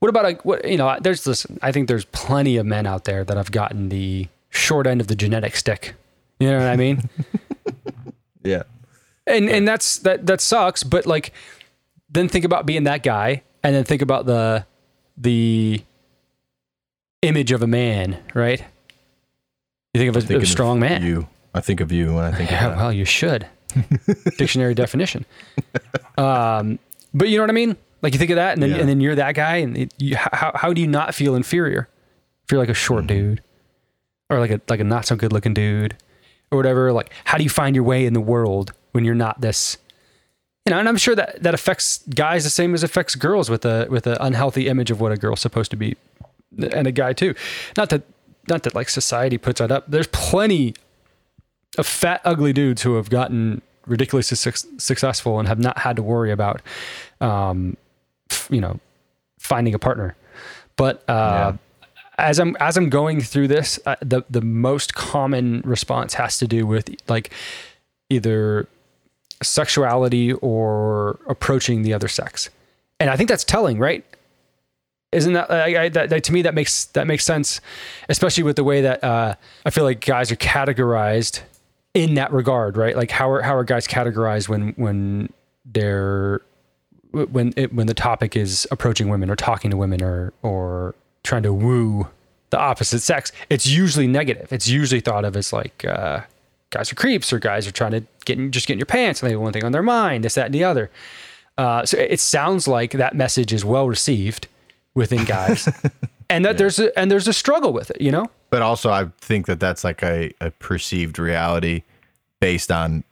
what 0.00 0.08
about 0.08 0.24
like 0.24 0.44
what 0.44 0.68
you 0.68 0.76
know? 0.76 0.96
There's 1.00 1.24
this. 1.24 1.46
I 1.62 1.70
think 1.72 1.88
there's 1.88 2.04
plenty 2.06 2.56
of 2.56 2.66
men 2.66 2.86
out 2.86 3.04
there 3.04 3.22
that 3.24 3.36
have 3.36 3.52
gotten 3.52 3.88
the 3.88 4.28
short 4.50 4.86
end 4.86 5.00
of 5.00 5.06
the 5.06 5.14
genetic 5.14 5.54
stick. 5.56 5.94
You 6.40 6.50
know 6.50 6.58
what 6.58 6.66
I 6.66 6.76
mean? 6.76 7.08
yeah, 8.42 8.64
and 9.26 9.48
and 9.48 9.66
that's 9.68 9.98
that 9.98 10.26
that 10.26 10.40
sucks 10.40 10.82
but 10.82 11.06
like 11.06 11.32
then 12.10 12.28
think 12.28 12.44
about 12.44 12.66
being 12.66 12.84
that 12.84 13.02
guy 13.02 13.42
and 13.62 13.74
then 13.74 13.84
think 13.84 14.02
about 14.02 14.26
the 14.26 14.66
the 15.16 15.82
image 17.22 17.52
of 17.52 17.62
a 17.62 17.66
man 17.66 18.18
right 18.34 18.62
you 19.94 19.98
think 20.00 20.14
of 20.14 20.30
a, 20.30 20.36
a 20.38 20.46
strong 20.46 20.78
man 20.78 21.02
You, 21.02 21.26
I 21.54 21.60
think 21.60 21.80
of 21.80 21.90
you 21.90 22.14
when 22.14 22.24
I 22.24 22.32
think 22.32 22.50
of 22.50 22.52
yeah 22.60 22.68
that. 22.68 22.76
well 22.76 22.92
you 22.92 23.04
should 23.04 23.46
dictionary 24.38 24.74
definition 24.74 25.24
um 26.18 26.78
but 27.12 27.28
you 27.28 27.36
know 27.36 27.42
what 27.42 27.50
i 27.50 27.54
mean 27.54 27.76
like 28.02 28.12
you 28.12 28.18
think 28.18 28.30
of 28.30 28.36
that 28.36 28.52
and 28.54 28.62
then 28.62 28.70
Yeah. 28.70 28.76
and 28.78 28.88
then 28.88 29.00
you're 29.00 29.14
that 29.14 29.34
guy 29.34 29.56
and 29.56 29.76
it, 29.76 29.94
you, 29.98 30.16
how, 30.16 30.52
how 30.54 30.72
do 30.72 30.80
you 30.80 30.86
not 30.86 31.14
feel 31.14 31.34
inferior 31.34 31.88
if 32.44 32.52
you're 32.52 32.60
like 32.60 32.68
a 32.68 32.74
short 32.74 33.04
Mm-hmm. 33.04 33.18
dude 33.34 33.42
or 34.30 34.38
like 34.38 34.50
a 34.50 34.60
like 34.68 34.80
a 34.80 34.84
not 34.84 35.06
so 35.06 35.16
good 35.16 35.32
looking 35.32 35.54
dude 35.54 35.96
or 36.50 36.58
whatever 36.58 36.92
like 36.92 37.10
how 37.24 37.36
do 37.38 37.44
you 37.44 37.50
find 37.50 37.74
your 37.74 37.84
way 37.84 38.06
in 38.06 38.12
the 38.14 38.20
world 38.20 38.72
when 38.92 39.04
you're 39.04 39.14
not 39.14 39.40
this 39.40 39.76
you 40.66 40.70
know 40.70 40.78
and 40.78 40.88
i'm 40.88 40.96
sure 40.96 41.14
that 41.14 41.42
that 41.42 41.54
affects 41.54 41.98
guys 42.14 42.44
the 42.44 42.50
same 42.50 42.74
as 42.74 42.82
it 42.82 42.90
affects 42.90 43.14
girls 43.14 43.50
with 43.50 43.64
a 43.64 43.86
with 43.90 44.06
an 44.06 44.16
unhealthy 44.20 44.68
image 44.68 44.90
of 44.90 45.00
what 45.00 45.12
a 45.12 45.16
girl's 45.16 45.40
supposed 45.40 45.70
to 45.70 45.76
be 45.76 45.96
and 46.72 46.86
a 46.86 46.92
guy 46.92 47.12
too. 47.12 47.34
Not 47.76 47.90
that 47.90 48.02
not 48.48 48.62
that 48.62 48.76
like 48.76 48.88
society 48.88 49.38
puts 49.38 49.58
that 49.58 49.72
up. 49.72 49.84
There's 49.88 50.06
plenty 50.06 50.74
of 51.76 51.86
fat, 51.86 52.20
ugly 52.24 52.52
dudes 52.52 52.82
who 52.82 52.96
have 52.96 53.10
gotten 53.10 53.62
ridiculously 53.86 54.36
su- 54.36 54.68
successful 54.78 55.38
and 55.38 55.48
have 55.48 55.58
not 55.58 55.78
had 55.78 55.96
to 55.96 56.02
worry 56.02 56.30
about, 56.30 56.62
um, 57.20 57.76
f- 58.30 58.48
you 58.50 58.60
know, 58.60 58.80
finding 59.38 59.74
a 59.74 59.78
partner. 59.78 60.16
But 60.76 61.04
uh, 61.08 61.52
yeah. 61.52 61.56
as 62.18 62.38
I'm 62.38 62.56
as 62.60 62.76
I'm 62.76 62.88
going 62.88 63.20
through 63.20 63.48
this, 63.48 63.78
uh, 63.86 63.96
the 64.00 64.22
the 64.28 64.40
most 64.40 64.94
common 64.94 65.62
response 65.64 66.14
has 66.14 66.38
to 66.38 66.46
do 66.46 66.66
with 66.66 66.90
like 67.08 67.30
either 68.10 68.66
sexuality 69.42 70.32
or 70.32 71.20
approaching 71.28 71.82
the 71.82 71.92
other 71.92 72.08
sex, 72.08 72.50
and 72.98 73.10
I 73.10 73.16
think 73.16 73.28
that's 73.28 73.44
telling, 73.44 73.78
right? 73.78 74.04
Isn't 75.12 75.34
that, 75.34 75.48
I, 75.48 75.84
I, 75.84 75.88
that, 75.90 76.10
that, 76.10 76.24
to 76.24 76.32
me 76.32 76.42
that 76.42 76.54
makes 76.54 76.86
that 76.86 77.06
makes 77.06 77.24
sense, 77.24 77.60
especially 78.08 78.42
with 78.42 78.56
the 78.56 78.64
way 78.64 78.80
that 78.80 79.04
uh, 79.04 79.36
I 79.64 79.70
feel 79.70 79.84
like 79.84 80.04
guys 80.04 80.32
are 80.32 80.36
categorized 80.36 81.42
in 81.94 82.14
that 82.14 82.32
regard, 82.32 82.76
right? 82.76 82.96
Like 82.96 83.10
how 83.10 83.30
are 83.30 83.40
how 83.42 83.54
are 83.54 83.64
guys 83.64 83.86
categorized 83.86 84.48
when 84.48 84.74
when 84.76 85.32
they're 85.64 86.42
when 87.12 87.54
it, 87.56 87.72
when 87.72 87.86
the 87.86 87.94
topic 87.94 88.36
is 88.36 88.66
approaching 88.70 89.08
women 89.08 89.30
or 89.30 89.36
talking 89.36 89.70
to 89.70 89.76
women 89.76 90.02
or 90.02 90.32
or 90.42 90.94
trying 91.22 91.44
to 91.44 91.52
woo 91.52 92.08
the 92.50 92.58
opposite 92.58 93.00
sex? 93.00 93.32
It's 93.48 93.66
usually 93.66 94.08
negative. 94.08 94.52
It's 94.52 94.68
usually 94.68 95.00
thought 95.00 95.24
of 95.24 95.36
as 95.36 95.52
like 95.52 95.84
uh, 95.84 96.22
guys 96.70 96.90
are 96.92 96.96
creeps 96.96 97.32
or 97.32 97.38
guys 97.38 97.66
are 97.66 97.72
trying 97.72 97.92
to 97.92 98.02
get 98.24 98.38
in, 98.38 98.50
just 98.50 98.66
get 98.66 98.74
in 98.74 98.78
your 98.80 98.86
pants 98.86 99.22
and 99.22 99.28
they 99.28 99.32
have 99.32 99.40
one 99.40 99.52
thing 99.52 99.64
on 99.64 99.72
their 99.72 99.82
mind, 99.82 100.24
this, 100.24 100.34
that, 100.34 100.46
and 100.46 100.54
the 100.54 100.64
other. 100.64 100.90
Uh, 101.56 101.86
so 101.86 101.96
it 101.96 102.18
sounds 102.18 102.66
like 102.66 102.92
that 102.92 103.14
message 103.14 103.52
is 103.52 103.64
well 103.64 103.88
received 103.88 104.48
within 104.94 105.24
guys, 105.24 105.68
and 106.30 106.44
that 106.44 106.52
yeah. 106.52 106.58
there's 106.58 106.80
a, 106.80 106.98
and 106.98 107.10
there's 107.10 107.28
a 107.28 107.32
struggle 107.32 107.72
with 107.72 107.90
it, 107.90 108.00
you 108.00 108.10
know. 108.10 108.26
But 108.54 108.62
also, 108.62 108.92
I 108.92 109.06
think 109.18 109.46
that 109.46 109.58
that's 109.58 109.82
like 109.82 110.00
a, 110.04 110.32
a 110.40 110.52
perceived 110.52 111.18
reality 111.18 111.82
based 112.38 112.70
on 112.70 113.02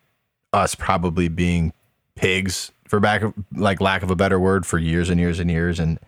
us 0.52 0.76
probably 0.76 1.26
being 1.26 1.72
pigs, 2.14 2.70
for 2.86 3.00
back 3.00 3.22
of, 3.22 3.34
like 3.52 3.80
lack 3.80 4.04
of 4.04 4.10
a 4.12 4.14
better 4.14 4.38
word, 4.38 4.64
for 4.64 4.78
years 4.78 5.10
and 5.10 5.18
years 5.18 5.40
and 5.40 5.50
years, 5.50 5.80
and 5.80 5.98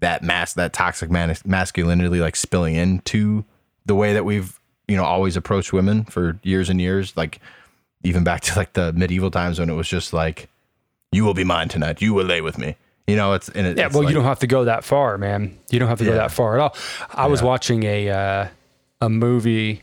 that 0.00 0.22
mass 0.22 0.54
that 0.54 0.72
toxic 0.72 1.10
masculinity 1.10 2.18
like 2.18 2.34
spilling 2.34 2.74
into 2.74 3.44
the 3.84 3.94
way 3.94 4.14
that 4.14 4.24
we've 4.24 4.58
you 4.88 4.96
know 4.96 5.04
always 5.04 5.36
approached 5.36 5.74
women 5.74 6.04
for 6.04 6.40
years 6.42 6.70
and 6.70 6.80
years, 6.80 7.14
like 7.14 7.40
even 8.04 8.24
back 8.24 8.40
to 8.40 8.58
like 8.58 8.72
the 8.72 8.90
medieval 8.94 9.30
times 9.30 9.58
when 9.58 9.68
it 9.68 9.74
was 9.74 9.86
just 9.86 10.14
like, 10.14 10.48
"You 11.10 11.26
will 11.26 11.34
be 11.34 11.44
mine 11.44 11.68
tonight. 11.68 12.00
You 12.00 12.14
will 12.14 12.24
lay 12.24 12.40
with 12.40 12.56
me." 12.56 12.76
You 13.06 13.16
know, 13.16 13.34
it's 13.34 13.50
it, 13.50 13.76
yeah. 13.76 13.84
It's 13.84 13.94
well, 13.94 14.04
like, 14.04 14.12
you 14.12 14.14
don't 14.14 14.24
have 14.24 14.38
to 14.38 14.46
go 14.46 14.64
that 14.64 14.82
far, 14.82 15.18
man. 15.18 15.58
You 15.68 15.78
don't 15.78 15.90
have 15.90 15.98
to 15.98 16.04
yeah. 16.04 16.12
go 16.12 16.16
that 16.16 16.30
far 16.30 16.54
at 16.54 16.60
all. 16.60 16.74
I 17.10 17.24
yeah. 17.24 17.26
was 17.26 17.42
watching 17.42 17.82
a 17.82 18.08
uh, 18.08 18.48
a 19.02 19.10
movie 19.10 19.82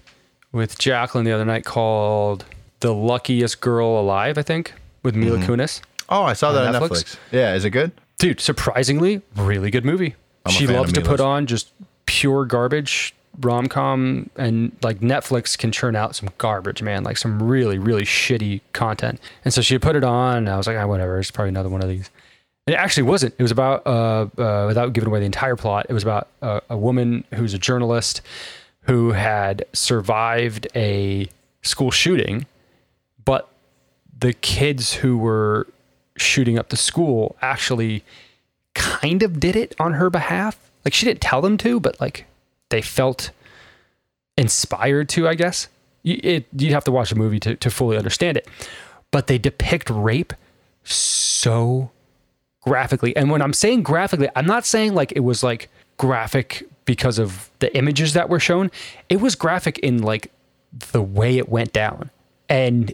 with 0.52 0.80
Jacqueline 0.80 1.26
the 1.26 1.32
other 1.32 1.46
night 1.46 1.66
called 1.66 2.46
"The 2.80 2.94
Luckiest 2.94 3.62
Girl 3.62 4.00
Alive," 4.00 4.38
I 4.38 4.42
think, 4.42 4.74
with 5.04 5.16
Mila 5.16 5.38
mm-hmm. 5.38 5.52
Kunis. 5.52 5.82
Oh, 6.08 6.24
I 6.24 6.34
saw 6.34 6.52
that 6.54 6.74
on, 6.74 6.82
Netflix. 6.82 6.90
Netflix. 6.90 7.18
Yeah, 7.32 7.54
is 7.54 7.66
it 7.66 7.70
good? 7.70 7.92
Dude, 8.18 8.40
surprisingly, 8.40 9.22
really 9.36 9.70
good 9.70 9.86
movie. 9.86 10.16
she 10.50 10.66
loves 10.66 10.92
to 10.94 11.02
put 11.02 11.20
on 11.20 11.46
just 11.46 11.70
pure 12.08 12.46
garbage 12.46 13.14
rom 13.42 13.68
com, 13.68 14.30
and 14.36 14.76
like 14.82 15.00
Netflix 15.00 15.58
can 15.58 15.72
churn 15.72 15.96
out 15.96 16.16
some 16.16 16.30
garbage, 16.38 16.82
man, 16.82 17.04
like 17.04 17.18
some 17.18 17.42
really, 17.42 17.78
really 17.78 18.04
shitty 18.04 18.62
content. 18.74 19.20
And 19.46 19.54
so 19.54 19.62
she 19.62 19.78
put 19.78 19.96
it 19.96 20.04
on, 20.04 20.38
and 20.38 20.50
I 20.50 20.58
was 20.58 20.68
like, 20.68 20.78
ah, 20.78 20.88
whatever, 20.88 21.20
it's 21.20 21.32
probably 21.32 21.50
another 21.50 21.70
one 21.70 21.82
of 21.82 21.90
these. 21.90 22.10
And 22.68 22.74
it 22.74 22.78
actually 22.78 23.04
wasn't. 23.04 23.36
It 23.38 23.42
was 23.42 23.52
about, 23.52 23.86
uh, 23.86 24.28
uh, 24.38 24.66
without 24.68 24.94
giving 24.94 25.08
away 25.08 25.20
the 25.20 25.26
entire 25.26 25.56
plot, 25.56 25.86
it 25.90 25.94
was 25.94 26.04
about 26.04 26.28
a, 26.42 26.62
a 26.72 26.78
woman 26.78 27.24
who's 27.34 27.54
a 27.54 27.58
journalist 27.58 28.22
who 28.90 29.12
had 29.12 29.64
survived 29.72 30.68
a 30.76 31.30
school 31.62 31.92
shooting, 31.92 32.48
but 33.24 33.48
the 34.18 34.34
kids 34.34 34.96
who 34.96 35.16
were 35.16 35.68
shooting 36.18 36.58
up 36.58 36.70
the 36.70 36.76
school 36.76 37.36
actually 37.40 38.04
kind 38.74 39.22
of 39.22 39.40
did 39.40 39.56
it 39.56 39.76
on 39.80 39.94
her 39.94 40.10
behalf. 40.10 40.58
Like 40.84 40.96
she 40.96 41.06
didn't 41.06 41.22
tell 41.22 41.40
them 41.40 41.56
to, 41.60 41.80
but 41.80 42.02
like 42.02 42.26
they 42.70 42.82
felt 42.82 43.30
inspired 44.36 45.08
to, 45.10 45.28
I 45.28 45.36
guess. 45.36 45.68
It, 46.04 46.48
you'd 46.58 46.72
have 46.72 46.86
to 46.86 46.92
watch 46.92 47.12
a 47.12 47.16
movie 47.16 47.40
to, 47.42 47.56
to 47.58 47.70
fully 47.70 47.96
understand 47.96 48.38
it. 48.38 48.48
But 49.12 49.28
they 49.28 49.38
depict 49.38 49.92
rape 49.92 50.34
so 50.84 51.92
graphically. 52.62 53.16
And 53.16 53.30
when 53.30 53.44
I'm 53.44 53.54
saying 53.54 53.84
graphically, 53.84 54.30
I'm 54.36 54.48
not 54.48 54.66
saying 54.66 54.96
like 54.96 55.12
it 55.12 55.20
was 55.20 55.44
like 55.44 55.70
graphic 55.98 56.68
because 56.90 57.20
of 57.20 57.52
the 57.60 57.78
images 57.78 58.14
that 58.14 58.30
were 58.30 58.40
shown. 58.40 58.72
It 59.10 59.22
was 59.22 59.36
graphic 59.36 59.78
in 59.78 60.02
like 60.02 60.32
the 60.92 61.04
way 61.04 61.38
it 61.38 61.48
went 61.48 61.72
down. 61.72 62.10
And 62.50 62.92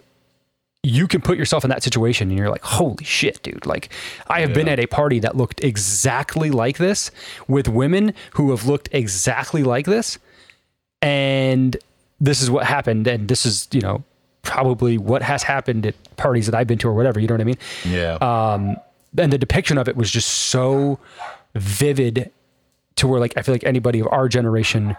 you 0.83 1.07
can 1.07 1.21
put 1.21 1.37
yourself 1.37 1.63
in 1.63 1.69
that 1.69 1.81
situation 1.81 2.27
and 2.27 2.37
you're 2.37 2.49
like, 2.49 2.61
holy 2.61 3.05
shit, 3.05 3.41
dude. 3.41 3.65
Like, 3.65 3.87
I 4.27 4.41
have 4.41 4.49
yeah. 4.49 4.55
been 4.55 4.67
at 4.67 4.81
a 4.81 4.87
party 4.87 5.19
that 5.19 5.37
looked 5.37 5.63
exactly 5.63 6.51
like 6.51 6.77
this 6.77 7.09
with 7.47 7.69
women 7.69 8.13
who 8.33 8.49
have 8.49 8.65
looked 8.65 8.89
exactly 8.91 9.63
like 9.63 9.85
this. 9.85 10.19
And 11.01 11.77
this 12.19 12.41
is 12.41 12.51
what 12.51 12.65
happened. 12.65 13.07
And 13.07 13.29
this 13.29 13.45
is, 13.45 13.69
you 13.71 13.79
know, 13.79 14.03
probably 14.41 14.97
what 14.97 15.21
has 15.21 15.41
happened 15.41 15.85
at 15.85 15.95
parties 16.17 16.47
that 16.47 16.53
I've 16.53 16.67
been 16.67 16.79
to 16.79 16.89
or 16.89 16.93
whatever. 16.93 17.21
You 17.21 17.27
know 17.27 17.35
what 17.35 17.41
I 17.41 17.45
mean? 17.45 17.57
Yeah. 17.85 18.15
Um, 18.15 18.75
and 19.17 19.31
the 19.31 19.37
depiction 19.37 19.77
of 19.77 19.87
it 19.87 19.95
was 19.95 20.11
just 20.11 20.27
so 20.27 20.99
vivid 21.55 22.29
to 22.97 23.07
where 23.07 23.19
like 23.19 23.33
I 23.37 23.41
feel 23.41 23.53
like 23.53 23.63
anybody 23.63 23.99
of 23.99 24.07
our 24.11 24.27
generation 24.27 24.95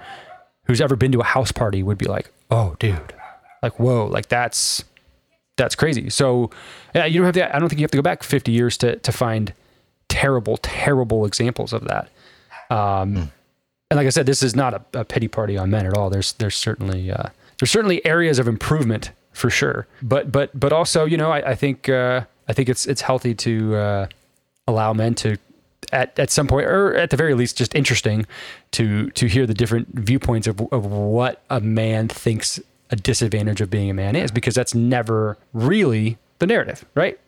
who's 0.64 0.80
ever 0.80 0.96
been 0.96 1.12
to 1.12 1.20
a 1.20 1.24
house 1.24 1.52
party 1.52 1.82
would 1.82 1.98
be 1.98 2.06
like, 2.06 2.30
"Oh, 2.50 2.76
dude, 2.78 3.14
like 3.62 3.78
whoa, 3.78 4.06
like 4.06 4.28
that's 4.28 4.84
that's 5.56 5.74
crazy." 5.74 6.10
So 6.10 6.50
yeah, 6.94 7.06
you 7.06 7.20
don't 7.20 7.26
have 7.26 7.34
to. 7.34 7.56
I 7.56 7.58
don't 7.58 7.68
think 7.68 7.80
you 7.80 7.84
have 7.84 7.90
to 7.92 7.98
go 7.98 8.02
back 8.02 8.22
50 8.22 8.52
years 8.52 8.76
to 8.78 8.96
to 8.96 9.12
find 9.12 9.52
terrible, 10.08 10.56
terrible 10.58 11.24
examples 11.24 11.72
of 11.72 11.84
that. 11.84 12.08
Um, 12.70 13.14
mm. 13.14 13.30
And 13.90 13.98
like 13.98 14.06
I 14.06 14.10
said, 14.10 14.26
this 14.26 14.42
is 14.42 14.56
not 14.56 14.74
a, 14.74 14.82
a, 15.00 15.04
pity 15.04 15.28
party 15.28 15.56
on 15.56 15.70
men 15.70 15.86
at 15.86 15.96
all. 15.96 16.10
There's 16.10 16.32
there's 16.34 16.56
certainly 16.56 17.10
uh, 17.10 17.28
there's 17.60 17.70
certainly 17.70 18.04
areas 18.04 18.38
of 18.38 18.48
improvement 18.48 19.12
for 19.32 19.50
sure. 19.50 19.86
But 20.02 20.32
but 20.32 20.58
but 20.58 20.72
also, 20.72 21.04
you 21.04 21.16
know, 21.16 21.30
I, 21.30 21.50
I 21.50 21.54
think. 21.54 21.88
Uh, 21.88 22.22
I 22.48 22.52
think 22.52 22.68
it's 22.68 22.86
it's 22.86 23.00
healthy 23.00 23.34
to 23.34 23.74
uh, 23.74 24.06
allow 24.66 24.92
men 24.92 25.14
to 25.16 25.36
at, 25.92 26.18
at 26.18 26.30
some 26.30 26.46
point, 26.46 26.66
or 26.66 26.94
at 26.94 27.10
the 27.10 27.16
very 27.16 27.34
least, 27.34 27.56
just 27.56 27.74
interesting 27.74 28.26
to 28.72 29.10
to 29.10 29.26
hear 29.26 29.46
the 29.46 29.54
different 29.54 29.88
viewpoints 29.94 30.46
of 30.46 30.60
of 30.72 30.86
what 30.86 31.42
a 31.50 31.60
man 31.60 32.08
thinks 32.08 32.60
a 32.90 32.96
disadvantage 32.96 33.60
of 33.60 33.70
being 33.70 33.90
a 33.90 33.94
man 33.94 34.14
is, 34.16 34.30
because 34.30 34.54
that's 34.54 34.74
never 34.74 35.36
really 35.52 36.18
the 36.38 36.46
narrative, 36.46 36.84
right? 36.94 37.18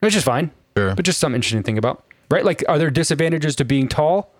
Which 0.00 0.14
is 0.14 0.24
fine, 0.24 0.50
sure. 0.76 0.94
but 0.94 1.04
just 1.04 1.18
some 1.18 1.34
interesting 1.34 1.62
thing 1.62 1.78
about, 1.78 2.04
right? 2.30 2.44
Like, 2.44 2.62
are 2.68 2.78
there 2.78 2.90
disadvantages 2.90 3.56
to 3.56 3.64
being 3.64 3.88
tall? 3.88 4.30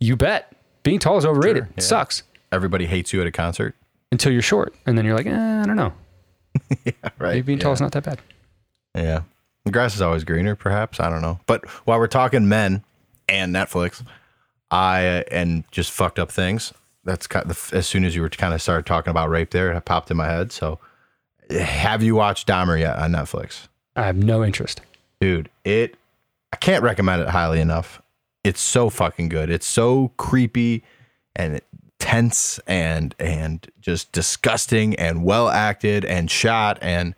You 0.00 0.16
bet. 0.16 0.52
Being 0.82 0.98
tall 0.98 1.16
is 1.16 1.24
overrated. 1.24 1.64
Sure, 1.64 1.68
yeah. 1.72 1.78
It 1.78 1.82
sucks. 1.82 2.22
Everybody 2.52 2.86
hates 2.86 3.12
you 3.12 3.20
at 3.20 3.26
a 3.26 3.32
concert 3.32 3.74
until 4.12 4.32
you're 4.32 4.42
short, 4.42 4.74
and 4.86 4.96
then 4.96 5.04
you're 5.04 5.16
like, 5.16 5.26
eh, 5.26 5.60
I 5.62 5.64
don't 5.64 5.76
know. 5.76 5.92
yeah, 6.84 6.92
right. 7.18 7.34
Maybe 7.34 7.42
being 7.42 7.58
yeah. 7.58 7.64
tall 7.64 7.72
is 7.72 7.80
not 7.80 7.92
that 7.92 8.04
bad. 8.04 8.20
Yeah. 8.94 9.22
The 9.64 9.72
grass 9.72 9.96
is 9.96 10.00
always 10.00 10.22
greener, 10.22 10.54
perhaps. 10.54 11.00
I 11.00 11.10
don't 11.10 11.22
know. 11.22 11.40
But 11.46 11.68
while 11.86 11.98
we're 11.98 12.06
talking 12.06 12.48
men 12.48 12.84
and 13.28 13.54
Netflix, 13.54 14.04
I 14.70 15.24
and 15.30 15.64
just 15.70 15.90
fucked 15.90 16.18
up 16.18 16.30
things. 16.30 16.72
That's 17.04 17.26
kind 17.26 17.48
of, 17.48 17.70
as 17.72 17.86
soon 17.86 18.04
as 18.04 18.16
you 18.16 18.22
were 18.22 18.28
kind 18.28 18.52
of 18.52 18.60
started 18.60 18.84
talking 18.84 19.10
about 19.10 19.30
rape 19.30 19.50
there, 19.50 19.72
it 19.72 19.84
popped 19.84 20.10
in 20.10 20.16
my 20.16 20.26
head. 20.26 20.50
So, 20.50 20.80
have 21.50 22.02
you 22.02 22.16
watched 22.16 22.48
Dahmer 22.48 22.78
yet 22.78 22.98
on 22.98 23.12
Netflix? 23.12 23.68
I 23.94 24.04
have 24.04 24.16
no 24.16 24.44
interest, 24.44 24.80
dude. 25.20 25.48
It 25.64 25.96
I 26.52 26.56
can't 26.56 26.82
recommend 26.82 27.22
it 27.22 27.28
highly 27.28 27.60
enough. 27.60 28.02
It's 28.44 28.60
so 28.60 28.90
fucking 28.90 29.28
good. 29.28 29.50
It's 29.50 29.66
so 29.66 30.12
creepy 30.16 30.82
and 31.34 31.60
tense 31.98 32.58
and 32.66 33.14
and 33.18 33.66
just 33.80 34.12
disgusting 34.12 34.94
and 34.96 35.24
well 35.24 35.48
acted 35.48 36.04
and 36.04 36.30
shot 36.30 36.78
and 36.82 37.14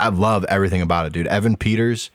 I 0.00 0.08
love 0.08 0.44
everything 0.46 0.82
about 0.82 1.06
it, 1.06 1.12
dude. 1.12 1.28
Evan 1.28 1.56
Peters 1.56 2.10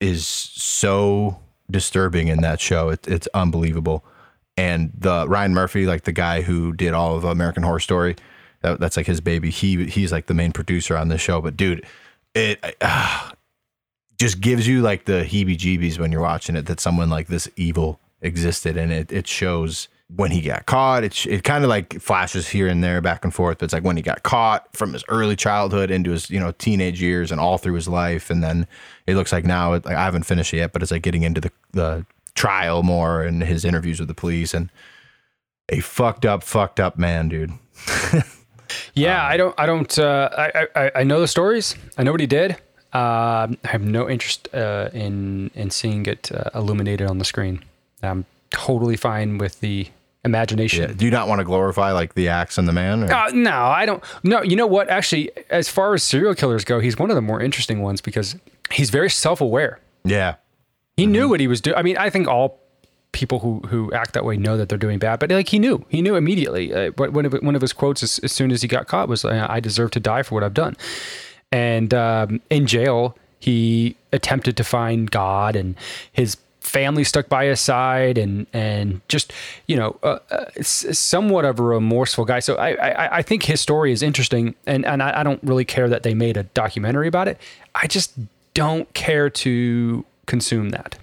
is 0.00 0.26
so 0.26 1.40
disturbing 1.70 2.28
in 2.28 2.40
that 2.42 2.60
show. 2.60 2.90
It, 2.90 3.06
it's 3.06 3.28
unbelievable. 3.34 4.04
And 4.56 4.92
the 4.96 5.26
Ryan 5.28 5.54
Murphy, 5.54 5.86
like 5.86 6.04
the 6.04 6.12
guy 6.12 6.42
who 6.42 6.72
did 6.72 6.92
all 6.92 7.16
of 7.16 7.24
American 7.24 7.62
Horror 7.62 7.80
Story, 7.80 8.16
that, 8.62 8.80
that's 8.80 8.96
like 8.96 9.06
his 9.06 9.20
baby. 9.20 9.50
He 9.50 9.86
he's 9.86 10.12
like 10.12 10.26
the 10.26 10.34
main 10.34 10.52
producer 10.52 10.96
on 10.96 11.08
this 11.08 11.20
show. 11.20 11.40
But 11.40 11.56
dude, 11.56 11.86
it 12.34 12.76
uh, 12.80 13.30
just 14.18 14.40
gives 14.40 14.68
you 14.68 14.82
like 14.82 15.06
the 15.06 15.24
heebie-jeebies 15.24 15.98
when 15.98 16.12
you're 16.12 16.20
watching 16.20 16.56
it 16.56 16.66
that 16.66 16.80
someone 16.80 17.08
like 17.08 17.28
this 17.28 17.48
evil 17.56 18.00
existed, 18.20 18.76
and 18.76 18.92
it 18.92 19.10
it 19.10 19.26
shows 19.26 19.88
when 20.16 20.30
he 20.30 20.40
got 20.40 20.66
caught. 20.66 21.04
It 21.04 21.26
it 21.26 21.44
kind 21.44 21.64
of 21.64 21.70
like 21.70 22.00
flashes 22.00 22.48
here 22.48 22.68
and 22.68 22.82
there, 22.82 23.00
back 23.00 23.24
and 23.24 23.32
forth. 23.32 23.58
But 23.58 23.66
it's 23.66 23.72
like 23.72 23.84
when 23.84 23.96
he 23.96 24.02
got 24.02 24.22
caught 24.22 24.74
from 24.76 24.92
his 24.92 25.04
early 25.08 25.36
childhood 25.36 25.90
into 25.90 26.10
his 26.10 26.30
you 26.30 26.40
know 26.40 26.52
teenage 26.52 27.00
years 27.00 27.30
and 27.30 27.40
all 27.40 27.58
through 27.58 27.74
his 27.74 27.88
life, 27.88 28.30
and 28.30 28.42
then 28.42 28.66
it 29.06 29.14
looks 29.14 29.32
like 29.32 29.44
now 29.44 29.72
like 29.72 29.86
I 29.86 30.04
haven't 30.04 30.24
finished 30.24 30.52
it 30.54 30.58
yet, 30.58 30.72
but 30.72 30.82
it's 30.82 30.90
like 30.90 31.02
getting 31.02 31.22
into 31.22 31.40
the 31.40 31.52
the 31.72 32.06
trial 32.34 32.82
more 32.82 33.22
and 33.22 33.42
his 33.42 33.64
interviews 33.64 33.98
with 33.98 34.08
the 34.08 34.14
police 34.14 34.54
and 34.54 34.70
a 35.68 35.80
fucked 35.80 36.24
up, 36.24 36.42
fucked 36.42 36.80
up 36.80 36.98
man, 36.98 37.28
dude. 37.28 37.52
Yeah, 38.94 39.24
I 39.24 39.36
don't. 39.36 39.54
I 39.58 39.66
don't. 39.66 39.98
Uh, 39.98 40.28
I, 40.36 40.66
I 40.76 40.90
I 40.96 41.02
know 41.04 41.20
the 41.20 41.28
stories. 41.28 41.74
I 41.98 42.02
know 42.02 42.12
what 42.12 42.20
he 42.20 42.26
did. 42.26 42.52
Uh, 42.92 43.48
I 43.50 43.56
have 43.64 43.82
no 43.82 44.08
interest 44.08 44.48
uh, 44.54 44.90
in 44.92 45.50
in 45.54 45.70
seeing 45.70 46.06
it 46.06 46.30
uh, 46.32 46.50
illuminated 46.54 47.08
on 47.08 47.18
the 47.18 47.24
screen. 47.24 47.64
I'm 48.02 48.26
totally 48.50 48.96
fine 48.96 49.38
with 49.38 49.60
the 49.60 49.88
imagination. 50.24 50.82
Yeah. 50.82 50.94
Do 50.96 51.04
you 51.04 51.10
not 51.10 51.28
want 51.28 51.38
to 51.40 51.44
glorify 51.44 51.92
like 51.92 52.14
the 52.14 52.28
acts 52.28 52.58
and 52.58 52.68
the 52.68 52.72
man? 52.72 53.04
Or? 53.04 53.12
Uh, 53.12 53.30
no, 53.32 53.52
I 53.52 53.86
don't. 53.86 54.02
No, 54.22 54.42
you 54.42 54.56
know 54.56 54.66
what? 54.66 54.88
Actually, 54.88 55.30
as 55.50 55.68
far 55.68 55.94
as 55.94 56.02
serial 56.02 56.34
killers 56.34 56.64
go, 56.64 56.80
he's 56.80 56.98
one 56.98 57.10
of 57.10 57.16
the 57.16 57.22
more 57.22 57.40
interesting 57.40 57.80
ones 57.82 58.00
because 58.00 58.36
he's 58.70 58.90
very 58.90 59.10
self 59.10 59.40
aware. 59.40 59.80
yeah. 60.04 60.36
He 60.96 61.06
knew 61.06 61.30
what 61.30 61.40
he 61.40 61.46
was 61.48 61.62
doing. 61.62 61.76
I 61.78 61.82
mean, 61.82 61.96
I 61.96 62.10
think 62.10 62.28
all 62.28 62.60
people 63.12 63.38
who 63.38 63.60
who 63.68 63.90
act 63.92 64.12
that 64.12 64.22
way 64.24 64.36
know 64.36 64.58
that 64.58 64.68
they're 64.68 64.76
doing 64.76 64.98
bad, 64.98 65.18
but 65.18 65.30
like 65.30 65.48
he 65.48 65.58
knew, 65.58 65.82
he 65.88 66.02
knew 66.02 66.14
immediately. 66.14 66.74
Uh, 66.74 66.90
but 66.90 67.14
one 67.14 67.24
of 67.24 67.32
one 67.40 67.54
of 67.54 67.62
his 67.62 67.72
quotes 67.72 68.02
as, 68.02 68.18
as 68.18 68.32
soon 68.32 68.50
as 68.50 68.60
he 68.60 68.68
got 68.68 68.86
caught 68.86 69.08
was, 69.08 69.24
"I 69.24 69.60
deserve 69.60 69.92
to 69.92 70.00
die 70.00 70.22
for 70.22 70.34
what 70.34 70.44
I've 70.44 70.52
done." 70.52 70.76
And 71.50 71.94
um, 71.94 72.42
in 72.50 72.66
jail, 72.66 73.16
he 73.38 73.96
attempted 74.12 74.58
to 74.58 74.64
find 74.64 75.10
God, 75.10 75.56
and 75.56 75.74
his 76.12 76.36
family 76.60 77.04
stuck 77.04 77.28
by 77.28 77.46
his 77.46 77.60
side, 77.60 78.18
and 78.18 78.46
and 78.52 79.00
just 79.08 79.32
you 79.66 79.76
know, 79.76 79.98
uh, 80.02 80.18
uh, 80.30 80.44
somewhat 80.62 81.44
of 81.44 81.58
a 81.58 81.62
remorseful 81.62 82.24
guy. 82.24 82.40
So 82.40 82.56
I, 82.56 82.70
I 82.74 83.16
I 83.18 83.22
think 83.22 83.44
his 83.44 83.60
story 83.60 83.92
is 83.92 84.02
interesting, 84.02 84.54
and 84.66 84.84
and 84.86 85.02
I, 85.02 85.20
I 85.20 85.22
don't 85.22 85.42
really 85.42 85.64
care 85.64 85.88
that 85.88 86.02
they 86.02 86.14
made 86.14 86.36
a 86.36 86.42
documentary 86.44 87.08
about 87.08 87.28
it. 87.28 87.38
I 87.74 87.86
just 87.86 88.12
don't 88.54 88.92
care 88.94 89.30
to 89.30 90.04
consume 90.26 90.70
that. 90.70 90.96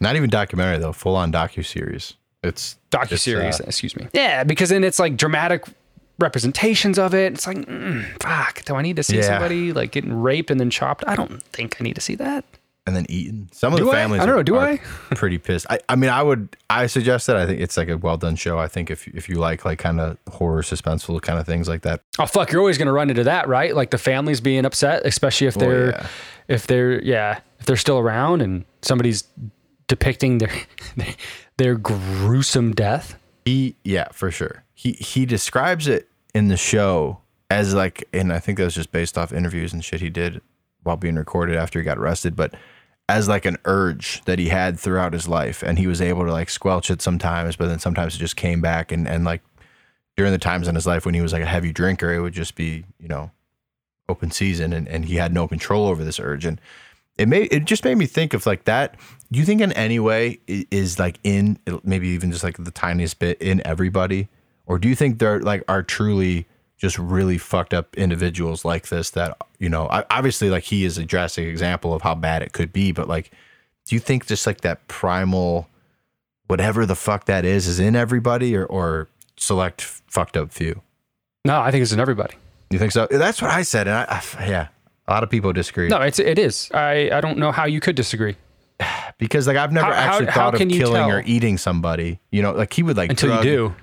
Not 0.00 0.16
even 0.16 0.30
documentary 0.30 0.78
though, 0.78 0.92
full 0.92 1.16
on 1.16 1.30
docu 1.32 1.64
series. 1.64 2.14
It's 2.42 2.76
docu 2.90 3.12
it's, 3.12 3.22
series. 3.22 3.60
uh, 3.60 3.64
excuse 3.66 3.94
me. 3.96 4.08
Yeah, 4.12 4.44
because 4.44 4.70
then 4.70 4.82
it's 4.82 4.98
like 4.98 5.16
dramatic 5.16 5.64
representations 6.18 6.98
of 6.98 7.14
it. 7.14 7.32
It's 7.34 7.46
like, 7.46 7.58
mm, 7.58 8.04
fuck. 8.22 8.64
Do 8.64 8.74
I 8.76 8.82
need 8.82 8.96
to 8.96 9.02
see 9.02 9.16
Yeah. 9.16 9.22
somebody 9.22 9.72
like 9.72 9.90
getting 9.90 10.12
raped 10.20 10.50
and 10.50 10.58
then 10.60 10.70
chopped? 10.70 11.04
I 11.06 11.16
don't 11.16 11.42
think 11.44 11.76
I 11.80 11.84
need 11.84 11.94
to 11.94 12.00
see 12.00 12.14
that. 12.16 12.44
And 12.86 12.96
then 12.96 13.06
eaten. 13.08 13.48
Some 13.52 13.72
of 13.72 13.78
Do 13.78 13.84
the 13.84 13.90
families 13.92 14.20
I 14.22 14.26
don't 14.26 14.34
are- 14.34 14.38
know, 14.38 14.42
do 14.42 14.58
I? 14.58 14.78
pretty 15.14 15.38
pissed. 15.38 15.66
I, 15.70 15.78
I 15.88 15.96
mean, 15.96 16.10
I 16.10 16.22
would 16.22 16.56
I 16.68 16.86
suggest 16.86 17.26
that. 17.26 17.36
I 17.36 17.46
think 17.46 17.60
it's 17.60 17.76
like 17.76 17.88
a 17.88 17.96
well 17.96 18.16
done 18.16 18.36
show. 18.36 18.58
I 18.58 18.68
think 18.68 18.90
if 18.90 19.06
if 19.08 19.28
you 19.28 19.36
like 19.36 19.64
like 19.64 19.78
kind 19.78 20.00
of 20.00 20.16
horror, 20.28 20.62
suspenseful 20.62 21.20
kind 21.22 21.38
of 21.38 21.46
things 21.46 21.68
like 21.68 21.82
that. 21.82 22.00
Oh 22.18 22.26
fuck, 22.26 22.50
you're 22.52 22.60
always 22.60 22.78
gonna 22.78 22.92
run 22.92 23.10
into 23.10 23.24
that, 23.24 23.48
right? 23.48 23.74
Like 23.74 23.90
the 23.90 23.98
families 23.98 24.40
being 24.40 24.64
upset, 24.64 25.04
especially 25.04 25.46
if 25.46 25.54
they're 25.54 25.90
yeah. 25.90 26.06
if 26.48 26.66
they're 26.66 27.02
yeah 27.02 27.40
if 27.58 27.66
they're 27.66 27.76
still 27.76 27.98
around 27.98 28.40
and 28.42 28.64
somebody's 28.82 29.24
depicting 29.86 30.38
their 30.38 30.52
their 31.58 31.74
gruesome 31.74 32.72
death. 32.72 33.16
He 33.44 33.76
yeah, 33.84 34.08
for 34.12 34.30
sure. 34.30 34.64
He 34.74 34.92
he 34.92 35.26
describes 35.26 35.86
it 35.86 36.08
in 36.34 36.48
the 36.48 36.56
show 36.56 37.20
as 37.50 37.74
like 37.74 38.04
and 38.12 38.32
I 38.32 38.38
think 38.38 38.58
that 38.58 38.64
was 38.64 38.74
just 38.74 38.92
based 38.92 39.18
off 39.18 39.32
interviews 39.32 39.72
and 39.72 39.84
shit 39.84 40.00
he 40.00 40.08
did 40.10 40.40
while 40.82 40.96
being 40.96 41.16
recorded 41.16 41.56
after 41.56 41.78
he 41.78 41.84
got 41.84 41.98
arrested, 41.98 42.36
but 42.36 42.54
as 43.08 43.28
like 43.28 43.44
an 43.44 43.56
urge 43.64 44.22
that 44.24 44.38
he 44.38 44.48
had 44.48 44.78
throughout 44.78 45.12
his 45.12 45.26
life 45.26 45.62
and 45.62 45.78
he 45.78 45.86
was 45.86 46.00
able 46.00 46.24
to 46.24 46.32
like 46.32 46.48
squelch 46.48 46.90
it 46.90 47.02
sometimes, 47.02 47.56
but 47.56 47.66
then 47.66 47.80
sometimes 47.80 48.14
it 48.14 48.18
just 48.18 48.36
came 48.36 48.60
back 48.60 48.92
and 48.92 49.08
and 49.08 49.24
like 49.24 49.42
during 50.16 50.32
the 50.32 50.38
times 50.38 50.68
in 50.68 50.74
his 50.74 50.86
life 50.86 51.04
when 51.04 51.14
he 51.14 51.20
was 51.20 51.32
like 51.32 51.42
a 51.42 51.46
heavy 51.46 51.72
drinker, 51.72 52.12
it 52.12 52.20
would 52.20 52.34
just 52.34 52.54
be, 52.54 52.84
you 52.98 53.08
know, 53.08 53.30
open 54.08 54.30
season 54.30 54.72
and, 54.72 54.86
and 54.88 55.06
he 55.06 55.16
had 55.16 55.32
no 55.32 55.48
control 55.48 55.86
over 55.86 56.04
this 56.04 56.20
urge. 56.20 56.44
And 56.44 56.60
it 57.16 57.26
made 57.26 57.52
it 57.52 57.64
just 57.64 57.84
made 57.84 57.96
me 57.96 58.06
think 58.06 58.32
of 58.32 58.46
like 58.46 58.64
that. 58.64 58.96
Do 59.32 59.38
you 59.38 59.44
think 59.44 59.60
in 59.60 59.72
any 59.72 59.98
way 59.98 60.40
is 60.46 60.98
like 60.98 61.18
in 61.24 61.58
maybe 61.82 62.08
even 62.08 62.30
just 62.30 62.44
like 62.44 62.62
the 62.62 62.70
tiniest 62.70 63.18
bit 63.18 63.40
in 63.40 63.60
everybody? 63.66 64.28
Or 64.66 64.78
do 64.78 64.88
you 64.88 64.94
think 64.94 65.18
there 65.18 65.40
like 65.40 65.64
are 65.68 65.82
truly 65.82 66.46
just 66.80 66.98
really 66.98 67.36
fucked 67.38 67.74
up 67.74 67.94
individuals 67.96 68.64
like 68.64 68.88
this 68.88 69.10
that 69.10 69.36
you 69.58 69.68
know 69.68 69.86
obviously 70.10 70.48
like 70.48 70.64
he 70.64 70.84
is 70.84 70.96
a 70.98 71.04
drastic 71.04 71.46
example 71.46 71.92
of 71.92 72.00
how 72.02 72.14
bad 72.14 72.42
it 72.42 72.52
could 72.54 72.72
be 72.72 72.90
but 72.90 73.06
like 73.06 73.30
do 73.86 73.94
you 73.94 74.00
think 74.00 74.26
just 74.26 74.46
like 74.46 74.62
that 74.62 74.88
primal 74.88 75.68
whatever 76.46 76.86
the 76.86 76.96
fuck 76.96 77.26
that 77.26 77.44
is 77.44 77.66
is 77.66 77.78
in 77.78 77.94
everybody 77.94 78.56
or 78.56 78.64
or 78.66 79.08
select 79.36 79.82
fucked 79.82 80.36
up 80.36 80.50
few 80.52 80.80
No, 81.44 81.60
I 81.60 81.70
think 81.70 81.82
it's 81.82 81.92
in 81.92 82.00
everybody. 82.00 82.34
you 82.70 82.78
think 82.78 82.92
so 82.92 83.06
that's 83.10 83.40
what 83.42 83.50
i 83.50 83.62
said 83.62 83.86
and 83.86 83.96
i, 83.96 84.22
I 84.38 84.46
yeah 84.46 84.68
a 85.06 85.12
lot 85.12 85.22
of 85.22 85.28
people 85.30 85.52
disagree 85.52 85.88
No, 85.88 86.00
it's 86.00 86.18
it 86.18 86.38
is. 86.38 86.70
I 86.72 87.10
I 87.12 87.20
don't 87.20 87.36
know 87.38 87.52
how 87.52 87.66
you 87.66 87.80
could 87.80 87.94
disagree 87.96 88.36
because 89.18 89.46
like 89.46 89.56
i've 89.58 89.72
never 89.72 89.86
How- 89.86 89.92
how- 89.92 90.08
actually 90.12 90.26
how 90.26 90.32
thought 90.32 90.54
of 90.54 90.58
can 90.58 90.70
you 90.70 90.78
killing 90.80 91.10
or 91.10 91.22
eating 91.26 91.58
somebody 91.58 92.20
you 92.30 92.40
know 92.42 92.52
like 92.52 92.72
he 92.72 92.82
would 92.82 92.96
like 92.96 93.10
until 93.10 93.30
drug- 93.30 93.44
you 93.44 93.50
do. 93.52 93.74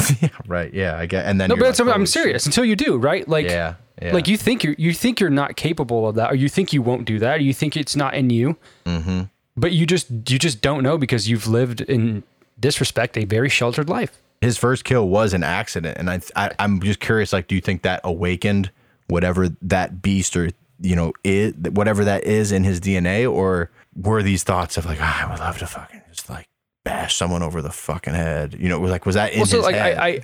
yeah, 0.22 0.28
right 0.46 0.72
yeah 0.72 0.96
i 0.98 1.06
get 1.06 1.26
and 1.26 1.40
then 1.40 1.48
No, 1.48 1.56
but 1.56 1.78
like, 1.78 1.94
I'm 1.94 2.06
serious. 2.06 2.46
Until 2.46 2.64
you 2.64 2.76
do, 2.76 2.96
right? 2.96 3.26
Like, 3.28 3.46
yeah 3.46 3.74
yeah 4.00 4.12
like 4.14 4.26
you 4.26 4.36
think 4.36 4.64
you 4.64 4.74
you 4.78 4.92
think 4.94 5.20
you're 5.20 5.30
not 5.30 5.56
capable 5.56 6.08
of 6.08 6.14
that, 6.16 6.32
or 6.32 6.34
you 6.34 6.48
think 6.48 6.72
you 6.72 6.80
won't 6.82 7.04
do 7.04 7.18
that, 7.18 7.36
or 7.36 7.42
you 7.42 7.52
think 7.52 7.76
it's 7.76 7.94
not 7.94 8.14
in 8.14 8.30
you. 8.30 8.56
mm-hmm. 8.86 9.22
But 9.56 9.72
you 9.72 9.84
just 9.86 10.10
you 10.10 10.38
just 10.38 10.62
don't 10.62 10.82
know 10.82 10.96
because 10.96 11.28
you've 11.28 11.46
lived 11.46 11.82
in 11.82 12.22
this 12.56 12.80
respect 12.80 13.18
a 13.18 13.24
very 13.24 13.48
sheltered 13.50 13.88
life. 13.88 14.12
his 14.40 14.56
first 14.56 14.84
kill 14.84 15.08
was 15.08 15.34
an 15.34 15.42
accident 15.44 15.98
and 15.98 16.08
I, 16.10 16.20
I 16.36 16.50
i'm 16.58 16.80
just 16.80 17.00
curious 17.00 17.32
like 17.32 17.46
do 17.48 17.54
you 17.54 17.60
think 17.60 17.82
that 17.82 18.00
awakened 18.02 18.70
whatever 19.08 19.48
that 19.62 20.00
beast 20.02 20.36
or 20.36 20.50
you 20.80 20.96
know 20.96 21.12
is 21.22 21.54
whatever 21.54 22.04
that 22.04 22.24
is 22.24 22.50
in 22.50 22.64
his 22.64 22.80
dna 22.80 23.30
or 23.30 23.70
were 23.94 24.22
these 24.22 24.42
thoughts 24.42 24.76
of 24.76 24.84
like 24.86 24.98
"Ah, 25.00 25.26
i 25.26 25.30
would 25.30 25.38
love 25.40 25.58
to 25.58 25.66
fucking 25.66 26.02
just 26.10 26.28
like 26.30 26.46
bash 26.84 27.14
someone 27.16 27.42
over 27.42 27.62
the 27.62 27.70
fucking 27.70 28.14
head 28.14 28.56
you 28.58 28.68
know 28.68 28.78
was 28.80 28.90
like 28.90 29.06
was 29.06 29.14
that 29.14 29.32
in 29.32 29.38
Well, 29.38 29.46
so 29.46 29.58
his 29.58 29.66
like 29.66 29.74
head? 29.76 29.98
I, 29.98 30.06
I 30.08 30.20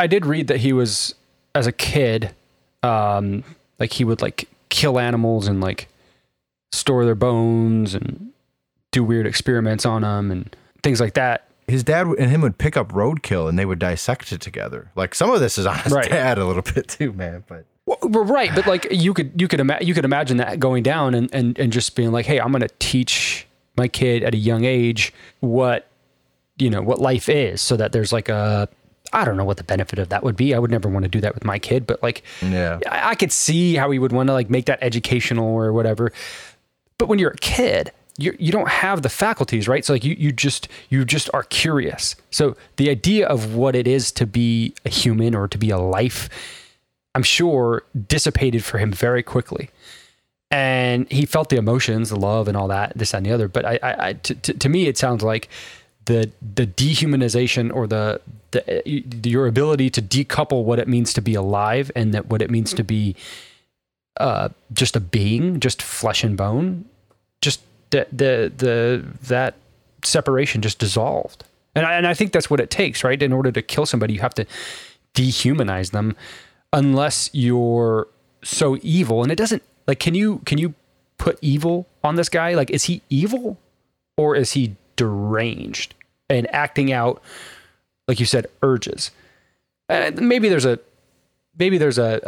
I 0.00 0.06
did 0.06 0.24
read 0.26 0.46
that 0.48 0.58
he 0.58 0.72
was 0.72 1.14
as 1.54 1.66
a 1.66 1.72
kid, 1.72 2.30
um, 2.84 3.42
like 3.80 3.92
he 3.92 4.04
would 4.04 4.22
like 4.22 4.48
kill 4.68 5.00
animals 5.00 5.48
and 5.48 5.60
like 5.60 5.88
store 6.72 7.04
their 7.04 7.14
bones 7.16 7.94
and 7.94 8.30
do 8.92 9.02
weird 9.02 9.26
experiments 9.26 9.84
on 9.84 10.02
them 10.02 10.30
and 10.30 10.54
things 10.84 11.00
like 11.00 11.14
that. 11.14 11.48
his 11.66 11.82
dad 11.82 12.06
and 12.06 12.30
him 12.30 12.42
would 12.42 12.58
pick 12.58 12.76
up 12.76 12.92
roadkill 12.92 13.48
and 13.48 13.58
they 13.58 13.64
would 13.66 13.78
dissect 13.80 14.30
it 14.30 14.40
together 14.40 14.90
like 14.94 15.14
some 15.14 15.30
of 15.30 15.40
this 15.40 15.58
is 15.58 15.66
on 15.66 15.76
his 15.78 15.92
Right. 15.92 16.08
dad 16.08 16.38
a 16.38 16.44
little 16.44 16.62
bit 16.74 16.86
too 16.88 17.12
man 17.12 17.42
but 17.48 17.64
Well, 17.86 17.98
right, 18.24 18.54
but 18.54 18.66
like 18.68 18.86
you 18.92 19.12
could 19.14 19.32
you 19.40 19.48
could 19.48 19.58
ima- 19.60 19.78
you 19.80 19.94
could 19.94 20.04
imagine 20.04 20.36
that 20.36 20.60
going 20.60 20.82
down 20.84 21.14
and, 21.14 21.28
and 21.34 21.58
and 21.58 21.72
just 21.72 21.96
being 21.96 22.12
like, 22.12 22.26
hey, 22.26 22.38
I'm 22.38 22.52
going 22.52 22.60
to 22.62 22.74
teach 22.78 23.46
my 23.76 23.88
kid 23.88 24.22
at 24.22 24.34
a 24.34 24.38
young 24.38 24.64
age 24.64 25.12
what 25.40 25.87
you 26.58 26.70
know 26.70 26.82
what 26.82 27.00
life 27.00 27.28
is, 27.28 27.60
so 27.60 27.76
that 27.76 27.92
there's 27.92 28.12
like 28.12 28.28
a 28.28 28.68
I 29.12 29.24
don't 29.24 29.36
know 29.36 29.44
what 29.44 29.56
the 29.56 29.64
benefit 29.64 29.98
of 29.98 30.10
that 30.10 30.22
would 30.22 30.36
be. 30.36 30.54
I 30.54 30.58
would 30.58 30.70
never 30.70 30.88
want 30.88 31.04
to 31.04 31.08
do 31.08 31.20
that 31.20 31.34
with 31.34 31.44
my 31.44 31.58
kid, 31.58 31.86
but 31.86 32.02
like 32.02 32.22
yeah 32.42 32.80
I, 32.90 33.10
I 33.10 33.14
could 33.14 33.32
see 33.32 33.74
how 33.74 33.90
he 33.90 33.98
would 33.98 34.12
want 34.12 34.28
to 34.28 34.32
like 34.32 34.50
make 34.50 34.66
that 34.66 34.78
educational 34.82 35.46
or 35.46 35.72
whatever. 35.72 36.12
But 36.98 37.08
when 37.08 37.18
you're 37.18 37.30
a 37.30 37.36
kid, 37.36 37.92
you 38.18 38.36
you 38.38 38.52
don't 38.52 38.68
have 38.68 39.02
the 39.02 39.08
faculties, 39.08 39.68
right? 39.68 39.84
So 39.84 39.94
like 39.94 40.04
you 40.04 40.14
you 40.18 40.32
just 40.32 40.68
you 40.90 41.04
just 41.04 41.30
are 41.32 41.44
curious. 41.44 42.16
So 42.30 42.56
the 42.76 42.90
idea 42.90 43.26
of 43.26 43.54
what 43.54 43.74
it 43.74 43.86
is 43.86 44.12
to 44.12 44.26
be 44.26 44.74
a 44.84 44.90
human 44.90 45.34
or 45.34 45.48
to 45.48 45.56
be 45.56 45.70
a 45.70 45.78
life, 45.78 46.28
I'm 47.14 47.22
sure 47.22 47.84
dissipated 48.06 48.64
for 48.64 48.78
him 48.78 48.92
very 48.92 49.22
quickly. 49.22 49.70
And 50.50 51.10
he 51.12 51.26
felt 51.26 51.50
the 51.50 51.56
emotions, 51.56 52.08
the 52.08 52.16
love, 52.16 52.48
and 52.48 52.56
all 52.56 52.68
that, 52.68 52.92
this 52.96 53.10
that, 53.10 53.18
and 53.18 53.26
the 53.26 53.32
other. 53.32 53.48
But 53.48 53.66
I, 53.66 53.78
I, 53.82 54.08
I 54.08 54.12
to, 54.14 54.34
to, 54.34 54.54
to 54.54 54.68
me, 54.68 54.86
it 54.86 54.96
sounds 54.96 55.22
like 55.22 55.48
the 56.08 56.30
the 56.54 56.66
dehumanization 56.66 57.72
or 57.72 57.86
the 57.86 58.20
the 58.50 58.90
your 59.24 59.46
ability 59.46 59.90
to 59.90 60.00
decouple 60.00 60.64
what 60.64 60.78
it 60.78 60.88
means 60.88 61.12
to 61.12 61.20
be 61.20 61.34
alive 61.34 61.90
and 61.94 62.14
that 62.14 62.26
what 62.26 62.40
it 62.40 62.50
means 62.50 62.72
to 62.72 62.82
be 62.82 63.14
uh, 64.18 64.48
just 64.72 64.96
a 64.96 65.00
being, 65.00 65.60
just 65.60 65.82
flesh 65.82 66.24
and 66.24 66.36
bone, 66.36 66.86
just 67.42 67.60
the 67.90 68.06
the 68.10 68.50
the 68.56 69.04
that 69.28 69.54
separation 70.02 70.62
just 70.62 70.78
dissolved. 70.78 71.44
And 71.74 71.84
I, 71.84 71.94
and 71.94 72.06
I 72.06 72.14
think 72.14 72.32
that's 72.32 72.48
what 72.48 72.58
it 72.58 72.70
takes, 72.70 73.04
right? 73.04 73.22
In 73.22 73.32
order 73.32 73.52
to 73.52 73.60
kill 73.60 73.84
somebody, 73.84 74.14
you 74.14 74.20
have 74.20 74.34
to 74.34 74.46
dehumanize 75.14 75.90
them, 75.90 76.16
unless 76.72 77.28
you're 77.34 78.08
so 78.42 78.78
evil. 78.80 79.22
And 79.22 79.30
it 79.30 79.36
doesn't 79.36 79.62
like 79.86 80.00
can 80.00 80.14
you 80.14 80.38
can 80.46 80.56
you 80.56 80.72
put 81.18 81.38
evil 81.42 81.86
on 82.02 82.16
this 82.16 82.30
guy? 82.30 82.54
Like, 82.54 82.70
is 82.70 82.84
he 82.84 83.02
evil 83.10 83.58
or 84.16 84.36
is 84.36 84.52
he 84.52 84.74
deranged 84.96 85.94
and 86.28 86.52
acting 86.54 86.92
out, 86.92 87.22
like 88.06 88.20
you 88.20 88.26
said, 88.26 88.46
urges? 88.62 89.10
And 89.88 90.20
maybe 90.28 90.48
there's 90.48 90.64
a 90.66 90.78
maybe 91.58 91.78
there's 91.78 91.98
a, 91.98 92.20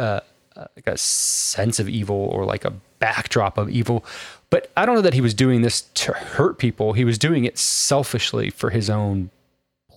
a, 0.55 0.59
a 0.61 0.67
like 0.75 0.87
a 0.87 0.97
sense 0.97 1.79
of 1.79 1.87
evil 1.87 2.15
or 2.15 2.45
like 2.45 2.65
a 2.65 2.73
backdrop 2.99 3.57
of 3.57 3.69
evil, 3.69 4.03
but 4.49 4.71
I 4.75 4.85
don't 4.85 4.95
know 4.95 5.01
that 5.01 5.13
he 5.13 5.21
was 5.21 5.33
doing 5.33 5.61
this 5.61 5.81
to 5.81 6.13
hurt 6.13 6.57
people. 6.57 6.93
He 6.93 7.05
was 7.05 7.17
doing 7.17 7.45
it 7.45 7.57
selfishly 7.57 8.49
for 8.49 8.69
his 8.71 8.89
own 8.89 9.29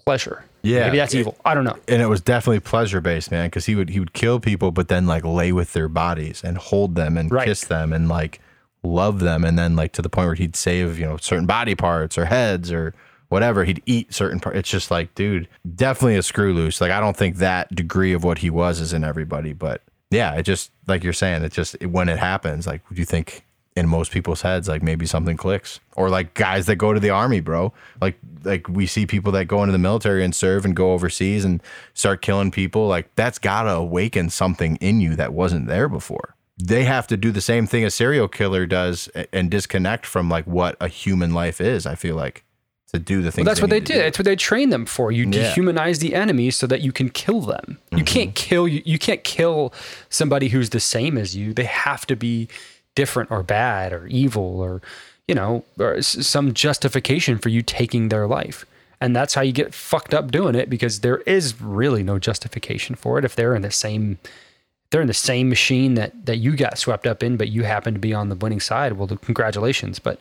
pleasure. 0.04 0.44
Yeah. 0.62 0.86
maybe 0.86 0.96
that's 0.98 1.14
evil. 1.14 1.36
I 1.44 1.54
don't 1.54 1.64
know. 1.64 1.76
and 1.88 2.00
it 2.00 2.06
was 2.06 2.20
definitely 2.22 2.60
pleasure 2.60 3.00
based, 3.02 3.30
man, 3.30 3.46
because 3.48 3.66
he 3.66 3.74
would 3.74 3.90
he 3.90 4.00
would 4.00 4.12
kill 4.14 4.40
people, 4.40 4.70
but 4.70 4.88
then 4.88 5.06
like 5.06 5.24
lay 5.24 5.52
with 5.52 5.72
their 5.72 5.88
bodies 5.88 6.42
and 6.44 6.56
hold 6.58 6.94
them 6.94 7.16
and 7.18 7.30
Right. 7.30 7.46
kiss 7.46 7.64
them 7.64 7.92
and 7.92 8.08
like 8.08 8.40
love 8.82 9.20
them, 9.20 9.44
and 9.44 9.58
then 9.58 9.76
like 9.76 9.92
to 9.92 10.02
the 10.02 10.08
point 10.10 10.26
where 10.26 10.34
he'd 10.34 10.56
save 10.56 10.98
you 10.98 11.06
know 11.06 11.16
certain 11.18 11.46
body 11.46 11.74
parts 11.74 12.16
or 12.18 12.26
heads 12.26 12.70
or 12.72 12.94
whatever. 13.34 13.64
He'd 13.64 13.82
eat 13.84 14.14
certain 14.14 14.38
parts. 14.38 14.56
It's 14.56 14.70
just 14.70 14.92
like, 14.92 15.12
dude, 15.16 15.48
definitely 15.74 16.16
a 16.16 16.22
screw 16.22 16.54
loose. 16.54 16.80
Like, 16.80 16.92
I 16.92 17.00
don't 17.00 17.16
think 17.16 17.38
that 17.38 17.74
degree 17.74 18.12
of 18.12 18.22
what 18.22 18.38
he 18.38 18.48
was 18.48 18.78
is 18.78 18.92
in 18.92 19.02
everybody, 19.02 19.52
but 19.52 19.82
yeah, 20.12 20.36
it 20.36 20.44
just 20.44 20.70
like 20.86 21.02
you're 21.02 21.12
saying, 21.12 21.42
it 21.42 21.52
just 21.52 21.74
when 21.84 22.08
it 22.08 22.18
happens, 22.18 22.64
like, 22.64 22.88
would 22.88 22.96
you 22.96 23.04
think 23.04 23.44
in 23.74 23.88
most 23.88 24.12
people's 24.12 24.42
heads, 24.42 24.68
like 24.68 24.84
maybe 24.84 25.04
something 25.04 25.36
clicks, 25.36 25.80
or 25.96 26.08
like 26.08 26.34
guys 26.34 26.66
that 26.66 26.76
go 26.76 26.92
to 26.92 27.00
the 27.00 27.10
army, 27.10 27.40
bro. 27.40 27.72
Like, 28.00 28.16
like 28.44 28.68
we 28.68 28.86
see 28.86 29.04
people 29.04 29.32
that 29.32 29.46
go 29.46 29.64
into 29.64 29.72
the 29.72 29.78
military 29.78 30.24
and 30.24 30.32
serve 30.32 30.64
and 30.64 30.76
go 30.76 30.92
overseas 30.92 31.44
and 31.44 31.60
start 31.92 32.22
killing 32.22 32.52
people. 32.52 32.86
Like, 32.86 33.12
that's 33.16 33.40
gotta 33.40 33.72
awaken 33.72 34.30
something 34.30 34.76
in 34.76 35.00
you 35.00 35.16
that 35.16 35.32
wasn't 35.32 35.66
there 35.66 35.88
before 35.88 36.36
they 36.56 36.84
have 36.84 37.08
to 37.08 37.16
do 37.16 37.32
the 37.32 37.40
same 37.40 37.66
thing 37.66 37.84
a 37.84 37.90
serial 37.90 38.28
killer 38.28 38.64
does 38.64 39.08
and 39.32 39.50
disconnect 39.50 40.06
from 40.06 40.28
like 40.28 40.46
what 40.46 40.76
a 40.80 40.86
human 40.86 41.34
life 41.34 41.60
is. 41.60 41.84
I 41.84 41.96
feel 41.96 42.14
like 42.14 42.44
to 42.94 42.98
do 42.98 43.20
the 43.22 43.30
things. 43.30 43.44
Well, 43.44 43.54
that's 43.54 43.60
what 43.60 43.70
they 43.70 43.76
need 43.80 43.86
to 43.86 43.92
did. 43.92 43.98
do. 43.98 44.02
That's 44.04 44.18
what 44.18 44.24
they 44.24 44.36
train 44.36 44.70
them 44.70 44.86
for. 44.86 45.12
You 45.12 45.24
Yeah. 45.30 45.52
dehumanize 45.54 45.98
the 46.00 46.14
enemy 46.14 46.50
so 46.50 46.66
that 46.66 46.80
you 46.80 46.90
can 46.92 47.10
kill 47.10 47.40
them. 47.42 47.78
You 47.92 48.02
can't 48.04 48.34
kill 48.34 48.66
you. 48.66 48.82
You 48.84 48.98
can't 48.98 49.22
kill 49.22 49.72
somebody 50.08 50.48
who's 50.48 50.70
the 50.70 50.80
same 50.80 51.18
as 51.18 51.36
you. 51.36 51.52
They 51.52 51.64
have 51.64 52.06
to 52.06 52.16
be 52.16 52.48
different 52.94 53.30
or 53.30 53.42
bad 53.42 53.92
or 53.92 54.06
evil 54.06 54.60
or 54.60 54.80
you 55.28 55.34
know 55.34 55.64
or 55.78 55.94
s- 55.96 56.26
some 56.26 56.52
justification 56.54 57.38
for 57.38 57.48
you 57.50 57.60
taking 57.62 58.08
their 58.08 58.26
life. 58.26 58.64
And 59.00 59.14
that's 59.14 59.34
how 59.34 59.42
you 59.42 59.52
get 59.52 59.74
fucked 59.74 60.14
up 60.14 60.30
doing 60.32 60.54
it 60.54 60.70
because 60.70 61.00
there 61.00 61.18
is 61.26 61.60
really 61.60 62.02
no 62.02 62.18
justification 62.18 62.94
for 62.94 63.18
it 63.18 63.24
if 63.24 63.34
they're 63.36 63.54
in 63.54 63.62
the 63.62 63.70
same 63.70 64.18
they're 64.90 65.00
in 65.02 65.08
the 65.08 65.12
same 65.14 65.48
machine 65.48 65.94
that 65.94 66.12
that 66.26 66.36
you 66.36 66.54
got 66.56 66.78
swept 66.78 67.04
up 67.06 67.22
in, 67.22 67.36
but 67.36 67.48
you 67.48 67.64
happen 67.64 67.94
to 67.94 68.00
be 68.00 68.14
on 68.14 68.28
the 68.28 68.36
winning 68.36 68.60
side. 68.60 68.92
Well, 68.92 69.08
congratulations. 69.08 69.98
But 69.98 70.20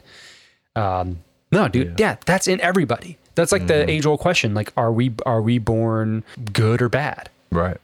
um, 0.75 1.19
no, 1.53 1.67
dude, 1.67 1.99
yeah. 1.99 2.17
that's 2.25 2.47
in 2.47 2.59
everybody. 2.61 3.17
That's 3.35 3.51
like 3.51 3.67
the 3.67 3.73
mm-hmm. 3.73 3.89
age 3.89 4.05
old 4.05 4.19
question: 4.19 4.53
like, 4.53 4.71
are 4.77 4.91
we 4.91 5.13
are 5.25 5.41
we 5.41 5.57
born 5.57 6.23
good 6.51 6.81
or 6.81 6.89
bad? 6.89 7.29
right. 7.51 7.77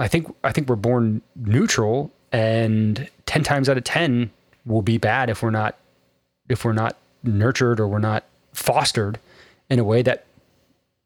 I 0.00 0.06
think 0.06 0.32
I 0.44 0.52
think 0.52 0.68
we're 0.68 0.76
born 0.76 1.22
neutral, 1.34 2.12
and 2.32 3.08
ten 3.26 3.42
times 3.42 3.68
out 3.68 3.76
of 3.76 3.84
ten 3.84 4.30
will 4.64 4.82
be 4.82 4.98
bad 4.98 5.28
if 5.30 5.42
we're 5.42 5.50
not 5.50 5.76
if 6.48 6.64
we're 6.64 6.72
not 6.72 6.96
nurtured 7.24 7.80
or 7.80 7.88
we're 7.88 7.98
not 7.98 8.24
fostered 8.52 9.18
in 9.70 9.78
a 9.78 9.84
way 9.84 10.02
that 10.02 10.24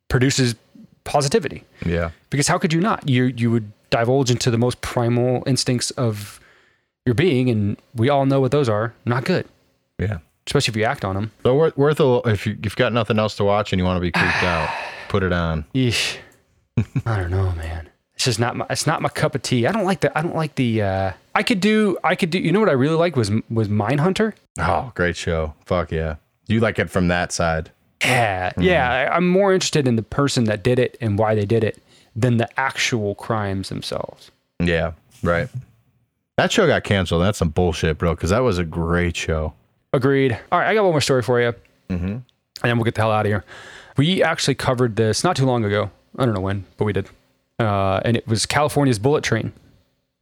produces 0.08 0.54
positivity 1.04 1.64
Yeah. 1.84 2.10
because 2.30 2.48
how 2.48 2.58
could 2.58 2.72
you 2.72 2.80
not 2.80 3.08
you 3.08 3.24
you 3.24 3.50
would 3.50 3.72
divulge 3.90 4.30
into 4.30 4.50
the 4.50 4.58
most 4.58 4.80
primal 4.82 5.42
instincts 5.46 5.90
of 5.92 6.38
your 7.04 7.14
being 7.14 7.50
and 7.50 7.76
we 7.94 8.08
all 8.08 8.24
know 8.26 8.40
what 8.40 8.52
those 8.52 8.68
are 8.68 8.94
not 9.04 9.24
good 9.24 9.46
Yeah. 9.98 10.18
Especially 10.46 10.72
if 10.72 10.76
you 10.76 10.84
act 10.84 11.04
on 11.04 11.14
them 11.14 11.30
So 11.42 11.54
worth 11.54 11.76
worth 11.76 12.00
a 12.00 12.20
if 12.26 12.46
you, 12.46 12.58
you've 12.62 12.76
got 12.76 12.92
nothing 12.92 13.18
else 13.18 13.36
to 13.36 13.44
watch 13.44 13.72
and 13.72 13.78
you 13.80 13.84
want 13.84 13.96
to 13.96 14.00
be 14.00 14.10
creeped 14.12 14.42
out, 14.42 14.68
put 15.08 15.22
it 15.22 15.32
on. 15.32 15.64
Yeesh. 15.74 16.18
i 17.06 17.18
don't 17.20 17.30
know 17.30 17.52
man 17.52 17.88
it's 18.14 18.24
just 18.24 18.38
not 18.40 18.56
my 18.56 18.64
it's 18.70 18.86
not 18.86 19.02
my 19.02 19.08
cup 19.10 19.34
of 19.34 19.42
tea 19.42 19.66
i 19.66 19.72
don't 19.72 19.84
like 19.84 20.00
the 20.00 20.16
i 20.18 20.22
don't 20.22 20.34
like 20.34 20.54
the 20.54 20.80
uh 20.80 21.12
i 21.34 21.42
could 21.42 21.60
do 21.60 21.98
i 22.02 22.14
could 22.14 22.30
do 22.30 22.38
you 22.38 22.50
know 22.50 22.60
what 22.60 22.70
i 22.70 22.72
really 22.72 22.96
like 22.96 23.14
was 23.16 23.30
was 23.50 23.68
Mindhunter. 23.68 24.32
Oh, 24.58 24.90
great 24.94 25.16
show. 25.16 25.54
Fuck 25.66 25.92
yeah. 25.92 26.16
You 26.46 26.60
like 26.60 26.78
it 26.78 26.88
from 26.90 27.08
that 27.08 27.30
side. 27.32 27.70
yeah 28.02 28.52
yeah 28.58 28.90
I- 29.10 29.16
i'm 29.16 29.28
more 29.28 29.52
interested 29.52 29.86
in 29.86 29.96
the 29.96 30.02
person 30.02 30.44
that 30.44 30.62
did 30.62 30.78
it 30.78 30.96
and 31.00 31.18
why 31.18 31.34
they 31.34 31.44
did 31.44 31.62
it 31.62 31.82
than 32.16 32.36
the 32.38 32.48
actual 32.58 33.14
crimes 33.14 33.68
themselves 33.68 34.30
Yeah. 34.60 34.92
Right. 35.22 35.48
That 36.38 36.50
show 36.50 36.66
got 36.66 36.82
canceled. 36.84 37.22
That's 37.22 37.38
some 37.38 37.50
bullshit, 37.50 37.98
bro. 37.98 38.14
Because 38.14 38.30
that 38.30 38.40
was 38.40 38.58
a 38.58 38.64
great 38.64 39.14
show. 39.16 39.52
Agreed. 39.92 40.38
All 40.50 40.58
right, 40.58 40.68
I 40.68 40.74
got 40.74 40.84
one 40.84 40.92
more 40.92 41.00
story 41.00 41.22
for 41.22 41.40
you. 41.40 41.54
Mm-hmm. 41.88 42.06
And 42.06 42.24
then 42.62 42.76
we'll 42.76 42.84
get 42.84 42.94
the 42.94 43.02
hell 43.02 43.12
out 43.12 43.26
of 43.26 43.30
here. 43.30 43.44
We 43.96 44.22
actually 44.22 44.54
covered 44.54 44.96
this 44.96 45.22
not 45.22 45.36
too 45.36 45.44
long 45.44 45.64
ago. 45.64 45.90
I 46.18 46.24
don't 46.24 46.34
know 46.34 46.40
when, 46.40 46.64
but 46.76 46.84
we 46.84 46.92
did. 46.92 47.08
Uh, 47.58 48.00
and 48.04 48.16
it 48.16 48.26
was 48.26 48.46
California's 48.46 48.98
bullet 48.98 49.24
train. 49.24 49.52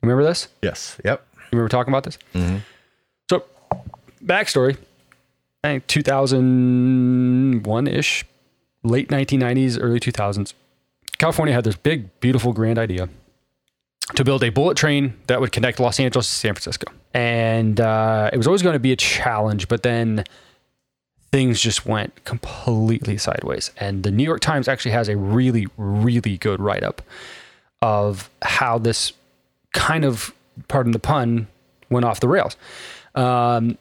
Remember 0.02 0.24
this? 0.24 0.48
Yes. 0.62 0.98
Yep. 1.04 1.24
You 1.34 1.40
remember 1.52 1.68
talking 1.68 1.92
about 1.92 2.04
this? 2.04 2.18
So, 3.28 3.44
backstory 4.24 4.76
I 5.62 5.68
think 5.68 5.86
2001 5.88 7.86
ish, 7.86 8.24
late 8.82 9.08
1990s, 9.08 9.78
early 9.80 10.00
2000s. 10.00 10.54
California 11.18 11.54
had 11.54 11.64
this 11.64 11.76
big, 11.76 12.18
beautiful, 12.20 12.54
grand 12.54 12.78
idea 12.78 13.10
to 14.14 14.24
build 14.24 14.42
a 14.42 14.48
bullet 14.48 14.78
train 14.78 15.12
that 15.26 15.38
would 15.40 15.52
connect 15.52 15.78
Los 15.78 16.00
Angeles 16.00 16.26
to 16.26 16.32
San 16.32 16.54
Francisco. 16.54 16.90
And 17.12 17.80
uh, 17.80 18.30
it 18.32 18.36
was 18.36 18.46
always 18.46 18.62
going 18.62 18.74
to 18.74 18.80
be 18.80 18.92
a 18.92 18.96
challenge, 18.96 19.68
but 19.68 19.82
then 19.82 20.24
things 21.32 21.60
just 21.60 21.86
went 21.86 22.24
completely 22.24 23.16
sideways. 23.16 23.70
And 23.76 24.02
the 24.02 24.10
New 24.10 24.24
York 24.24 24.40
Times 24.40 24.68
actually 24.68 24.92
has 24.92 25.08
a 25.08 25.16
really, 25.16 25.66
really 25.76 26.38
good 26.38 26.60
write 26.60 26.82
up 26.82 27.02
of 27.82 28.28
how 28.42 28.78
this 28.78 29.12
kind 29.72 30.04
of, 30.04 30.34
pardon 30.68 30.92
the 30.92 30.98
pun, 30.98 31.46
went 31.88 32.04
off 32.04 32.20
the 32.20 32.28
rails. 32.28 32.56
Um, 33.14 33.78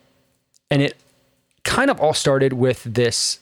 and 0.71 0.81
it 0.81 0.95
kind 1.63 1.91
of 1.91 1.99
all 1.99 2.13
started 2.13 2.53
with 2.53 2.83
this 2.83 3.39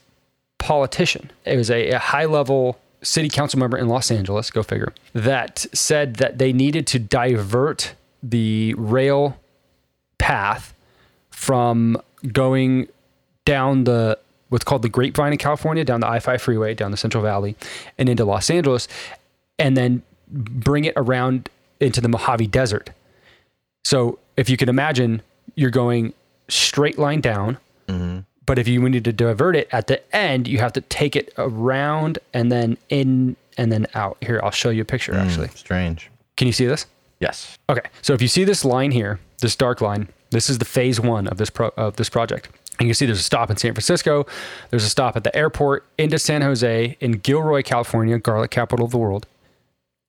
politician. 0.57 1.31
It 1.45 1.57
was 1.57 1.69
a, 1.69 1.91
a 1.91 1.99
high 1.99 2.25
level 2.25 2.79
city 3.01 3.29
council 3.29 3.59
member 3.59 3.77
in 3.77 3.87
Los 3.87 4.09
Angeles, 4.11 4.49
go 4.51 4.63
figure, 4.63 4.93
that 5.13 5.65
said 5.73 6.15
that 6.15 6.39
they 6.39 6.51
needed 6.51 6.87
to 6.87 6.99
divert 6.99 7.93
the 8.23 8.73
rail 8.75 9.37
path 10.17 10.73
from 11.31 12.01
going 12.31 12.87
down 13.45 13.83
the 13.85 14.17
what's 14.49 14.63
called 14.63 14.81
the 14.81 14.89
Grapevine 14.89 15.33
in 15.33 15.37
California, 15.37 15.83
down 15.83 15.99
the 15.99 16.07
I 16.07 16.19
5 16.19 16.41
freeway, 16.41 16.73
down 16.73 16.91
the 16.91 16.97
Central 16.97 17.21
Valley, 17.23 17.55
and 17.97 18.07
into 18.07 18.25
Los 18.25 18.49
Angeles, 18.49 18.87
and 19.59 19.75
then 19.75 20.01
bring 20.29 20.85
it 20.85 20.93
around 20.95 21.49
into 21.79 22.01
the 22.01 22.07
Mojave 22.07 22.47
Desert. 22.47 22.89
So 23.83 24.19
if 24.35 24.49
you 24.49 24.57
can 24.57 24.69
imagine, 24.69 25.21
you're 25.55 25.69
going 25.69 26.13
straight 26.47 26.97
line 26.97 27.21
down, 27.21 27.57
mm-hmm. 27.87 28.19
but 28.45 28.59
if 28.59 28.67
you 28.67 28.87
need 28.87 29.03
to 29.03 29.13
divert 29.13 29.55
it 29.55 29.67
at 29.71 29.87
the 29.87 30.15
end, 30.15 30.47
you 30.47 30.59
have 30.59 30.73
to 30.73 30.81
take 30.81 31.15
it 31.15 31.33
around 31.37 32.19
and 32.33 32.51
then 32.51 32.77
in 32.89 33.35
and 33.57 33.71
then 33.71 33.87
out. 33.95 34.17
Here, 34.21 34.39
I'll 34.43 34.51
show 34.51 34.69
you 34.69 34.83
a 34.83 34.85
picture 34.85 35.13
mm, 35.13 35.25
actually. 35.25 35.47
Strange. 35.49 36.09
Can 36.35 36.47
you 36.47 36.53
see 36.53 36.65
this? 36.65 36.85
Yes. 37.19 37.57
Okay, 37.69 37.89
so 38.01 38.13
if 38.13 38.21
you 38.21 38.27
see 38.27 38.43
this 38.43 38.63
line 38.63 38.91
here, 38.91 39.19
this 39.39 39.55
dark 39.55 39.81
line, 39.81 40.09
this 40.29 40.49
is 40.49 40.57
the 40.59 40.65
phase 40.65 40.99
one 40.99 41.27
of 41.27 41.37
this 41.37 41.49
pro- 41.49 41.71
of 41.77 41.95
this 41.95 42.09
project. 42.09 42.49
And 42.79 42.87
you 42.87 42.89
can 42.91 42.93
see 42.95 43.05
there's 43.07 43.19
a 43.19 43.23
stop 43.23 43.49
in 43.49 43.57
San 43.57 43.73
Francisco, 43.73 44.25
there's 44.69 44.83
a 44.83 44.89
stop 44.89 45.15
at 45.15 45.23
the 45.23 45.35
airport 45.35 45.83
into 45.97 46.19
San 46.19 46.41
Jose 46.43 46.95
in 46.99 47.13
Gilroy, 47.13 47.63
California, 47.63 48.19
garlic 48.19 48.51
capital 48.51 48.85
of 48.85 48.91
the 48.91 48.97
world, 48.99 49.25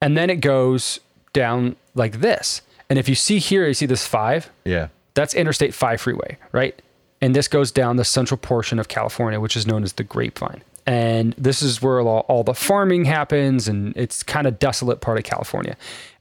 and 0.02 0.16
then 0.18 0.28
it 0.28 0.36
goes 0.40 1.00
down 1.32 1.76
like 1.94 2.20
this. 2.20 2.60
And 2.90 2.98
if 2.98 3.08
you 3.08 3.14
see 3.14 3.38
here, 3.38 3.66
you 3.66 3.74
see 3.74 3.86
this 3.86 4.06
five, 4.06 4.50
Yeah. 4.64 4.88
that's 5.14 5.34
Interstate 5.34 5.74
5 5.74 6.00
freeway, 6.00 6.36
right? 6.52 6.80
And 7.20 7.34
this 7.34 7.48
goes 7.48 7.70
down 7.72 7.96
the 7.96 8.04
central 8.04 8.38
portion 8.38 8.78
of 8.78 8.88
California, 8.88 9.40
which 9.40 9.56
is 9.56 9.66
known 9.66 9.82
as 9.82 9.94
the 9.94 10.04
Grapevine. 10.04 10.62
And 10.86 11.34
this 11.36 11.60
is 11.60 11.82
where 11.82 12.00
all, 12.00 12.20
all 12.28 12.44
the 12.44 12.54
farming 12.54 13.04
happens, 13.06 13.68
and 13.68 13.94
it's 13.96 14.22
kind 14.22 14.46
of 14.46 14.58
desolate 14.58 15.00
part 15.02 15.18
of 15.18 15.24
California. 15.24 15.76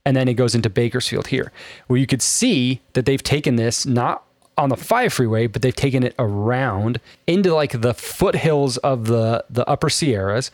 And 0.08 0.16
then 0.16 0.26
it 0.26 0.34
goes 0.34 0.54
into 0.54 0.70
Bakersfield 0.70 1.26
here, 1.26 1.52
where 1.86 1.98
you 1.98 2.06
could 2.06 2.22
see 2.22 2.80
that 2.94 3.04
they've 3.04 3.22
taken 3.22 3.56
this 3.56 3.84
not 3.84 4.24
on 4.56 4.70
the 4.70 4.76
5 4.76 5.12
freeway, 5.12 5.46
but 5.48 5.60
they've 5.60 5.76
taken 5.76 6.02
it 6.02 6.14
around 6.18 6.98
into 7.26 7.52
like 7.52 7.82
the 7.82 7.92
foothills 7.92 8.78
of 8.78 9.04
the, 9.04 9.44
the 9.50 9.68
upper 9.68 9.90
Sierras 9.90 10.50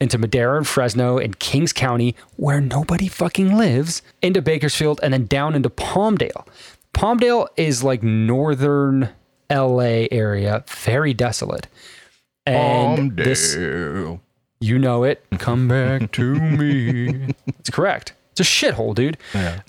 into 0.00 0.18
Madera 0.18 0.56
and 0.56 0.66
Fresno 0.66 1.18
and 1.18 1.38
Kings 1.38 1.72
County, 1.72 2.16
where 2.34 2.60
nobody 2.60 3.06
fucking 3.06 3.56
lives, 3.56 4.02
into 4.22 4.42
Bakersfield, 4.42 4.98
and 5.04 5.12
then 5.12 5.26
down 5.26 5.54
into 5.54 5.70
Palmdale. 5.70 6.44
Palmdale 6.92 7.46
is 7.56 7.84
like 7.84 8.02
northern 8.02 9.10
LA 9.48 10.08
area, 10.10 10.64
very 10.66 11.14
desolate. 11.14 11.68
And 12.44 13.16
this, 13.16 13.54
Palmdale. 13.54 14.18
you 14.58 14.80
know 14.80 15.04
it. 15.04 15.24
Come 15.38 15.68
back 15.68 16.10
to 16.12 16.34
me. 16.34 17.34
It's 17.60 17.70
correct. 17.70 18.12
It's 18.36 18.40
a 18.40 18.44
shithole, 18.44 18.94
dude. 18.94 19.16
Yeah. 19.34 19.60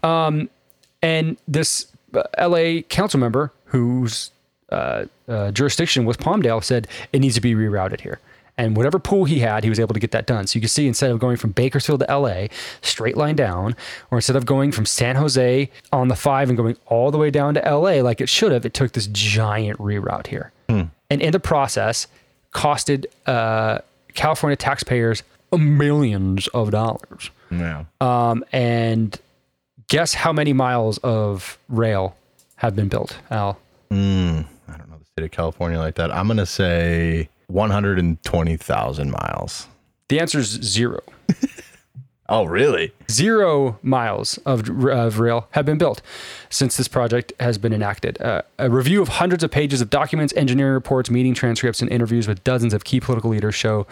And 1.01 1.37
this 1.47 1.87
uh, 2.13 2.23
LA 2.39 2.81
council 2.81 3.19
member 3.19 3.51
whose 3.65 4.31
uh, 4.71 5.05
uh, 5.27 5.51
jurisdiction 5.51 6.05
was 6.05 6.17
Palmdale 6.17 6.63
said 6.63 6.87
it 7.13 7.19
needs 7.19 7.35
to 7.35 7.41
be 7.41 7.53
rerouted 7.53 8.01
here. 8.01 8.19
And 8.59 8.75
whatever 8.75 8.97
pool 8.97 9.25
he 9.25 9.39
had, 9.39 9.63
he 9.63 9.69
was 9.69 9.79
able 9.79 9.93
to 9.93 9.99
get 9.99 10.09
that 10.11 10.25
done. 10.25 10.47
So 10.47 10.57
you 10.57 10.61
can 10.61 10.69
see 10.69 10.87
instead 10.87 11.11
of 11.11 11.19
going 11.19 11.37
from 11.37 11.51
Bakersfield 11.51 11.99
to 11.99 12.17
LA, 12.17 12.47
straight 12.81 13.15
line 13.15 13.35
down, 13.35 13.75
or 14.09 14.17
instead 14.17 14.35
of 14.35 14.47
going 14.47 14.71
from 14.71 14.87
San 14.87 15.15
Jose 15.15 15.69
on 15.91 16.07
the 16.07 16.15
five 16.15 16.49
and 16.49 16.57
going 16.57 16.75
all 16.87 17.11
the 17.11 17.19
way 17.19 17.29
down 17.29 17.53
to 17.53 17.59
LA 17.61 18.01
like 18.01 18.19
it 18.19 18.29
should 18.29 18.51
have, 18.51 18.65
it 18.65 18.73
took 18.73 18.93
this 18.93 19.07
giant 19.11 19.77
reroute 19.77 20.27
here. 20.27 20.51
And 21.09 21.21
in 21.21 21.31
the 21.31 21.39
process, 21.39 22.07
costed 22.51 23.05
uh, 23.27 23.79
California 24.15 24.55
taxpayers 24.55 25.21
millions 25.55 26.47
of 26.47 26.71
dollars. 26.71 27.29
Yeah. 27.51 27.85
Um, 28.01 28.43
and 28.51 29.19
guess 29.87 30.13
how 30.13 30.33
many 30.33 30.53
miles 30.53 30.97
of 30.99 31.57
rail 31.69 32.15
have 32.57 32.75
been 32.75 32.87
built, 32.87 33.17
Al? 33.29 33.59
I 33.91 33.95
don't 33.95 34.89
know 34.89 34.97
the 34.99 35.05
state 35.05 35.25
of 35.25 35.31
California 35.31 35.79
like 35.79 35.95
that. 35.95 36.11
I'm 36.11 36.27
gonna 36.27 36.45
say 36.45 37.29
120,000 37.47 39.11
miles. 39.11 39.67
The 40.09 40.19
answer 40.19 40.39
is 40.39 40.47
zero. 40.47 41.01
Oh, 42.29 42.43
really? 42.43 42.91
Zero 43.09 43.79
miles 43.81 44.37
of, 44.39 44.69
of 44.87 45.19
rail 45.19 45.47
have 45.51 45.65
been 45.65 45.77
built 45.77 46.01
since 46.49 46.75
this 46.75 46.89
project 46.89 47.31
has 47.39 47.57
been 47.57 47.71
enacted. 47.71 48.21
Uh, 48.21 48.41
a 48.59 48.69
review 48.69 49.01
of 49.01 49.07
hundreds 49.07 49.45
of 49.45 49.51
pages 49.51 49.79
of 49.79 49.89
documents, 49.89 50.33
engineering 50.35 50.73
reports, 50.73 51.09
meeting 51.09 51.33
transcripts, 51.33 51.81
and 51.81 51.89
interviews 51.89 52.27
with 52.27 52.43
dozens 52.43 52.73
of 52.73 52.83
key 52.83 52.99
political 52.99 53.29
leaders 53.29 53.55
show 53.55 53.87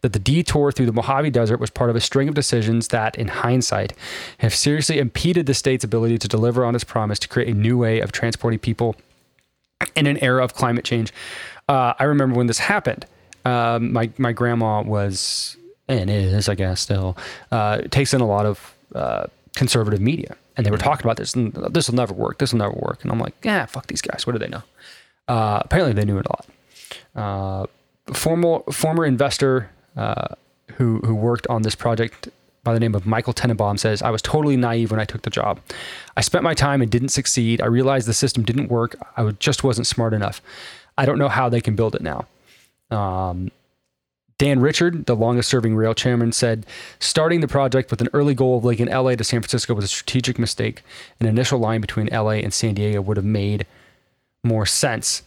that 0.00 0.12
the 0.12 0.18
detour 0.18 0.72
through 0.72 0.86
the 0.86 0.92
Mojave 0.92 1.30
Desert 1.30 1.60
was 1.60 1.70
part 1.70 1.90
of 1.90 1.96
a 1.96 2.00
string 2.00 2.28
of 2.28 2.34
decisions 2.34 2.88
that, 2.88 3.16
in 3.16 3.28
hindsight, 3.28 3.92
have 4.38 4.54
seriously 4.54 4.98
impeded 4.98 5.46
the 5.46 5.54
state's 5.54 5.84
ability 5.84 6.18
to 6.18 6.28
deliver 6.28 6.64
on 6.64 6.74
its 6.74 6.84
promise 6.84 7.18
to 7.20 7.28
create 7.28 7.48
a 7.48 7.58
new 7.58 7.76
way 7.76 8.00
of 8.00 8.12
transporting 8.12 8.58
people 8.58 8.96
in 9.94 10.06
an 10.06 10.18
era 10.18 10.44
of 10.44 10.54
climate 10.54 10.84
change. 10.84 11.12
Uh, 11.68 11.94
I 11.98 12.04
remember 12.04 12.36
when 12.36 12.46
this 12.46 12.58
happened. 12.58 13.06
Um, 13.44 13.92
my 13.92 14.10
my 14.18 14.32
grandma 14.32 14.82
was 14.82 15.56
and 15.88 16.10
is, 16.10 16.48
I 16.48 16.54
guess, 16.54 16.80
still 16.80 17.16
uh, 17.50 17.78
takes 17.90 18.12
in 18.12 18.20
a 18.20 18.26
lot 18.26 18.46
of 18.46 18.74
uh, 18.94 19.26
conservative 19.54 20.00
media, 20.00 20.36
and 20.56 20.66
they 20.66 20.70
were 20.70 20.78
talking 20.78 21.06
about 21.06 21.16
this. 21.16 21.34
And 21.34 21.52
this 21.52 21.88
will 21.88 21.96
never 21.96 22.14
work. 22.14 22.38
This 22.38 22.52
will 22.52 22.58
never 22.58 22.74
work. 22.74 23.02
And 23.02 23.10
I'm 23.10 23.18
like, 23.18 23.34
yeah, 23.42 23.66
fuck 23.66 23.86
these 23.86 24.02
guys. 24.02 24.26
What 24.26 24.34
do 24.34 24.38
they 24.38 24.48
know? 24.48 24.62
Uh, 25.28 25.60
apparently, 25.64 25.94
they 25.94 26.04
knew 26.04 26.18
it 26.18 26.26
a 26.26 26.30
lot. 26.30 26.46
Uh, 27.14 27.66
former 28.12 28.60
former 28.70 29.04
investor 29.04 29.70
uh, 29.98 30.34
who 30.76 31.00
who 31.00 31.14
worked 31.14 31.46
on 31.48 31.62
this 31.62 31.74
project 31.74 32.28
by 32.64 32.72
the 32.74 32.80
name 32.80 32.94
of 32.94 33.06
Michael 33.06 33.32
Tenenbaum 33.32 33.78
says, 33.78 34.02
I 34.02 34.10
was 34.10 34.20
totally 34.20 34.56
naive 34.56 34.90
when 34.90 35.00
I 35.00 35.04
took 35.04 35.22
the 35.22 35.30
job. 35.30 35.60
I 36.16 36.20
spent 36.22 36.44
my 36.44 36.54
time 36.54 36.82
and 36.82 36.90
didn't 36.90 37.08
succeed. 37.10 37.62
I 37.62 37.66
realized 37.66 38.06
the 38.08 38.12
system 38.14 38.42
didn't 38.42 38.68
work. 38.68 38.96
I 39.16 39.30
just 39.38 39.64
wasn't 39.64 39.86
smart 39.86 40.12
enough. 40.12 40.42
I 40.98 41.06
don't 41.06 41.18
know 41.18 41.28
how 41.28 41.48
they 41.48 41.60
can 41.60 41.76
build 41.76 41.94
it 41.94 42.02
now. 42.02 42.26
Um, 42.90 43.50
Dan 44.38 44.60
Richard, 44.60 45.06
the 45.06 45.16
longest 45.16 45.48
serving 45.48 45.74
rail 45.76 45.94
chairman, 45.94 46.32
said 46.32 46.66
starting 47.00 47.40
the 47.40 47.48
project 47.48 47.90
with 47.90 48.00
an 48.00 48.08
early 48.12 48.34
goal 48.34 48.58
of 48.58 48.64
linking 48.64 48.86
LA 48.88 49.14
to 49.16 49.24
San 49.24 49.40
Francisco 49.40 49.74
was 49.74 49.84
a 49.84 49.88
strategic 49.88 50.38
mistake. 50.38 50.82
An 51.20 51.26
initial 51.26 51.58
line 51.58 51.80
between 51.80 52.06
LA 52.08 52.38
and 52.44 52.52
San 52.52 52.74
Diego 52.74 53.00
would 53.00 53.16
have 53.16 53.26
made 53.26 53.66
more 54.44 54.66
sense. 54.66 55.22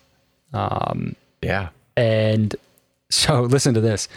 Um, 0.53 1.15
Yeah. 1.41 1.69
and 1.97 2.55
so 3.09 3.41
listen 3.55 3.73
to 3.73 3.81
this. 3.81 4.07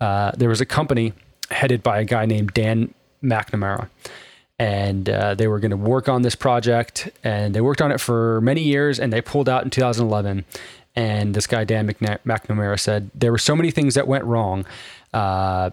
Uh, 0.00 0.32
there 0.36 0.48
was 0.48 0.60
a 0.60 0.66
company 0.66 1.12
headed 1.50 1.82
by 1.82 2.00
a 2.00 2.04
guy 2.04 2.26
named 2.26 2.52
Dan 2.52 2.92
McNamara. 3.22 3.88
And 4.58 5.08
uh, 5.08 5.34
they 5.34 5.48
were 5.48 5.60
going 5.60 5.70
to 5.70 5.76
work 5.76 6.08
on 6.08 6.22
this 6.22 6.34
project, 6.34 7.10
and 7.22 7.54
they 7.54 7.60
worked 7.60 7.82
on 7.82 7.92
it 7.92 8.00
for 8.00 8.40
many 8.40 8.62
years, 8.62 8.98
and 8.98 9.12
they 9.12 9.20
pulled 9.20 9.50
out 9.50 9.64
in 9.64 9.70
2011. 9.70 10.46
And 10.94 11.34
this 11.34 11.46
guy 11.46 11.64
Dan 11.64 11.86
McNa- 11.86 12.20
McNamara 12.24 12.80
said 12.80 13.10
there 13.14 13.30
were 13.30 13.38
so 13.38 13.54
many 13.54 13.70
things 13.70 13.94
that 13.96 14.08
went 14.08 14.24
wrong. 14.24 14.64
Uh, 15.12 15.70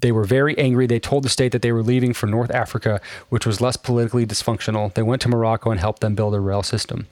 they 0.00 0.12
were 0.12 0.24
very 0.24 0.56
angry. 0.58 0.86
They 0.86 0.98
told 0.98 1.24
the 1.24 1.28
state 1.28 1.52
that 1.52 1.60
they 1.60 1.72
were 1.72 1.82
leaving 1.82 2.14
for 2.14 2.26
North 2.26 2.50
Africa, 2.50 3.02
which 3.28 3.44
was 3.44 3.60
less 3.60 3.76
politically 3.76 4.26
dysfunctional. 4.26 4.92
They 4.94 5.02
went 5.02 5.20
to 5.22 5.28
Morocco 5.28 5.70
and 5.70 5.78
helped 5.78 6.00
them 6.00 6.14
build 6.14 6.34
a 6.34 6.40
rail 6.40 6.62
system. 6.62 7.06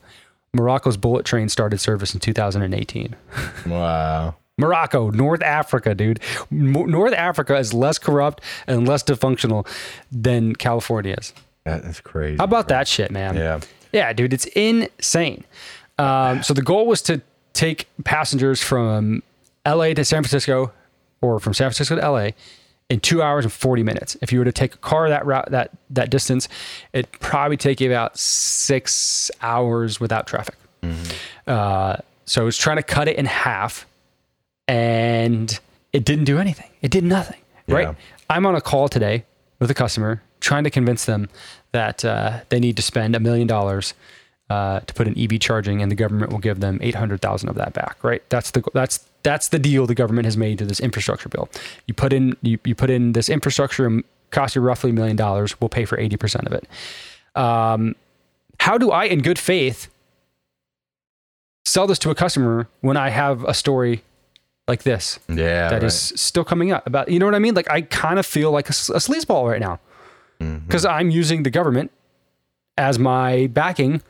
Morocco's 0.54 0.96
bullet 0.96 1.24
train 1.26 1.48
started 1.50 1.78
service 1.80 2.14
in 2.14 2.20
2018. 2.20 3.14
Wow. 3.66 4.34
Morocco, 4.60 5.10
North 5.10 5.42
Africa, 5.42 5.94
dude. 5.94 6.20
North 6.50 7.14
Africa 7.14 7.56
is 7.56 7.74
less 7.74 7.98
corrupt 7.98 8.42
and 8.66 8.86
less 8.86 9.02
dysfunctional 9.02 9.66
than 10.12 10.54
California 10.54 11.16
is. 11.18 11.32
That 11.64 11.84
is 11.84 12.00
crazy. 12.00 12.36
How 12.38 12.44
about 12.44 12.68
that 12.68 12.86
shit, 12.86 13.10
man? 13.10 13.36
Yeah. 13.36 13.60
Yeah, 13.92 14.12
dude, 14.12 14.32
it's 14.32 14.46
insane. 14.46 15.44
Um, 15.98 16.42
so 16.42 16.54
the 16.54 16.62
goal 16.62 16.86
was 16.86 17.02
to 17.02 17.20
take 17.52 17.88
passengers 18.04 18.62
from 18.62 19.22
LA 19.66 19.94
to 19.94 20.04
San 20.04 20.22
Francisco 20.22 20.72
or 21.20 21.40
from 21.40 21.52
San 21.54 21.66
Francisco 21.66 21.96
to 21.96 22.10
LA 22.10 22.30
in 22.88 23.00
two 23.00 23.22
hours 23.22 23.44
and 23.44 23.52
40 23.52 23.82
minutes. 23.82 24.16
If 24.22 24.32
you 24.32 24.38
were 24.38 24.44
to 24.44 24.52
take 24.52 24.74
a 24.74 24.78
car 24.78 25.08
that 25.08 25.26
route, 25.26 25.50
that, 25.50 25.70
that 25.90 26.10
distance, 26.10 26.48
it'd 26.92 27.10
probably 27.20 27.56
take 27.56 27.80
you 27.80 27.90
about 27.90 28.18
six 28.18 29.30
hours 29.42 30.00
without 30.00 30.26
traffic. 30.26 30.56
Uh, 31.46 31.96
so 32.24 32.46
it's 32.46 32.56
trying 32.56 32.76
to 32.76 32.82
cut 32.82 33.08
it 33.08 33.16
in 33.16 33.26
half 33.26 33.86
and 34.70 35.58
it 35.92 36.04
didn't 36.04 36.26
do 36.26 36.38
anything. 36.38 36.70
It 36.80 36.92
did 36.92 37.02
nothing, 37.02 37.40
right? 37.66 37.96
I'm 38.28 38.46
on 38.46 38.54
a 38.54 38.60
call 38.60 38.88
today 38.88 39.24
with 39.58 39.68
a 39.70 39.74
customer 39.74 40.22
trying 40.38 40.62
to 40.64 40.70
convince 40.70 41.04
them 41.06 41.28
that 41.72 42.04
uh, 42.04 42.40
they 42.50 42.60
need 42.60 42.76
to 42.76 42.82
spend 42.82 43.16
a 43.16 43.20
million 43.20 43.48
dollars 43.48 43.94
uh, 44.48 44.80
to 44.80 44.94
put 44.94 45.08
in 45.08 45.18
EV 45.18 45.40
charging, 45.40 45.82
and 45.82 45.90
the 45.90 45.96
government 45.96 46.30
will 46.30 46.38
give 46.38 46.60
them 46.60 46.78
eight 46.82 46.94
hundred 46.94 47.20
thousand 47.20 47.48
of 47.48 47.56
that 47.56 47.72
back. 47.72 48.02
Right? 48.04 48.22
That's 48.28 48.52
the 48.52 48.62
that's 48.72 49.04
that's 49.24 49.48
the 49.48 49.58
deal 49.58 49.86
the 49.86 49.94
government 49.94 50.26
has 50.26 50.36
made 50.36 50.58
to 50.58 50.64
this 50.64 50.78
infrastructure 50.78 51.28
bill. 51.28 51.48
You 51.88 51.94
put 51.94 52.12
in 52.12 52.36
you, 52.42 52.58
you 52.64 52.76
put 52.76 52.90
in 52.90 53.12
this 53.12 53.28
infrastructure, 53.28 53.86
and 53.86 54.04
cost 54.30 54.54
you 54.54 54.62
roughly 54.62 54.90
a 54.90 54.92
million 54.92 55.16
dollars. 55.16 55.60
We'll 55.60 55.68
pay 55.68 55.84
for 55.84 55.98
eighty 55.98 56.16
percent 56.16 56.46
of 56.46 56.52
it. 56.52 56.68
Um, 57.34 57.96
how 58.60 58.78
do 58.78 58.92
I, 58.92 59.04
in 59.04 59.22
good 59.22 59.38
faith, 59.38 59.88
sell 61.64 61.88
this 61.88 61.98
to 62.00 62.10
a 62.10 62.14
customer 62.14 62.68
when 62.82 62.96
I 62.96 63.08
have 63.08 63.42
a 63.44 63.54
story 63.54 64.04
like 64.70 64.82
this 64.84 65.18
Yeah. 65.28 65.68
that 65.72 65.82
is 65.82 66.10
right. 66.12 66.18
still 66.18 66.44
coming 66.44 66.72
up 66.72 66.86
about 66.86 67.08
you 67.10 67.18
know 67.18 67.26
what 67.26 67.34
I 67.34 67.40
mean? 67.46 67.54
Like 67.54 67.70
I 67.70 67.80
kind 67.82 68.18
of 68.18 68.24
feel 68.26 68.50
like 68.52 68.68
a 68.70 68.72
sleazeball 68.72 69.44
right 69.52 69.60
now 69.60 69.78
Mm-hmm. 70.40 70.64
because 70.66 70.84
I'm 70.86 71.10
using 71.10 71.42
the 71.42 71.50
government 71.50 71.90
as 72.78 72.98
my 72.98 73.46
backing 73.52 74.00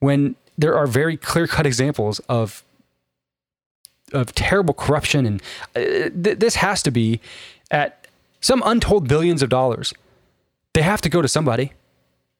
when 0.00 0.34
there 0.56 0.74
are 0.74 0.86
very 0.86 1.16
clear 1.18 1.46
cut 1.46 1.66
examples 1.66 2.20
of 2.28 2.64
of 4.14 4.34
terrible 4.34 4.72
corruption 4.72 5.26
and 5.26 5.42
uh, 5.76 5.80
th- 6.24 6.38
this 6.38 6.54
has 6.56 6.82
to 6.82 6.90
be 6.90 7.20
at 7.70 8.06
some 8.40 8.62
untold 8.64 9.06
billions 9.08 9.42
of 9.42 9.50
dollars. 9.50 9.92
They 10.72 10.82
have 10.82 11.00
to 11.02 11.08
go 11.10 11.20
to 11.20 11.28
somebody. 11.28 11.72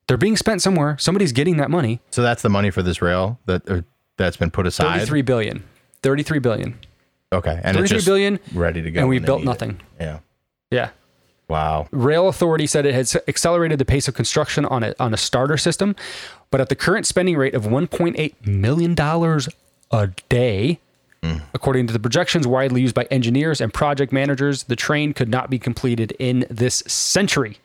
They're 0.06 0.16
being 0.16 0.36
spent 0.38 0.62
somewhere. 0.62 0.96
Somebody's 0.98 1.32
getting 1.32 1.58
that 1.58 1.70
money. 1.70 2.00
So 2.10 2.22
that's 2.22 2.40
the 2.40 2.48
money 2.48 2.70
for 2.70 2.82
this 2.82 3.02
rail 3.02 3.38
that 3.44 3.68
or, 3.68 3.84
that's 4.16 4.38
been 4.38 4.50
put 4.50 4.66
aside. 4.66 4.98
33 5.00 5.22
billion. 5.22 5.64
33 6.02 6.38
billion. 6.38 6.78
Okay, 7.32 7.60
and 7.62 7.76
33 7.76 7.82
it's 7.82 7.90
just 7.92 8.06
billion 8.06 8.40
ready 8.54 8.82
to 8.82 8.90
go. 8.90 9.00
and 9.00 9.08
we 9.08 9.18
built 9.18 9.40
need 9.40 9.44
it. 9.44 9.46
nothing. 9.46 9.80
Yeah. 10.00 10.18
Yeah. 10.70 10.90
Wow. 11.48 11.88
Rail 11.90 12.28
Authority 12.28 12.66
said 12.66 12.84
it 12.84 12.94
has 12.94 13.16
accelerated 13.26 13.78
the 13.78 13.84
pace 13.84 14.06
of 14.06 14.14
construction 14.14 14.64
on 14.66 14.82
a, 14.84 14.94
on 15.00 15.14
a 15.14 15.16
starter 15.16 15.56
system, 15.56 15.96
but 16.50 16.60
at 16.60 16.68
the 16.68 16.76
current 16.76 17.06
spending 17.06 17.36
rate 17.36 17.54
of 17.54 17.64
1.8 17.64 18.46
million 18.46 18.94
dollars 18.94 19.48
a 19.90 20.08
day, 20.28 20.78
mm. 21.22 21.40
according 21.54 21.86
to 21.86 21.92
the 21.92 21.98
projections 21.98 22.46
widely 22.46 22.82
used 22.82 22.94
by 22.94 23.04
engineers 23.04 23.60
and 23.62 23.72
project 23.72 24.12
managers, 24.12 24.64
the 24.64 24.76
train 24.76 25.14
could 25.14 25.28
not 25.30 25.48
be 25.48 25.58
completed 25.58 26.12
in 26.18 26.46
this 26.50 26.82
century. 26.86 27.58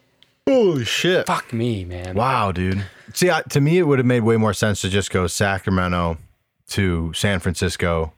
Holy 0.47 0.85
shit. 0.85 1.25
Fuck 1.25 1.51
me, 1.53 1.83
man. 1.85 2.15
Wow, 2.15 2.51
dude. 2.53 2.85
See, 3.13 3.29
I, 3.29 3.41
to 3.49 3.61
me, 3.61 3.77
it 3.77 3.83
would 3.83 3.99
have 3.99 4.05
made 4.05 4.21
way 4.21 4.37
more 4.37 4.53
sense 4.53 4.81
to 4.81 4.89
just 4.89 5.11
go 5.11 5.27
Sacramento 5.27 6.17
to 6.69 7.11
San 7.13 7.39
Francisco, 7.39 8.13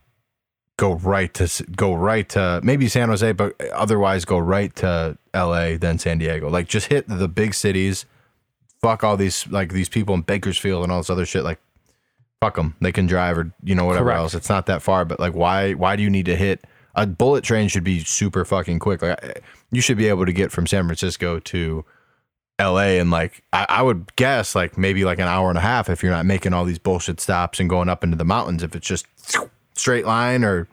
go 0.78 0.94
right 0.94 1.34
to 1.36 1.64
go 1.76 1.94
right 1.94 2.28
to 2.30 2.60
maybe 2.64 2.88
San 2.88 3.10
Jose, 3.10 3.32
but 3.34 3.60
otherwise 3.72 4.26
go 4.26 4.38
right 4.38 4.76
to 4.78 5.18
L.A. 5.34 5.78
then 5.78 6.00
San 6.00 6.18
Diego. 6.18 6.50
Like 6.50 6.68
just 6.68 6.88
hit 6.88 7.08
the 7.08 7.28
big 7.28 7.54
cities. 7.54 8.06
Fuck 8.82 9.04
all 9.04 9.18
these 9.18 9.48
like 9.48 9.72
these 9.72 9.90
people 9.90 10.16
in 10.16 10.22
Bakersfield 10.22 10.84
and 10.84 10.92
all 10.92 11.00
this 11.00 11.10
other 11.10 11.26
shit. 11.26 11.44
Like 11.44 11.60
fuck 12.42 12.56
them. 12.56 12.76
They 12.82 12.92
can 12.92 13.08
drive 13.08 13.38
or 13.38 13.52
you 13.64 13.76
know 13.76 13.86
whatever 13.86 14.06
Correct. 14.06 14.20
else. 14.20 14.36
It's 14.36 14.50
not 14.50 14.66
that 14.68 14.82
far. 14.82 15.06
But 15.06 15.20
like, 15.20 15.34
why 15.34 15.74
why 15.74 15.96
do 15.96 16.04
you 16.04 16.10
need 16.10 16.26
to 16.26 16.36
hit? 16.36 16.66
A 16.98 17.06
bullet 17.06 17.44
train 17.44 17.68
should 17.68 17.84
be 17.84 18.00
super 18.00 18.46
fucking 18.46 18.80
quick. 18.80 19.02
Like 19.02 19.44
you 19.72 19.82
should 19.82 19.98
be 19.98 20.08
able 20.08 20.26
to 20.26 20.32
get 20.32 20.52
from 20.52 20.68
San 20.68 20.86
Francisco 20.86 21.40
to 21.40 21.84
LA 22.60 23.00
and 23.00 23.12
like 23.12 23.44
I, 23.52 23.66
I 23.68 23.82
would 23.82 24.16
guess 24.16 24.56
like 24.56 24.78
maybe 24.78 25.04
like 25.04 25.20
an 25.20 25.28
hour 25.28 25.50
and 25.50 25.58
a 25.58 25.62
half 25.62 25.90
if 25.90 26.02
you're 26.02 26.12
not 26.12 26.26
making 26.26 26.54
all 26.54 26.64
these 26.64 26.80
bullshit 26.80 27.20
stops 27.20 27.60
and 27.60 27.70
going 27.70 27.90
up 27.90 28.02
into 28.02 28.16
the 28.16 28.24
mountains 28.24 28.64
if 28.64 28.76
it's 28.78 28.88
just 28.88 29.06
straight 29.76 30.06
line 30.06 30.44
or 30.44 30.68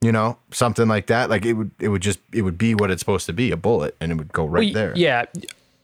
you 0.00 0.12
know 0.12 0.36
something 0.50 0.86
like 0.88 1.06
that 1.06 1.30
like 1.30 1.44
it 1.44 1.54
would 1.54 1.70
it 1.80 1.88
would 1.88 2.02
just 2.02 2.18
it 2.32 2.42
would 2.42 2.58
be 2.58 2.74
what 2.74 2.90
it's 2.90 3.00
supposed 3.00 3.26
to 3.26 3.32
be 3.32 3.50
a 3.50 3.56
bullet 3.56 3.96
and 4.00 4.12
it 4.12 4.14
would 4.16 4.32
go 4.32 4.44
right 4.44 4.66
Well, 4.66 4.72
there 4.74 4.92
Yeah. 4.96 5.24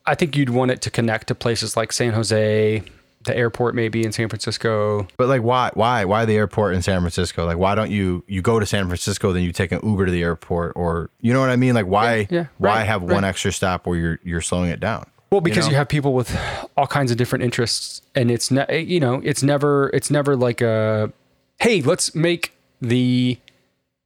I 0.06 0.14
think 0.14 0.36
you'd 0.36 0.50
want 0.50 0.70
it 0.70 0.80
to 0.82 0.90
connect 0.90 1.28
to 1.28 1.34
places 1.34 1.76
like 1.76 1.92
San 1.92 2.12
Jose, 2.14 2.82
the 3.22 3.36
airport 3.36 3.74
maybe 3.74 4.02
in 4.04 4.12
San 4.12 4.28
Francisco. 4.28 5.06
but 5.18 5.28
like 5.28 5.42
why 5.42 5.70
why 5.74 6.04
why 6.04 6.24
the 6.24 6.36
airport 6.36 6.74
in 6.74 6.82
San 6.82 7.00
Francisco 7.00 7.44
like 7.46 7.58
why 7.58 7.74
don't 7.74 7.90
you 7.90 8.24
you 8.26 8.40
go 8.42 8.58
to 8.58 8.66
San 8.66 8.86
Francisco 8.86 9.32
then 9.32 9.42
you 9.42 9.52
take 9.52 9.72
an 9.72 9.80
Uber 9.82 10.06
to 10.06 10.12
the 10.12 10.22
airport 10.22 10.72
or 10.76 11.10
you 11.20 11.32
know 11.32 11.40
what 11.40 11.50
I 11.50 11.56
mean 11.56 11.74
like 11.74 11.86
why 11.86 12.16
Yeah, 12.18 12.26
yeah, 12.30 12.46
why 12.58 12.76
right, 12.78 12.84
have 12.86 13.02
one 13.02 13.24
extra 13.24 13.52
stop 13.52 13.86
where 13.86 13.96
you're 13.98 14.18
you're 14.24 14.40
slowing 14.40 14.70
it 14.70 14.80
down 14.80 15.06
Well, 15.30 15.40
because 15.42 15.66
you, 15.66 15.72
know? 15.72 15.78
have 15.78 15.88
people 15.88 16.12
with 16.14 16.36
all 16.76 16.86
kinds 16.86 17.10
of 17.10 17.16
different 17.18 17.44
interests, 17.44 18.02
and 18.14 18.30
it's 18.30 18.50
ne- 18.50 18.80
you 18.82 19.00
know 19.00 19.20
it's 19.22 19.42
never 19.42 19.90
it's 19.94 20.10
never 20.10 20.34
like 20.36 20.60
a 20.62 21.12
hey 21.60 21.82
let's 21.82 22.14
make 22.14 22.52
the 22.80 23.38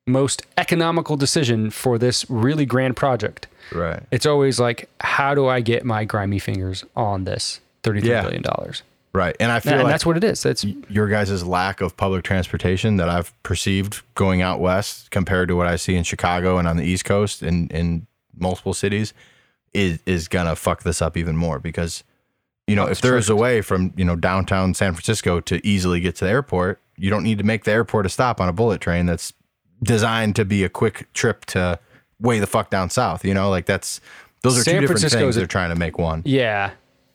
most 0.06 0.42
economical 0.58 1.16
decision 1.16 1.70
for 1.70 1.98
this 1.98 2.28
really 2.28 2.66
grand 2.66 2.96
project. 2.96 3.46
right 3.72 4.02
It's 4.10 4.26
always 4.26 4.60
like 4.60 4.88
how 5.00 5.34
do 5.34 5.46
I 5.46 5.60
get 5.60 5.84
my 5.84 6.04
grimy 6.04 6.38
fingers 6.38 6.84
on 6.94 7.24
this 7.24 7.60
thirty 7.82 8.00
three 8.00 8.10
Yeah. 8.10 8.22
billion 8.22 8.42
dollars? 8.42 8.82
Right. 9.14 9.36
And 9.38 9.52
I 9.52 9.60
feel 9.60 9.74
and 9.74 9.82
like 9.84 9.92
that's 9.92 10.04
what 10.04 10.16
it 10.16 10.24
is. 10.24 10.42
That's 10.42 10.64
your 10.88 11.06
guys' 11.08 11.44
lack 11.46 11.80
of 11.80 11.96
public 11.96 12.24
transportation 12.24 12.96
that 12.96 13.08
I've 13.08 13.32
perceived 13.44 14.02
going 14.16 14.42
out 14.42 14.58
west 14.60 15.12
compared 15.12 15.46
to 15.48 15.54
what 15.56 15.68
I 15.68 15.76
see 15.76 15.94
in 15.94 16.02
Chicago 16.02 16.58
and 16.58 16.66
on 16.66 16.76
the 16.76 16.84
East 16.84 17.04
Coast 17.04 17.40
and 17.40 17.70
in 17.70 18.06
multiple 18.36 18.74
cities 18.74 19.14
is 19.72 20.00
is 20.04 20.26
gonna 20.28 20.56
fuck 20.56 20.82
this 20.82 21.00
up 21.00 21.16
even 21.16 21.36
more 21.36 21.58
because 21.60 22.02
you 22.66 22.74
know 22.76 22.86
if 22.86 23.00
there 23.00 23.16
is 23.16 23.30
a 23.30 23.36
way 23.36 23.60
from 23.60 23.92
you 23.96 24.04
know 24.04 24.16
downtown 24.16 24.74
San 24.74 24.92
Francisco 24.94 25.40
to 25.40 25.64
easily 25.66 26.00
get 26.00 26.16
to 26.16 26.24
the 26.24 26.30
airport, 26.30 26.80
you 26.96 27.10
don't 27.10 27.22
need 27.22 27.38
to 27.38 27.44
make 27.44 27.64
the 27.64 27.72
airport 27.72 28.06
a 28.06 28.08
stop 28.08 28.40
on 28.40 28.48
a 28.48 28.52
bullet 28.52 28.80
train 28.80 29.06
that's 29.06 29.32
designed 29.82 30.36
to 30.36 30.44
be 30.44 30.64
a 30.64 30.68
quick 30.68 31.12
trip 31.12 31.44
to 31.46 31.78
way 32.20 32.38
the 32.38 32.46
fuck 32.46 32.70
down 32.70 32.90
south. 32.90 33.24
You 33.24 33.34
know, 33.34 33.50
like 33.50 33.66
that's 33.66 34.00
those 34.42 34.58
are 34.58 34.62
San 34.62 34.74
two 34.74 34.80
different 34.80 35.00
Francisco 35.00 35.20
things 35.20 35.36
a- 35.36 35.40
they're 35.40 35.46
trying 35.46 35.70
to 35.70 35.76
make 35.76 35.98
one. 35.98 36.22
Yeah. 36.24 36.70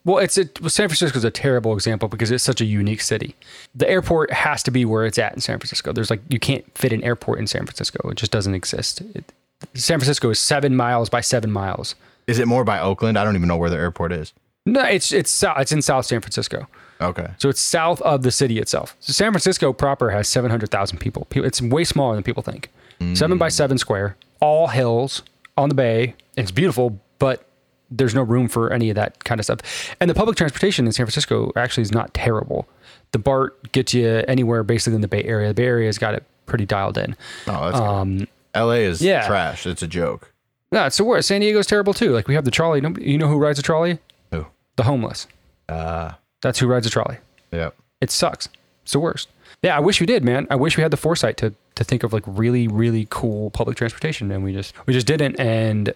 Well, 0.06 0.18
it's 0.20 0.38
a, 0.38 0.46
well, 0.62 0.70
San 0.70 0.88
Francisco 0.88 1.18
is 1.18 1.24
a 1.26 1.32
terrible 1.32 1.74
example 1.74 2.08
because 2.08 2.32
it's 2.32 2.44
such 2.44 2.62
a 2.62 2.66
unique 2.66 3.02
city. 3.02 3.36
The 3.76 3.88
airport 3.88 4.32
has 4.32 4.64
to 4.64 4.72
be 4.72 4.86
where 4.86 5.06
it's 5.06 5.20
at 5.20 5.34
in 5.34 5.42
San 5.42 5.60
Francisco. 5.60 5.92
There's 5.92 6.10
like 6.10 6.22
you 6.30 6.40
can't 6.40 6.66
fit 6.78 6.94
an 6.94 7.04
airport 7.04 7.40
in 7.40 7.48
San 7.48 7.66
Francisco. 7.66 8.10
It 8.10 8.16
just 8.16 8.32
doesn't 8.32 8.56
exist. 8.56 9.02
It, 9.14 9.32
San 9.74 10.00
Francisco 10.00 10.30
is 10.30 10.40
seven 10.40 10.76
miles 10.76 11.10
by 11.10 11.22
seven 11.22 11.52
miles. 11.52 11.96
Is 12.28 12.40
it 12.40 12.48
more 12.48 12.64
by 12.64 12.80
Oakland? 12.80 13.20
I 13.20 13.24
don't 13.24 13.36
even 13.36 13.48
know 13.48 13.58
where 13.58 13.70
the 13.70 13.76
airport 13.76 14.14
is. 14.14 14.34
No, 14.66 14.84
it's 14.84 15.12
it's. 15.12 15.44
It's 15.44 15.72
in 15.72 15.82
South 15.82 16.06
San 16.06 16.22
Francisco, 16.22 16.68
Okay. 17.02 17.28
so 17.38 17.48
it's 17.50 17.62
south 17.62 18.02
of 18.02 18.24
the 18.24 18.32
city 18.32 18.60
itself. 18.60 18.96
So 19.00 19.14
San 19.14 19.32
Francisco 19.32 19.72
proper 19.74 20.10
has 20.12 20.28
seven 20.28 20.52
hundred 20.52 20.70
thousand 20.72 21.00
people. 21.00 21.28
It's 21.32 21.62
way 21.62 21.84
smaller 21.84 22.16
than 22.16 22.24
people 22.24 22.44
think. 22.44 22.70
Seven 23.14 23.38
by 23.38 23.48
seven 23.48 23.78
square, 23.78 24.18
all 24.42 24.68
hills 24.68 25.22
on 25.58 25.70
the 25.70 25.76
bay. 25.76 26.16
It's 26.36 26.52
beautiful, 26.52 27.00
but 27.18 27.46
there's 27.90 28.14
no 28.14 28.22
room 28.22 28.50
for 28.50 28.74
any 28.74 28.90
of 28.90 28.96
that 28.96 29.24
kind 29.24 29.40
of 29.40 29.46
stuff. 29.46 29.60
And 30.02 30.10
the 30.10 30.14
public 30.14 30.36
transportation 30.38 30.86
in 30.86 30.92
San 30.92 31.06
Francisco 31.06 31.52
actually 31.56 31.84
is 31.84 31.94
not 31.94 32.14
terrible. 32.14 32.68
The 33.12 33.20
BART 33.20 33.72
gets 33.72 33.94
you 33.94 34.24
anywhere 34.28 34.64
basically 34.64 34.96
in 34.96 35.02
the 35.02 35.08
Bay 35.08 35.24
Area. 35.24 35.48
The 35.50 35.54
Bay 35.54 35.66
Area's 35.66 35.98
got 35.98 36.14
it 36.14 36.24
pretty 36.46 36.66
dialed 36.66 36.98
in. 36.98 37.16
Oh, 37.48 37.66
that's 37.72 37.80
um, 37.80 38.28
LA 38.56 38.72
is 38.74 39.02
yeah. 39.02 39.26
trash. 39.26 39.66
It's 39.66 39.82
a 39.82 39.88
joke. 39.88 40.34
No, 40.72 40.86
it's 40.86 40.98
the 40.98 41.04
worst. 41.04 41.30
San 41.30 41.42
Diego's 41.42 41.68
terrible 41.68 41.94
too. 41.94 42.12
Like 42.12 42.28
we 42.28 42.36
have 42.36 42.46
the 42.46 42.52
trolley. 42.52 42.82
Nobody, 42.82 43.10
you 43.10 43.18
know 43.18 43.28
who 43.28 43.38
rides 43.38 43.58
a 43.60 43.64
trolley? 43.64 44.00
Who? 44.32 44.46
The 44.76 44.84
homeless. 44.84 45.26
Uh, 45.68 46.14
That's 46.42 46.60
who 46.60 46.68
rides 46.68 46.88
a 46.88 46.90
trolley. 46.90 47.18
yeah. 47.52 47.70
It 48.02 48.12
sucks. 48.12 48.48
It's 48.84 48.94
the 48.94 49.00
worst. 49.00 49.28
Yeah, 49.62 49.76
I 49.76 49.82
wish 49.82 50.00
we 50.00 50.06
did, 50.06 50.24
man. 50.24 50.48
I 50.50 50.56
wish 50.56 50.78
we 50.78 50.84
had 50.84 50.92
the 50.92 50.98
foresight 50.98 51.36
to 51.38 51.54
to 51.76 51.84
think 51.84 52.04
of 52.04 52.14
like 52.14 52.24
really, 52.26 52.68
really 52.68 53.08
cool 53.10 53.52
public 53.52 53.76
transportation, 53.78 54.32
and 54.32 54.42
we 54.44 54.54
just 54.54 54.74
we 54.86 54.94
just 54.94 55.06
didn't. 55.06 55.38
And 55.38 55.94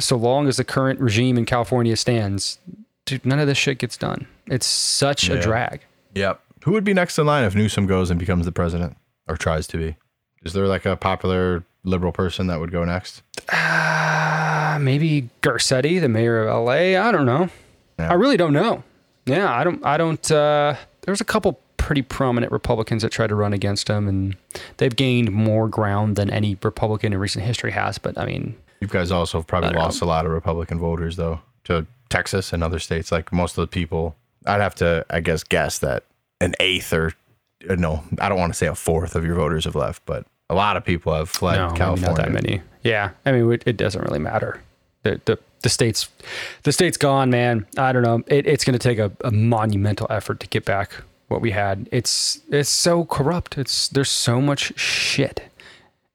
so 0.00 0.16
long 0.16 0.48
as 0.48 0.56
the 0.56 0.64
current 0.64 0.98
regime 0.98 1.38
in 1.38 1.44
California 1.46 1.94
stands, 1.96 2.58
dude, 3.06 3.24
none 3.24 3.38
of 3.38 3.46
this 3.46 3.56
shit 3.58 3.78
gets 3.78 3.96
done. 3.96 4.26
It's 4.48 4.66
such 4.66 5.28
a 5.30 5.40
drag. 5.40 5.82
Yep. 6.16 6.40
Who 6.64 6.72
would 6.72 6.82
be 6.84 6.92
next 6.94 7.18
in 7.18 7.26
line 7.26 7.44
if 7.44 7.54
Newsom 7.54 7.86
goes 7.86 8.10
and 8.10 8.18
becomes 8.18 8.46
the 8.46 8.52
president 8.52 8.96
or 9.28 9.36
tries 9.36 9.68
to 9.68 9.76
be? 9.76 9.96
Is 10.42 10.52
there 10.54 10.66
like 10.66 10.84
a 10.84 10.96
popular 10.96 11.64
liberal 11.84 12.10
person 12.10 12.48
that 12.48 12.58
would 12.58 12.72
go 12.72 12.84
next? 12.84 13.22
Uh, 13.48 14.78
maybe 14.80 15.28
Garcetti, 15.42 16.00
the 16.00 16.08
mayor 16.08 16.46
of 16.48 16.64
LA. 16.64 16.98
I 17.00 17.12
don't 17.12 17.26
know. 17.26 17.48
Yeah. 17.98 18.10
I 18.10 18.14
really 18.14 18.36
don't 18.36 18.52
know. 18.52 18.82
Yeah, 19.26 19.52
I 19.52 19.64
don't. 19.64 19.84
I 19.84 19.96
don't. 19.96 20.30
Uh, 20.30 20.76
there's 21.02 21.20
a 21.20 21.24
couple 21.24 21.60
pretty 21.76 22.02
prominent 22.02 22.50
Republicans 22.50 23.02
that 23.02 23.10
tried 23.10 23.26
to 23.28 23.34
run 23.34 23.52
against 23.52 23.88
him, 23.88 24.08
and 24.08 24.36
they've 24.78 24.94
gained 24.94 25.32
more 25.32 25.68
ground 25.68 26.16
than 26.16 26.30
any 26.30 26.56
Republican 26.62 27.12
in 27.12 27.18
recent 27.18 27.44
history 27.44 27.72
has. 27.72 27.98
But 27.98 28.16
I 28.18 28.26
mean, 28.26 28.56
You 28.80 28.88
guys 28.88 29.10
also 29.10 29.38
have 29.38 29.46
probably 29.46 29.70
lost 29.70 30.00
a 30.00 30.06
lot 30.06 30.26
of 30.26 30.32
Republican 30.32 30.78
voters 30.78 31.16
though 31.16 31.40
to 31.64 31.86
Texas 32.08 32.52
and 32.52 32.62
other 32.62 32.78
states. 32.78 33.12
Like 33.12 33.32
most 33.32 33.58
of 33.58 33.62
the 33.62 33.66
people, 33.66 34.16
I'd 34.46 34.60
have 34.60 34.74
to, 34.76 35.04
I 35.10 35.20
guess, 35.20 35.42
guess 35.44 35.78
that 35.80 36.04
an 36.40 36.54
eighth 36.60 36.92
or 36.92 37.12
uh, 37.68 37.74
no, 37.74 38.02
I 38.20 38.28
don't 38.28 38.38
want 38.38 38.52
to 38.52 38.58
say 38.58 38.66
a 38.66 38.74
fourth 38.74 39.14
of 39.14 39.24
your 39.24 39.34
voters 39.36 39.64
have 39.64 39.74
left, 39.74 40.04
but 40.06 40.26
a 40.50 40.54
lot 40.54 40.76
of 40.76 40.84
people 40.84 41.14
have 41.14 41.28
fled 41.28 41.56
no, 41.56 41.74
California. 41.74 42.08
not 42.08 42.16
that 42.16 42.32
many. 42.32 42.60
Yeah, 42.82 43.10
I 43.24 43.32
mean, 43.32 43.50
it 43.64 43.76
doesn't 43.76 44.02
really 44.02 44.18
matter. 44.18 44.62
The, 45.04 45.20
the 45.24 45.38
the 45.62 45.68
state's 45.68 46.08
the 46.64 46.72
state's 46.72 46.96
gone, 46.96 47.30
man. 47.30 47.66
I 47.78 47.92
don't 47.92 48.02
know. 48.02 48.22
It, 48.26 48.46
it's 48.46 48.64
going 48.64 48.78
to 48.78 48.78
take 48.78 48.98
a, 48.98 49.12
a 49.24 49.30
monumental 49.30 50.06
effort 50.10 50.40
to 50.40 50.48
get 50.48 50.64
back 50.64 50.92
what 51.28 51.40
we 51.40 51.52
had. 51.52 51.88
It's 51.92 52.40
it's 52.50 52.68
so 52.68 53.04
corrupt. 53.04 53.56
It's 53.56 53.88
there's 53.88 54.10
so 54.10 54.40
much 54.40 54.78
shit, 54.78 55.42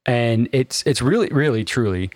and 0.06 0.50
it's 0.52 0.84
it's 0.84 1.02
really 1.02 1.30
really 1.30 1.64
truly. 1.64 2.12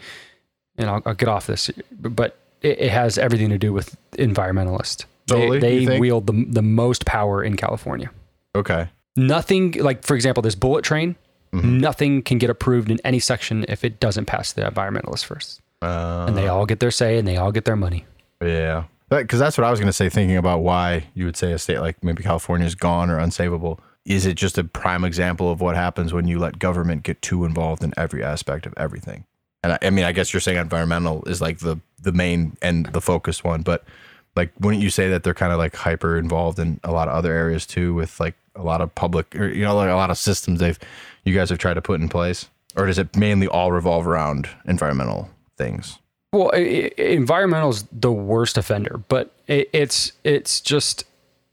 And 0.77 0.89
I'll, 0.89 1.01
I'll 1.05 1.13
get 1.13 1.29
off 1.29 1.45
this, 1.45 1.69
but 1.91 2.35
it, 2.61 2.79
it 2.79 2.91
has 2.91 3.17
everything 3.17 3.49
to 3.49 3.59
do 3.59 3.71
with 3.71 3.95
environmentalists. 4.13 5.05
Solely, 5.29 5.59
they 5.59 5.85
they 5.85 5.99
wield 5.99 6.27
the 6.27 6.45
the 6.49 6.63
most 6.63 7.05
power 7.05 7.43
in 7.43 7.55
California. 7.55 8.09
Okay. 8.55 8.89
Nothing 9.15 9.73
like, 9.73 10.03
for 10.03 10.15
example, 10.15 10.41
this 10.41 10.55
bullet 10.55 10.83
train. 10.83 11.15
Mm-hmm. 11.53 11.77
Nothing 11.77 12.21
can 12.23 12.39
get 12.39 12.49
approved 12.49 12.89
in 12.89 12.99
any 13.05 13.19
section 13.19 13.63
if 13.67 13.83
it 13.83 13.99
doesn't 13.99 14.25
pass 14.25 14.53
the 14.53 14.63
environmentalists 14.63 15.23
first, 15.23 15.61
Uh, 15.83 16.25
and 16.27 16.37
they 16.37 16.47
all 16.47 16.65
get 16.65 16.79
their 16.79 16.91
say 16.91 17.17
and 17.17 17.27
they 17.27 17.37
all 17.37 17.51
get 17.51 17.65
their 17.65 17.75
money. 17.75 18.05
Yeah. 18.41 18.85
Because 19.09 19.39
that's 19.39 19.57
what 19.57 19.65
I 19.65 19.69
was 19.69 19.79
going 19.79 19.89
to 19.89 19.93
say, 19.93 20.09
thinking 20.09 20.37
about 20.37 20.61
why 20.61 21.05
you 21.13 21.25
would 21.25 21.37
say 21.37 21.51
a 21.51 21.59
state 21.59 21.79
like 21.79 22.03
maybe 22.03 22.23
California 22.23 22.65
is 22.65 22.73
gone 22.73 23.09
or 23.09 23.19
unsavable. 23.19 23.79
Is 24.05 24.25
it 24.25 24.35
just 24.35 24.57
a 24.57 24.63
prime 24.63 25.03
example 25.03 25.51
of 25.51 25.61
what 25.61 25.75
happens 25.75 26.13
when 26.13 26.27
you 26.27 26.39
let 26.39 26.59
government 26.59 27.03
get 27.03 27.21
too 27.21 27.45
involved 27.45 27.83
in 27.83 27.93
every 27.95 28.23
aspect 28.23 28.65
of 28.65 28.73
everything? 28.75 29.25
And 29.63 29.73
I, 29.73 29.79
I 29.83 29.89
mean, 29.91 30.03
I 30.03 30.11
guess 30.11 30.33
you're 30.33 30.41
saying 30.41 30.57
environmental 30.57 31.23
is 31.25 31.41
like 31.41 31.59
the, 31.59 31.77
the 32.01 32.11
main 32.11 32.57
and 32.61 32.87
the 32.87 33.01
focused 33.01 33.43
one, 33.43 33.61
but 33.61 33.83
like, 34.35 34.51
wouldn't 34.59 34.81
you 34.81 34.89
say 34.89 35.09
that 35.09 35.23
they're 35.23 35.33
kind 35.33 35.53
of 35.53 35.59
like 35.59 35.75
hyper 35.75 36.17
involved 36.17 36.57
in 36.59 36.79
a 36.83 36.91
lot 36.91 37.07
of 37.07 37.13
other 37.13 37.33
areas 37.33 37.65
too, 37.65 37.93
with 37.93 38.19
like 38.19 38.35
a 38.55 38.63
lot 38.63 38.81
of 38.81 38.93
public 38.95 39.35
or, 39.35 39.47
you 39.47 39.63
know, 39.63 39.75
like 39.75 39.89
a 39.89 39.95
lot 39.95 40.09
of 40.09 40.17
systems 40.17 40.59
they've, 40.59 40.79
you 41.23 41.35
guys 41.35 41.49
have 41.49 41.59
tried 41.59 41.75
to 41.75 41.81
put 41.81 42.01
in 42.01 42.09
place? 42.09 42.49
Or 42.75 42.87
does 42.87 42.97
it 42.97 43.15
mainly 43.15 43.47
all 43.47 43.71
revolve 43.71 44.07
around 44.07 44.49
environmental 44.65 45.29
things? 45.57 45.99
Well, 46.31 46.49
environmental 46.49 47.69
is 47.69 47.85
the 47.91 48.11
worst 48.11 48.57
offender, 48.57 48.99
but 49.07 49.31
it, 49.47 49.69
it's 49.71 50.13
it's 50.23 50.61
just 50.61 51.05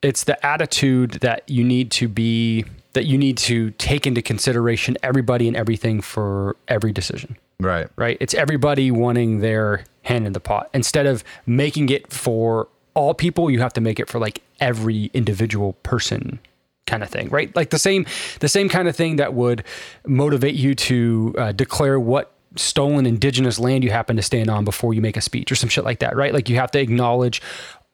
it's 0.02 0.24
the 0.24 0.44
attitude 0.44 1.12
that 1.20 1.48
you 1.48 1.64
need 1.64 1.90
to 1.92 2.08
be 2.08 2.64
that 2.92 3.04
you 3.04 3.18
need 3.18 3.36
to 3.38 3.70
take 3.72 4.06
into 4.06 4.22
consideration 4.22 4.96
everybody 5.02 5.46
and 5.46 5.56
everything 5.56 6.00
for 6.00 6.56
every 6.66 6.92
decision. 6.92 7.36
Right. 7.60 7.88
right? 7.96 8.16
It's 8.20 8.34
everybody 8.34 8.90
wanting 8.90 9.40
their 9.40 9.84
hand 10.02 10.26
in 10.26 10.32
the 10.32 10.40
pot. 10.40 10.70
Instead 10.72 11.06
of 11.06 11.22
making 11.46 11.90
it 11.90 12.12
for 12.12 12.68
all 12.94 13.14
people, 13.14 13.50
you 13.50 13.60
have 13.60 13.72
to 13.74 13.80
make 13.80 14.00
it 14.00 14.08
for 14.08 14.18
like 14.18 14.42
every 14.60 15.10
individual 15.14 15.74
person 15.82 16.40
kind 16.86 17.02
of 17.02 17.10
thing, 17.10 17.28
right? 17.28 17.54
Like 17.54 17.70
the 17.70 17.78
same 17.78 18.06
the 18.40 18.48
same 18.48 18.68
kind 18.68 18.88
of 18.88 18.96
thing 18.96 19.16
that 19.16 19.34
would 19.34 19.62
motivate 20.06 20.54
you 20.54 20.74
to 20.74 21.34
uh, 21.38 21.52
declare 21.52 22.00
what 22.00 22.32
stolen 22.56 23.06
indigenous 23.06 23.58
land 23.58 23.84
you 23.84 23.90
happen 23.90 24.16
to 24.16 24.22
stand 24.22 24.50
on 24.50 24.64
before 24.64 24.92
you 24.94 25.00
make 25.00 25.16
a 25.16 25.20
speech 25.20 25.52
or 25.52 25.54
some 25.54 25.68
shit 25.68 25.84
like 25.84 26.00
that, 26.00 26.16
right? 26.16 26.34
Like 26.34 26.48
you 26.48 26.56
have 26.56 26.70
to 26.72 26.80
acknowledge 26.80 27.40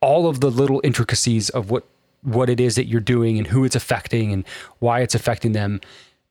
all 0.01 0.29
of 0.29 0.41
the 0.41 0.51
little 0.51 0.81
intricacies 0.85 1.51
of 1.51 1.71
what 1.71 1.85
what 2.23 2.51
it 2.51 2.59
is 2.59 2.75
that 2.75 2.87
you're 2.87 3.01
doing 3.01 3.39
and 3.39 3.47
who 3.47 3.65
it's 3.65 3.77
affecting 3.77 4.33
and 4.33 4.45
why 4.81 5.01
it's 5.01 5.15
affecting 5.15 5.53
them 5.53 5.81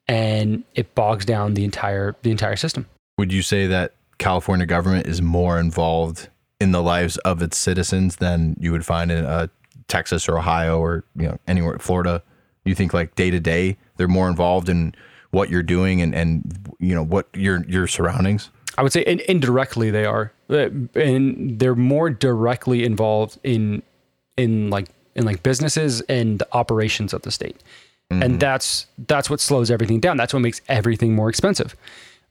and 0.08 0.64
it 0.74 0.94
bogs 0.94 1.26
down 1.26 1.54
the 1.54 1.64
entire 1.64 2.16
the 2.22 2.32
entire 2.32 2.56
system. 2.56 2.86
Would 3.18 3.32
you 3.32 3.42
say 3.42 3.68
that 3.68 3.94
California 4.18 4.66
government 4.66 5.08
is 5.08 5.22
more 5.22 5.60
involved 5.60 6.30
in 6.60 6.72
the 6.72 6.82
lives 6.82 7.18
of 7.20 7.42
its 7.42 7.58
citizens 7.58 8.18
than 8.18 8.56
you 8.60 8.72
would 8.72 8.86
find 8.86 9.12
in 9.12 9.26
uh, 9.26 9.48
Texas 9.88 10.28
or 10.28 10.38
Ohio 10.38 10.80
or 10.80 11.04
you 11.16 11.28
know 11.28 11.38
anywhere 11.48 11.74
in 11.74 11.80
Florida? 11.80 12.22
You 12.66 12.76
think 12.76 12.94
like 12.94 13.16
day 13.16 13.30
to 13.30 13.40
day 13.40 13.78
they're 13.98 14.08
more 14.08 14.28
involved 14.28 14.70
in 14.70 14.96
what 15.36 15.50
you're 15.50 15.70
doing 15.78 16.02
and 16.02 16.16
and 16.16 16.34
you 16.80 16.96
know 16.96 17.04
what 17.04 17.28
your 17.34 17.64
your 17.68 17.88
surroundings? 17.88 18.50
I 18.78 18.84
would 18.84 18.92
say 18.92 19.02
in, 19.02 19.20
indirectly 19.28 19.92
they 19.92 20.06
are, 20.06 20.32
Uh, 20.50 20.70
and 20.96 21.60
they're 21.60 21.76
more 21.76 22.10
directly 22.10 22.84
involved 22.84 23.38
in 23.44 23.84
in 24.38 24.70
like 24.70 24.88
in 25.16 25.26
like 25.26 25.44
businesses 25.44 26.02
and 26.10 26.40
the 26.40 26.48
operations 26.52 27.14
of 27.14 27.22
the 27.22 27.32
state, 27.32 27.58
and 28.10 28.40
that's 28.40 28.88
that's 29.08 29.30
what 29.30 29.40
slows 29.40 29.70
everything 29.72 30.00
down. 30.00 30.18
That's 30.18 30.34
what 30.34 30.42
makes 30.42 30.62
everything 30.68 31.16
more 31.16 31.30
expensive. 31.30 31.76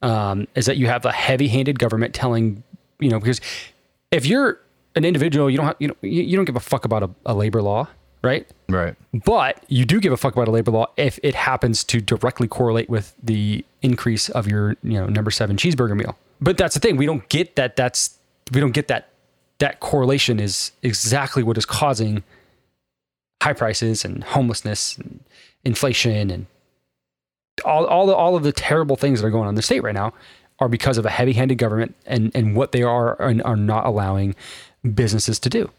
Um, 0.03 0.47
is 0.55 0.67
that 0.67 0.77
you 0.77 0.87
have 0.87 1.05
a 1.07 1.13
heavy-handed 1.13 1.79
government 1.79 2.15
telling 2.15 2.63
you 3.01 3.11
know 3.11 3.21
because 3.21 3.41
if 4.11 4.27
you're 4.27 4.61
an 4.97 5.05
individual, 5.05 5.51
you 5.51 5.57
don't 5.57 5.67
have, 5.67 5.77
you 5.79 5.89
know 5.89 5.97
you, 6.03 6.23
you 6.23 6.37
don't 6.37 6.45
give 6.45 6.57
a 6.57 6.67
fuck 6.73 6.85
about 6.85 7.03
a, 7.03 7.11
a 7.27 7.35
labor 7.35 7.63
law, 7.63 7.89
right? 8.25 8.47
Right. 8.69 8.97
But 9.25 9.63
you 9.69 9.85
do 9.85 10.01
give 10.01 10.13
a 10.13 10.17
fuck 10.17 10.33
about 10.35 10.49
a 10.49 10.51
labor 10.51 10.71
law 10.71 10.87
if 10.97 11.19
it 11.23 11.35
happens 11.35 11.85
to 11.85 12.01
directly 12.01 12.49
correlate 12.49 12.89
with 12.89 13.15
the 13.23 13.65
increase 13.83 14.29
of 14.31 14.49
your, 14.49 14.77
you 14.83 14.99
know, 14.99 15.07
number 15.07 15.31
seven 15.31 15.57
cheeseburger 15.57 15.97
meal. 15.97 16.17
But 16.41 16.57
that's 16.57 16.75
the 16.75 16.81
thing. 16.81 16.97
We 16.97 17.07
don't 17.07 17.29
get 17.29 17.57
that. 17.57 17.77
That's 17.77 18.19
we 18.53 18.61
don't 18.61 18.73
get 18.73 18.89
that. 18.89 19.11
That 19.59 19.81
correlation 19.81 20.41
is 20.41 20.73
exactly 20.83 21.43
what 21.43 21.57
is 21.57 21.65
causing 21.65 22.25
high 23.43 23.53
prices 23.53 24.05
and 24.05 24.25
homelessness 24.25 24.97
and 24.99 25.21
inflation 25.65 26.31
and 26.31 26.47
all 27.65 27.87
all 27.87 28.07
the, 28.07 28.15
all 28.15 28.37
of 28.37 28.43
the 28.43 28.53
terrible 28.53 28.97
things 28.97 29.21
that 29.21 29.27
are 29.27 29.31
going 29.31 29.45
on 29.45 29.51
in 29.51 29.55
the 29.55 29.63
state 29.63 29.83
right 29.83 29.95
now 29.95 30.13
are 30.59 30.69
because 30.69 30.99
of 30.99 31.07
a 31.07 31.11
heavy-handed 31.11 31.59
government 31.59 31.95
and 32.07 32.33
and 32.35 32.57
what 32.57 32.73
they 32.73 32.83
are 32.83 33.21
and 33.21 33.43
are 33.43 33.57
not 33.57 33.87
allowing 33.87 34.35
businesses 34.95 35.39
to 35.39 35.49
do. 35.49 35.71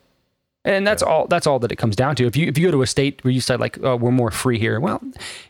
And 0.66 0.86
that's 0.86 1.04
all. 1.04 1.28
That's 1.28 1.46
all 1.46 1.60
that 1.60 1.72
it 1.72 1.76
comes 1.78 1.96
down 1.96 2.16
to. 2.18 2.26
If 2.26 2.36
you 2.36 2.48
if 2.48 2.58
you 2.58 2.68
go 2.68 2.72
to 2.72 2.82
a 2.82 2.88
state 2.88 3.24
where 3.24 3.32
you 3.32 3.40
said 3.40 3.60
like 3.60 3.78
oh, 3.84 3.96
we're 3.96 4.12
more 4.12 4.32
free 4.32 4.58
here, 4.58 4.80
well, 4.80 5.02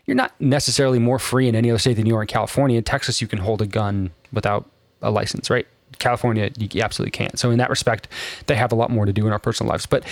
you're 0.04 0.14
not 0.14 0.38
necessarily 0.38 0.98
more 0.98 1.18
free 1.18 1.48
in 1.48 1.56
any 1.56 1.70
other 1.70 1.78
state 1.78 1.94
than 1.94 2.06
you 2.06 2.14
are 2.16 2.20
in 2.20 2.28
California. 2.28 2.76
In 2.76 2.84
Texas, 2.84 3.22
you 3.22 3.26
can 3.26 3.38
hold 3.38 3.62
a 3.62 3.66
gun 3.66 4.10
without 4.32 4.70
a 5.00 5.10
license, 5.10 5.48
right? 5.48 5.66
California, 5.98 6.50
you 6.58 6.82
absolutely 6.82 7.12
can't. 7.12 7.38
So 7.38 7.50
in 7.50 7.58
that 7.58 7.70
respect, 7.70 8.08
they 8.46 8.56
have 8.56 8.72
a 8.72 8.74
lot 8.74 8.90
more 8.90 9.06
to 9.06 9.12
do 9.12 9.26
in 9.26 9.32
our 9.32 9.38
personal 9.38 9.70
lives. 9.70 9.86
But 9.86 10.04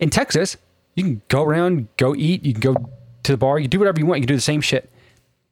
in 0.00 0.10
Texas, 0.10 0.56
you 0.94 1.04
can 1.04 1.22
go 1.28 1.44
around, 1.44 1.86
go 1.96 2.14
eat, 2.16 2.44
you 2.44 2.52
can 2.52 2.60
go 2.60 2.90
to 3.22 3.32
the 3.32 3.38
bar, 3.38 3.58
you 3.58 3.64
can 3.64 3.70
do 3.70 3.78
whatever 3.78 4.00
you 4.00 4.06
want. 4.06 4.18
You 4.18 4.22
can 4.22 4.28
do 4.28 4.36
the 4.36 4.40
same 4.40 4.60
shit, 4.60 4.90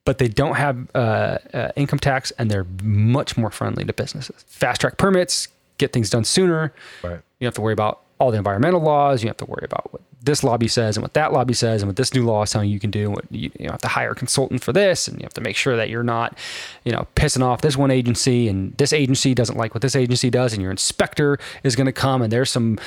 but 0.05 0.19
they 0.19 0.29
don't 0.29 0.57
have 0.57 0.89
uh, 0.95 1.39
uh, 1.55 1.73
income 1.77 1.99
tax, 2.01 2.33
and 2.33 2.51
they're 2.51 2.67
much 2.83 3.37
more 3.37 3.51
friendly 3.51 3.85
to 3.85 3.93
businesses. 3.93 4.45
Fast 4.49 4.81
track 4.81 4.97
permits, 4.97 5.49
get 5.79 5.93
things 5.93 6.11
done 6.11 6.25
sooner. 6.25 6.73
Right. 7.05 7.13
You 7.13 7.45
don't 7.45 7.49
have 7.49 7.55
to 7.55 7.61
worry 7.61 7.75
about 7.75 8.01
all 8.19 8.31
the 8.31 8.39
environmental 8.39 8.81
laws. 8.81 9.23
You 9.23 9.29
have 9.29 9.37
to 9.39 9.45
worry 9.45 9.65
about 9.65 9.93
what 9.93 10.03
this 10.23 10.43
lobby 10.43 10.69
says 10.69 10.97
and 10.97 11.03
what 11.03 11.15
that 11.15 11.33
lobby 11.33 11.55
says 11.55 11.83
and 11.83 11.89
what 11.89 11.97
this 11.97 12.13
new 12.13 12.25
law 12.25 12.43
is 12.43 12.51
telling 12.51 12.71
you 12.71 12.81
can 12.81 12.91
do. 12.91 13.07
And 13.07 13.15
what 13.15 13.25
you, 13.31 13.51
you 13.59 13.71
have 13.71 13.81
to 13.83 13.89
hire 13.89 14.11
a 14.11 14.15
consultant 14.15 14.63
for 14.63 14.73
this, 14.73 15.09
and 15.09 15.19
you 15.19 15.25
have 15.25 15.35
to 15.35 15.41
make 15.41 15.57
sure 15.57 15.77
that 15.77 15.89
you're 15.89 16.03
not, 16.03 16.37
you 16.85 16.93
know, 16.93 17.07
pissing 17.15 17.43
off 17.43 17.61
this 17.61 17.77
one 17.77 17.91
agency 17.91 18.49
and 18.49 18.77
this 18.77 18.93
agency 18.93 19.35
doesn't 19.35 19.57
like 19.57 19.75
what 19.75 19.83
this 19.83 19.97
agency 19.97 20.31
does, 20.31 20.53
and 20.53 20.63
your 20.63 20.71
inspector 20.71 21.39
is 21.63 21.77
going 21.77 21.87
to 21.87 21.93
come 21.93 22.23
and 22.23 22.33
there's 22.33 22.51
some 22.51 22.79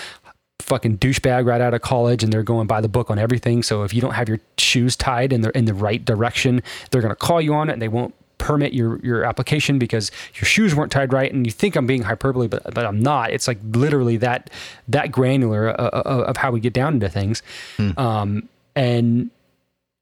fucking 0.59 0.97
douchebag 0.97 1.45
right 1.45 1.61
out 1.61 1.73
of 1.73 1.82
college 1.82 2.21
and 2.21 2.34
they're 2.34 2.43
going 2.43 2.67
by 2.67 2.82
the 2.82 2.89
book 2.89 3.09
on 3.09 3.17
everything. 3.17 3.63
So 3.63 3.84
if 3.84 3.93
you 3.93 4.01
don't 4.01 4.13
have 4.13 4.27
your 4.27 4.39
shoes 4.57 4.95
tied 4.95 5.32
in 5.32 5.41
the 5.41 5.57
in 5.57 5.65
the 5.65 5.73
right 5.73 6.03
direction, 6.03 6.61
they're 6.91 7.01
going 7.01 7.11
to 7.11 7.15
call 7.15 7.41
you 7.41 7.53
on 7.53 7.69
it 7.69 7.73
and 7.73 7.82
they 7.82 7.88
won't 7.88 8.13
permit 8.39 8.73
your 8.73 8.99
your 8.99 9.23
application 9.23 9.77
because 9.77 10.11
your 10.33 10.45
shoes 10.45 10.73
weren't 10.73 10.91
tied 10.91 11.13
right 11.13 11.31
and 11.31 11.45
you 11.45 11.51
think 11.51 11.75
I'm 11.75 11.85
being 11.85 12.01
hyperbole 12.01 12.47
but 12.47 12.73
but 12.73 12.85
I'm 12.85 12.99
not. 12.99 13.29
It's 13.31 13.47
like 13.47 13.59
literally 13.63 14.17
that 14.17 14.49
that 14.87 15.11
granular 15.11 15.69
of, 15.69 16.23
of 16.23 16.37
how 16.37 16.49
we 16.49 16.59
get 16.59 16.73
down 16.73 16.95
into 16.95 17.09
things. 17.09 17.43
Hmm. 17.77 17.91
Um 17.97 18.49
and 18.75 19.29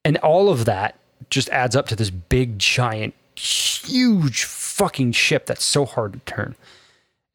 and 0.06 0.18
all 0.18 0.50
of 0.50 0.64
that 0.66 0.96
just 1.30 1.50
adds 1.50 1.76
up 1.76 1.88
to 1.88 1.96
this 1.96 2.10
big 2.10 2.58
giant 2.58 3.14
huge 3.36 4.46
fucking 4.46 5.12
ship 5.12 5.46
that's 5.46 5.64
so 5.64 5.86
hard 5.86 6.14
to 6.14 6.20
turn. 6.20 6.56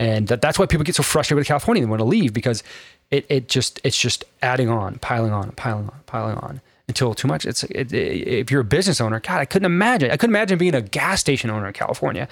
And 0.00 0.28
that, 0.28 0.40
that's 0.40 0.59
why 0.59 0.66
people 0.66 0.84
get 0.84 0.96
so 0.96 1.03
frustrated 1.03 1.40
with 1.40 1.46
California 1.46 1.82
and 1.82 1.90
want 1.90 2.00
to 2.00 2.05
leave 2.05 2.32
because 2.32 2.62
it, 3.11 3.26
it 3.28 3.48
just 3.48 3.80
it's 3.84 3.98
just 3.98 4.24
adding 4.40 4.68
on, 4.68 4.98
piling 4.98 5.32
on, 5.32 5.53
piling 5.53 5.88
on, 5.88 6.00
piling 6.07 6.36
on 6.38 6.61
until 6.89 7.14
too 7.14 7.28
much. 7.28 7.47
It's 7.47 7.64
it, 7.64 7.93
it, 7.93 8.28
if 8.28 8.51
you're 8.51 8.61
a 8.61 8.64
business 8.64 9.01
owner, 9.01 9.20
God, 9.20 9.41
I 9.41 9.45
couldn't 9.45 9.66
imagine. 9.66 10.11
I 10.11 10.16
couldn't 10.16 10.35
imagine 10.35 10.59
being 10.59 10.74
a 10.74 10.83
gas 10.83 11.20
station 11.20 11.51
owner 11.51 11.66
in 11.66 11.72
California. 11.72 12.28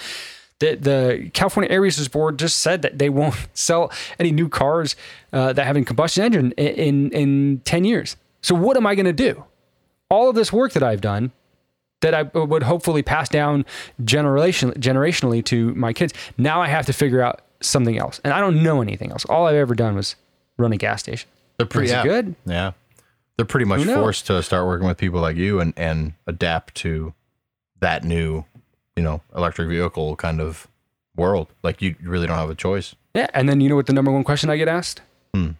The 0.58 0.74
the 0.74 1.30
California 1.32 1.70
Air 1.70 1.80
Resources 1.80 2.08
Board 2.08 2.38
just 2.38 2.58
said 2.58 2.82
that 2.82 2.98
they 2.98 3.08
won't 3.08 3.34
sell 3.54 3.92
any 4.18 4.32
new 4.32 4.48
cars 4.48 4.96
uh, 5.32 5.52
that 5.52 5.66
have 5.66 5.76
a 5.76 5.84
combustion 5.84 6.24
engine 6.24 6.52
in, 6.52 6.74
in 6.74 7.10
in 7.10 7.60
ten 7.64 7.84
years. 7.84 8.16
So 8.42 8.54
what 8.54 8.76
am 8.76 8.86
I 8.86 8.94
going 8.94 9.06
to 9.06 9.12
do? 9.12 9.44
All 10.08 10.28
of 10.28 10.34
this 10.34 10.52
work 10.52 10.72
that 10.72 10.82
I've 10.82 11.00
done 11.00 11.30
that 12.00 12.14
I 12.14 12.22
would 12.22 12.62
hopefully 12.62 13.02
pass 13.02 13.28
down 13.28 13.64
generation 14.02 14.72
generationally 14.72 15.44
to 15.46 15.74
my 15.74 15.92
kids. 15.92 16.14
Now 16.38 16.62
I 16.62 16.68
have 16.68 16.86
to 16.86 16.92
figure 16.92 17.20
out 17.20 17.42
something 17.60 17.98
else, 17.98 18.20
and 18.24 18.32
I 18.32 18.40
don't 18.40 18.62
know 18.62 18.80
anything 18.80 19.10
else. 19.10 19.24
All 19.26 19.46
I've 19.46 19.54
ever 19.54 19.74
done 19.74 19.94
was 19.94 20.16
run 20.56 20.72
a 20.72 20.76
gas 20.76 21.00
station. 21.00 21.28
They're 21.58 21.66
pretty 21.66 21.90
yeah. 21.90 22.02
good? 22.02 22.34
Yeah. 22.46 22.72
They're 23.40 23.46
pretty 23.46 23.64
much 23.64 23.84
forced 23.84 24.26
to 24.26 24.42
start 24.42 24.66
working 24.66 24.86
with 24.86 24.98
people 24.98 25.18
like 25.18 25.34
you 25.34 25.60
and, 25.60 25.72
and 25.74 26.12
adapt 26.26 26.74
to 26.74 27.14
that 27.80 28.04
new, 28.04 28.44
you 28.96 29.02
know, 29.02 29.22
electric 29.34 29.66
vehicle 29.70 30.14
kind 30.16 30.42
of 30.42 30.68
world. 31.16 31.48
Like 31.62 31.80
you 31.80 31.94
really 32.02 32.26
don't 32.26 32.36
have 32.36 32.50
a 32.50 32.54
choice. 32.54 32.94
Yeah, 33.14 33.28
and 33.32 33.48
then 33.48 33.62
you 33.62 33.70
know 33.70 33.76
what 33.76 33.86
the 33.86 33.94
number 33.94 34.10
one 34.10 34.24
question 34.24 34.50
I 34.50 34.58
get 34.58 34.68
asked? 34.68 35.00
Hmm. 35.32 35.52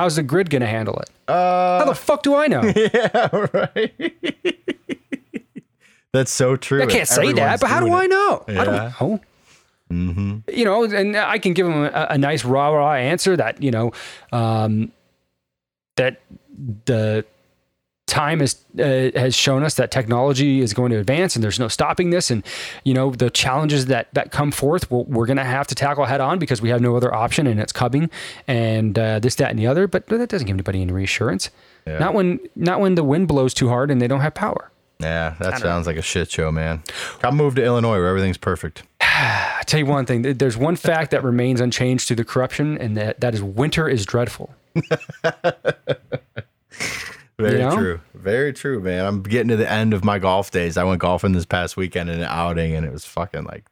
How's 0.00 0.16
the 0.16 0.24
grid 0.24 0.50
going 0.50 0.62
to 0.62 0.66
handle 0.66 0.98
it? 0.98 1.10
Uh, 1.30 1.78
How 1.78 1.84
the 1.84 1.94
fuck 1.94 2.24
do 2.24 2.34
I 2.34 2.48
know? 2.48 2.62
yeah, 2.76 3.28
right. 3.52 3.94
That's 6.12 6.32
so 6.32 6.56
true. 6.56 6.82
I 6.82 6.86
can't 6.86 7.06
say 7.06 7.32
that, 7.34 7.60
but 7.60 7.70
how 7.70 7.78
do 7.78 7.86
doing 7.86 7.98
I 8.00 8.04
it. 8.06 8.10
know? 8.10 8.44
I 8.48 8.64
don't 8.64 8.74
know. 8.74 9.20
Mm-hmm. 9.92 10.38
You 10.52 10.64
know, 10.64 10.82
and 10.82 11.16
I 11.16 11.38
can 11.38 11.52
give 11.54 11.66
them 11.68 11.84
a, 11.84 12.06
a 12.10 12.18
nice 12.18 12.44
rah 12.44 12.70
rah 12.70 12.94
answer 12.94 13.36
that 13.36 13.62
you 13.62 13.70
know 13.70 13.92
um, 14.32 14.90
that 15.94 16.20
the 16.86 17.24
time 18.06 18.40
has 18.40 18.64
uh, 18.78 19.10
has 19.18 19.34
shown 19.34 19.62
us 19.62 19.74
that 19.74 19.90
technology 19.90 20.60
is 20.60 20.72
going 20.72 20.90
to 20.90 20.96
advance 20.98 21.36
and 21.36 21.44
there's 21.44 21.60
no 21.60 21.68
stopping 21.68 22.08
this 22.08 22.30
and 22.30 22.42
you 22.82 22.94
know 22.94 23.10
the 23.10 23.28
challenges 23.28 23.84
that 23.86 24.08
that 24.14 24.30
come 24.32 24.50
forth 24.50 24.90
we're, 24.90 25.02
we're 25.02 25.26
going 25.26 25.36
to 25.36 25.44
have 25.44 25.66
to 25.66 25.74
tackle 25.74 26.06
head 26.06 26.18
on 26.20 26.38
because 26.38 26.62
we 26.62 26.70
have 26.70 26.80
no 26.80 26.96
other 26.96 27.14
option 27.14 27.46
and 27.46 27.60
it's 27.60 27.70
coming 27.72 28.08
and 28.46 28.98
uh, 28.98 29.18
this 29.18 29.34
that 29.34 29.50
and 29.50 29.58
the 29.58 29.66
other 29.66 29.86
but 29.86 30.06
that 30.06 30.26
doesn't 30.30 30.46
give 30.46 30.54
anybody 30.54 30.80
any 30.80 30.90
reassurance 30.90 31.50
Yeah. 31.86 31.98
not 31.98 32.14
when 32.14 32.40
not 32.56 32.80
when 32.80 32.94
the 32.94 33.04
wind 33.04 33.28
blows 33.28 33.52
too 33.52 33.68
hard 33.68 33.90
and 33.90 34.00
they 34.00 34.08
don't 34.08 34.20
have 34.20 34.32
power 34.34 34.70
Yeah, 35.00 35.34
that 35.38 35.58
sounds 35.60 35.86
like 35.86 35.96
a 35.98 36.02
shit 36.02 36.30
show, 36.30 36.50
man. 36.50 36.82
Come 37.20 37.36
move 37.36 37.54
to 37.56 37.62
Illinois 37.62 37.98
where 37.98 38.08
everything's 38.08 38.38
perfect. 38.38 38.84
I 39.02 39.62
tell 39.66 39.78
you 39.80 39.86
one 39.86 40.06
thing, 40.06 40.22
there's 40.22 40.56
one 40.56 40.76
fact 40.76 41.10
that 41.12 41.22
remains 41.22 41.60
unchanged 41.60 42.06
through 42.08 42.16
the 42.16 42.24
corruption, 42.24 42.76
and 42.78 42.96
that, 42.96 43.20
that 43.20 43.32
is 43.34 43.40
winter 43.42 43.86
is 43.88 44.04
dreadful. 44.06 44.54
Very 47.38 47.52
You 47.52 47.58
know? 47.68 47.76
true. 47.76 48.00
Very 48.14 48.52
true, 48.52 48.80
man. 48.80 49.04
I'm 49.06 49.22
getting 49.22 49.48
to 49.48 49.56
the 49.56 49.70
end 49.70 49.94
of 49.94 50.04
my 50.04 50.18
golf 50.18 50.50
days. 50.50 50.76
I 50.76 50.84
went 50.84 51.00
golfing 51.00 51.32
this 51.32 51.46
past 51.46 51.76
weekend 51.76 52.10
in 52.10 52.18
an 52.18 52.26
outing 52.28 52.74
and 52.74 52.84
it 52.84 52.92
was 52.92 53.04
fucking 53.04 53.44
like 53.44 53.64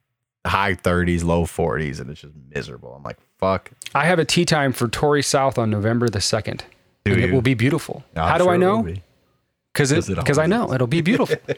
high 0.46 0.74
30s, 0.74 1.24
low 1.24 1.42
40s, 1.44 1.98
and 2.00 2.08
it's 2.10 2.20
just 2.20 2.34
miserable. 2.54 2.94
I'm 2.94 3.02
like, 3.02 3.18
fuck. 3.38 3.70
I 3.94 4.04
have 4.04 4.18
a 4.20 4.24
tee 4.24 4.44
time 4.44 4.72
for 4.72 4.86
Torrey 4.86 5.22
South 5.22 5.58
on 5.58 5.70
November 5.70 6.08
the 6.08 6.20
2nd. 6.20 6.60
Do 7.04 7.12
and 7.12 7.20
it 7.22 7.32
will 7.32 7.42
be 7.42 7.54
beautiful. 7.54 8.04
I'm 8.14 8.28
How 8.28 8.38
do 8.38 8.44
sure 8.44 8.52
I 8.54 8.56
know? 8.56 8.82
be. 8.82 9.02
Because 9.72 9.92
'Cause 9.92 10.08
it 10.08 10.14
because 10.16 10.38
I 10.38 10.46
know 10.46 10.72
it'll 10.72 10.86
be 10.86 11.00
beautiful. 11.02 11.36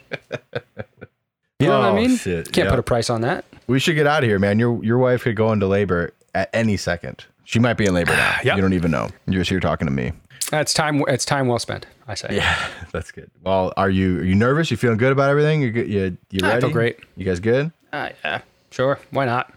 you 1.61 1.67
know 1.69 1.79
what 1.79 1.89
I 1.89 1.91
Oh, 1.91 1.95
mean? 1.95 2.17
shit, 2.17 2.51
Can't 2.53 2.67
yeah. 2.67 2.71
put 2.71 2.79
a 2.79 2.83
price 2.83 3.11
on 3.11 3.21
that. 3.21 3.45
We 3.67 3.79
should 3.79 3.95
get 3.95 4.07
out 4.07 4.23
of 4.25 4.29
here, 4.29 4.39
man. 4.39 4.59
Your 4.59 4.83
your 4.83 4.99
wife 4.99 5.23
could 5.25 5.37
go 5.37 5.53
into 5.53 5.67
labor 5.67 6.13
at 6.35 6.51
any 6.53 6.77
second. 6.77 7.27
She 7.45 7.59
might 7.59 7.75
be 7.75 7.87
in 7.87 7.95
labor 7.95 8.13
now. 8.17 8.37
Yep. 8.45 8.57
You 8.57 8.63
don't 8.63 8.73
even 8.73 8.91
know. 8.91 9.09
You're 9.27 9.41
just 9.43 9.51
here 9.51 9.61
talking 9.61 9.87
to 9.87 9.93
me. 9.93 10.13
It's 10.53 10.73
time. 10.73 11.03
It's 11.09 11.25
time 11.25 11.47
well 11.49 11.59
spent. 11.59 11.87
I 12.07 12.15
say. 12.15 12.29
Yeah, 12.33 12.69
that's 12.93 13.11
good. 13.11 13.31
Well, 13.45 13.73
are 13.77 13.91
you 13.91 14.19
are 14.21 14.25
you 14.25 14.35
nervous? 14.35 14.71
You 14.71 14.77
feeling 14.77 14.97
good 14.99 15.13
about 15.13 15.31
everything? 15.31 15.61
You 15.63 15.71
good? 15.71 15.89
You 15.89 16.17
you 16.31 16.41
I 16.47 16.61
feel 16.61 16.71
great. 16.71 17.01
You 17.17 17.25
guys 17.25 17.41
good? 17.41 17.71
Uh, 17.93 18.11
yeah. 18.25 18.41
Sure. 18.71 18.99
Why 19.11 19.25
not? 19.27 19.53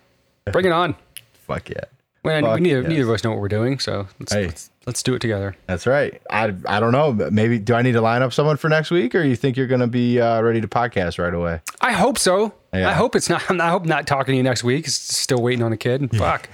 Bring 0.51 0.65
it 0.65 0.71
on. 0.71 0.95
Fuck 1.33 1.69
yeah. 1.69 1.81
Well, 2.23 2.39
Fuck 2.41 2.59
neither, 2.61 2.81
yes. 2.81 2.89
neither 2.89 3.03
of 3.03 3.09
us 3.09 3.23
know 3.23 3.31
what 3.31 3.39
we're 3.39 3.47
doing, 3.47 3.79
so 3.79 4.07
let's, 4.19 4.31
Hey. 4.33 4.45
let's 4.45 4.69
let's 4.85 5.01
do 5.01 5.15
it 5.15 5.19
together. 5.19 5.55
That's 5.65 5.87
right. 5.87 6.21
I 6.29 6.53
I 6.67 6.79
don't 6.79 6.91
know. 6.91 7.13
Maybe 7.31 7.57
do 7.57 7.73
I 7.73 7.81
need 7.81 7.93
to 7.93 8.01
line 8.01 8.21
up 8.21 8.31
someone 8.33 8.57
for 8.57 8.69
next 8.69 8.91
week, 8.91 9.15
or 9.15 9.23
you 9.23 9.35
think 9.35 9.57
you're 9.57 9.67
going 9.67 9.81
to 9.81 9.87
be 9.87 10.19
uh, 10.21 10.41
ready 10.41 10.61
to 10.61 10.67
podcast 10.67 11.17
right 11.17 11.33
away? 11.33 11.61
I 11.81 11.93
hope 11.93 12.17
so. 12.19 12.53
Yeah. 12.73 12.89
I 12.89 12.93
hope 12.93 13.15
it's 13.15 13.27
not. 13.29 13.49
I 13.59 13.69
hope 13.69 13.85
not 13.85 14.05
talking 14.07 14.33
to 14.33 14.37
you 14.37 14.43
next 14.43 14.63
week. 14.63 14.85
It's 14.85 14.93
still 14.95 15.41
waiting 15.41 15.63
on 15.63 15.71
a 15.73 15.77
kid. 15.77 16.15
Fuck. 16.15 16.47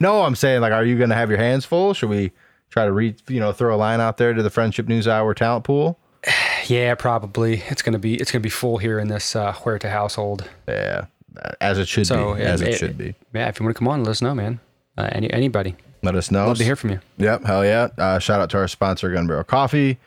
No, 0.00 0.22
I'm 0.22 0.34
saying 0.34 0.60
like, 0.60 0.72
are 0.72 0.84
you 0.84 0.98
going 0.98 1.10
to 1.10 1.16
have 1.16 1.28
your 1.30 1.38
hands 1.38 1.64
full? 1.64 1.94
Should 1.94 2.10
we 2.10 2.32
try 2.70 2.84
to 2.84 2.92
read, 2.92 3.20
you 3.28 3.40
know, 3.40 3.52
throw 3.52 3.74
a 3.74 3.76
line 3.78 4.00
out 4.00 4.16
there 4.16 4.32
to 4.34 4.42
the 4.42 4.50
Friendship 4.50 4.88
News 4.88 5.06
Hour 5.08 5.34
talent 5.34 5.64
pool? 5.64 5.98
Yeah, 6.68 6.96
probably. 6.96 7.62
It's 7.68 7.80
gonna 7.80 8.00
be 8.00 8.16
it's 8.16 8.32
gonna 8.32 8.40
be 8.42 8.48
full 8.48 8.78
here 8.78 8.98
in 8.98 9.06
this 9.06 9.36
uh, 9.36 9.52
Huerta 9.52 9.88
household. 9.88 10.48
Yeah, 10.66 11.04
as 11.60 11.78
it 11.78 11.86
should 11.86 12.08
So 12.08 12.34
be. 12.34 12.42
As 12.42 12.60
it, 12.60 12.68
it- 12.70 12.78
should 12.78 12.98
be. 12.98 13.14
Yeah, 13.32 13.46
if 13.46 13.60
you 13.60 13.64
want 13.64 13.76
to 13.76 13.78
come 13.78 13.86
on, 13.86 14.02
let 14.02 14.10
us 14.10 14.20
know, 14.20 14.34
man. 14.34 14.58
Uh, 14.98 15.08
any 15.12 15.32
anybody, 15.32 15.76
Let 16.02 16.16
us 16.16 16.32
know. 16.32 16.48
love 16.48 16.58
to 16.58 16.64
hear 16.64 16.74
from 16.74 16.90
you. 16.90 17.00
Yep, 17.18 17.44
hell 17.44 17.64
yeah. 17.64 17.88
Uh, 17.96 18.18
shout 18.18 18.40
out 18.40 18.50
to 18.50 18.56
our 18.56 18.66
sponsor, 18.66 19.12
Gun 19.12 19.28
Barrel 19.28 19.44
Coffee. 19.44 19.98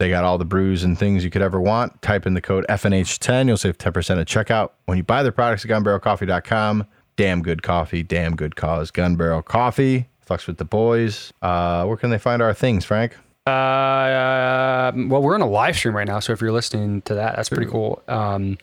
They 0.00 0.08
got 0.08 0.24
all 0.24 0.36
the 0.36 0.44
brews 0.44 0.82
and 0.82 0.98
things 0.98 1.22
you 1.22 1.30
could 1.30 1.42
ever 1.42 1.60
want. 1.60 2.02
Type 2.02 2.26
in 2.26 2.34
the 2.34 2.40
code 2.40 2.66
FNH10. 2.68 3.46
You'll 3.46 3.56
save 3.56 3.78
10% 3.78 4.20
at 4.20 4.26
checkout. 4.26 4.70
When 4.86 4.96
you 4.96 5.04
buy 5.04 5.22
their 5.22 5.30
products 5.30 5.64
at 5.64 5.70
gunbarrelcoffee.com, 5.70 6.86
damn 7.14 7.42
good 7.42 7.62
coffee, 7.62 8.02
damn 8.02 8.34
good 8.34 8.56
cause. 8.56 8.90
Gun 8.90 9.14
Barrel 9.14 9.42
Coffee. 9.42 10.08
Fucks 10.28 10.46
with 10.46 10.56
the 10.58 10.64
boys. 10.64 11.32
Uh, 11.42 11.84
where 11.86 11.96
can 11.96 12.10
they 12.10 12.18
find 12.18 12.40
our 12.42 12.54
things, 12.54 12.84
Frank? 12.84 13.14
Uh, 13.46 14.90
well, 15.08 15.22
we're 15.22 15.34
on 15.34 15.42
a 15.42 15.46
live 15.48 15.76
stream 15.76 15.94
right 15.94 16.06
now, 16.06 16.18
so 16.20 16.32
if 16.32 16.40
you're 16.40 16.52
listening 16.52 17.02
to 17.02 17.14
that, 17.14 17.36
that's 17.36 17.48
pretty 17.50 17.70
cool. 17.70 18.02
Um, 18.08 18.56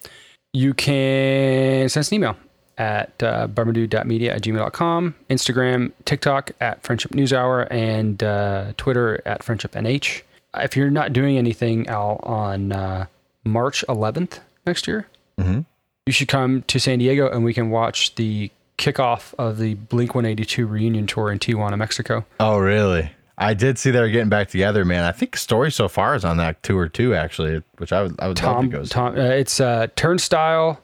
you 0.54 0.74
can 0.74 1.88
send 1.90 2.02
us 2.02 2.10
an 2.12 2.16
email 2.16 2.36
at 2.78 3.22
uh, 3.22 3.48
at 3.48 3.48
gmail.com, 4.42 5.16
Instagram, 5.30 5.92
TikTok 6.06 6.52
at 6.60 6.82
Friendship 6.84 7.14
News 7.14 7.32
Hour, 7.34 7.62
and 7.72 8.22
uh, 8.24 8.74
Twitter 8.78 9.22
at 9.26 9.44
Friendship 9.44 9.74
NH. 9.74 10.22
If 10.58 10.76
you're 10.76 10.90
not 10.90 11.14
doing 11.14 11.38
anything, 11.38 11.88
Al, 11.88 12.20
on 12.24 12.72
uh, 12.72 13.06
March 13.46 13.86
11th 13.88 14.40
next 14.66 14.88
year, 14.88 15.08
Mhm. 15.40 15.66
you 16.06 16.14
should 16.14 16.28
come 16.28 16.64
to 16.64 16.80
San 16.80 17.00
Diego 17.00 17.30
and 17.30 17.44
we 17.46 17.54
can 17.54 17.70
watch 17.70 18.16
the 18.16 18.52
kickoff 18.82 19.34
of 19.38 19.58
the 19.58 19.76
Blink 19.76 20.16
182 20.16 20.66
reunion 20.66 21.08
tour 21.08 21.32
in 21.32 21.40
Tijuana, 21.40 21.78
Mexico. 21.78 22.26
Oh, 22.40 22.58
really? 22.58 23.12
I 23.38 23.54
did 23.54 23.78
see 23.78 23.92
they're 23.92 24.10
getting 24.10 24.30
back 24.30 24.50
together, 24.50 24.84
man. 24.84 25.04
I 25.04 25.12
think 25.12 25.38
Story 25.38 25.72
So 25.72 25.88
Far 25.88 26.16
is 26.16 26.26
on 26.26 26.38
that 26.38 26.62
tour 26.64 26.88
too, 26.88 27.16
actually, 27.16 27.64
which 27.78 27.94
I 27.94 28.04
would, 28.04 28.20
I 28.20 28.28
would 28.28 28.42
love 28.42 28.52
to 28.52 28.54
Tom, 28.56 28.70
go 28.70 28.84
see. 28.84 28.90
Tom, 28.90 29.18
uh, 29.18 29.22
it's 29.22 29.60
uh, 29.60 29.88
Turnstile, 29.96 30.80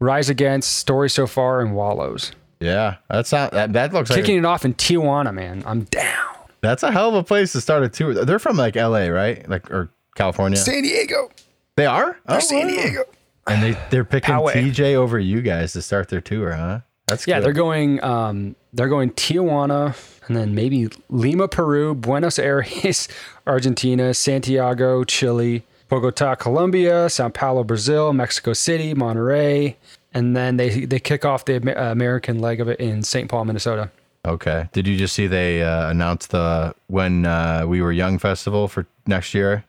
Rise 0.00 0.28
Against, 0.28 0.76
Story 0.78 1.08
So 1.08 1.26
Far, 1.26 1.60
and 1.60 1.74
Wallows. 1.74 2.32
Yeah, 2.60 2.96
that's 3.08 3.32
not, 3.32 3.52
that, 3.52 3.74
that 3.74 3.92
looks 3.92 4.10
like 4.10 4.18
Kicking 4.20 4.38
it 4.38 4.44
off 4.44 4.64
in 4.64 4.74
Tijuana, 4.74 5.32
man. 5.32 5.62
I'm 5.66 5.84
down. 5.84 6.34
That's 6.60 6.82
a 6.82 6.90
hell 6.90 7.10
of 7.10 7.14
a 7.14 7.22
place 7.22 7.52
to 7.52 7.60
start 7.60 7.82
a 7.82 7.88
tour. 7.88 8.24
They're 8.24 8.38
from 8.38 8.56
like 8.56 8.76
L.A., 8.76 9.10
right? 9.10 9.48
Like 9.48 9.70
or 9.70 9.90
California. 10.16 10.58
San 10.58 10.82
Diego. 10.82 11.30
They 11.76 11.86
are. 11.86 12.18
Oh, 12.26 12.38
San 12.40 12.66
wow. 12.66 12.74
Diego. 12.74 13.04
And 13.46 13.62
they 13.62 13.78
they're 13.90 14.04
picking 14.04 14.34
Poway. 14.34 14.52
TJ 14.54 14.94
over 14.94 15.18
you 15.18 15.40
guys 15.42 15.72
to 15.74 15.82
start 15.82 16.08
their 16.08 16.20
tour, 16.20 16.52
huh? 16.52 16.80
That's 17.06 17.26
Yeah, 17.26 17.36
good. 17.38 17.44
they're 17.46 17.52
going. 17.52 18.02
Um, 18.02 18.56
they're 18.72 18.88
going 18.88 19.10
Tijuana, 19.12 19.94
and 20.26 20.36
then 20.36 20.54
maybe 20.54 20.88
Lima, 21.08 21.48
Peru, 21.48 21.94
Buenos 21.94 22.38
Aires, 22.38 23.08
Argentina, 23.46 24.12
Santiago, 24.12 25.04
Chile, 25.04 25.62
Bogota, 25.88 26.34
Colombia, 26.34 27.08
Sao 27.08 27.28
Paulo, 27.28 27.62
Brazil, 27.64 28.12
Mexico 28.12 28.52
City, 28.52 28.92
Monterrey, 28.92 29.76
and 30.12 30.36
then 30.36 30.56
they 30.56 30.84
they 30.84 30.98
kick 30.98 31.24
off 31.24 31.44
the 31.44 31.56
American 31.90 32.40
leg 32.40 32.60
of 32.60 32.68
it 32.68 32.80
in 32.80 33.02
St. 33.02 33.28
Paul, 33.30 33.44
Minnesota. 33.44 33.90
Okay. 34.26 34.68
Did 34.72 34.88
you 34.88 34.96
just 34.96 35.14
see 35.14 35.28
they 35.28 35.62
uh, 35.62 35.88
announced 35.88 36.30
the 36.32 36.74
when 36.88 37.24
uh, 37.24 37.64
we 37.68 37.80
were 37.80 37.92
young 37.92 38.18
festival 38.18 38.66
for 38.66 38.86
next 39.06 39.32
year? 39.34 39.64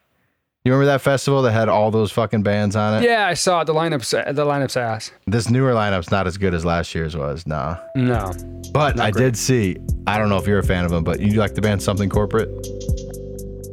You 0.67 0.73
remember 0.73 0.91
that 0.91 0.99
festival 0.99 1.43
that 1.43 1.53
had 1.53 1.69
all 1.69 1.91
those 1.91 2.11
fucking 2.11 2.43
bands 2.43 2.75
on 2.75 3.01
it? 3.01 3.07
Yeah, 3.07 3.25
I 3.25 3.35
saw 3.35 3.61
it. 3.61 3.65
The 3.67 3.73
lineup's 3.73 4.11
the 4.11 4.43
lineup's 4.45 4.75
ass. 4.75 5.11
This 5.25 5.49
newer 5.49 5.71
lineup's 5.71 6.11
not 6.11 6.27
as 6.27 6.37
good 6.37 6.53
as 6.53 6.65
last 6.65 6.93
year's 6.93 7.15
was. 7.15 7.47
Nah. 7.47 7.77
No, 7.95 8.33
But 8.73 8.99
I 8.99 9.11
great. 9.11 9.23
did 9.23 9.37
see. 9.37 9.77
I 10.07 10.17
don't 10.17 10.27
know 10.27 10.35
if 10.35 10.45
you're 10.45 10.59
a 10.59 10.63
fan 10.65 10.83
of 10.83 10.91
them, 10.91 11.05
but 11.05 11.21
you 11.21 11.39
like 11.39 11.55
the 11.55 11.61
band 11.61 11.81
Something 11.81 12.09
Corporate? 12.09 12.49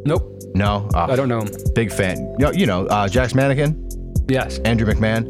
nope. 0.06 0.40
No. 0.54 0.88
Oh, 0.94 0.98
I 1.00 1.16
don't 1.16 1.28
know. 1.28 1.44
Big 1.74 1.90
fan. 1.90 2.16
You 2.38 2.46
know, 2.46 2.52
you 2.52 2.66
know 2.66 2.86
uh, 2.86 3.08
Jack's 3.08 3.34
Mannequin, 3.34 3.74
Yes. 4.28 4.60
Andrew 4.60 4.86
McMahon. 4.86 5.26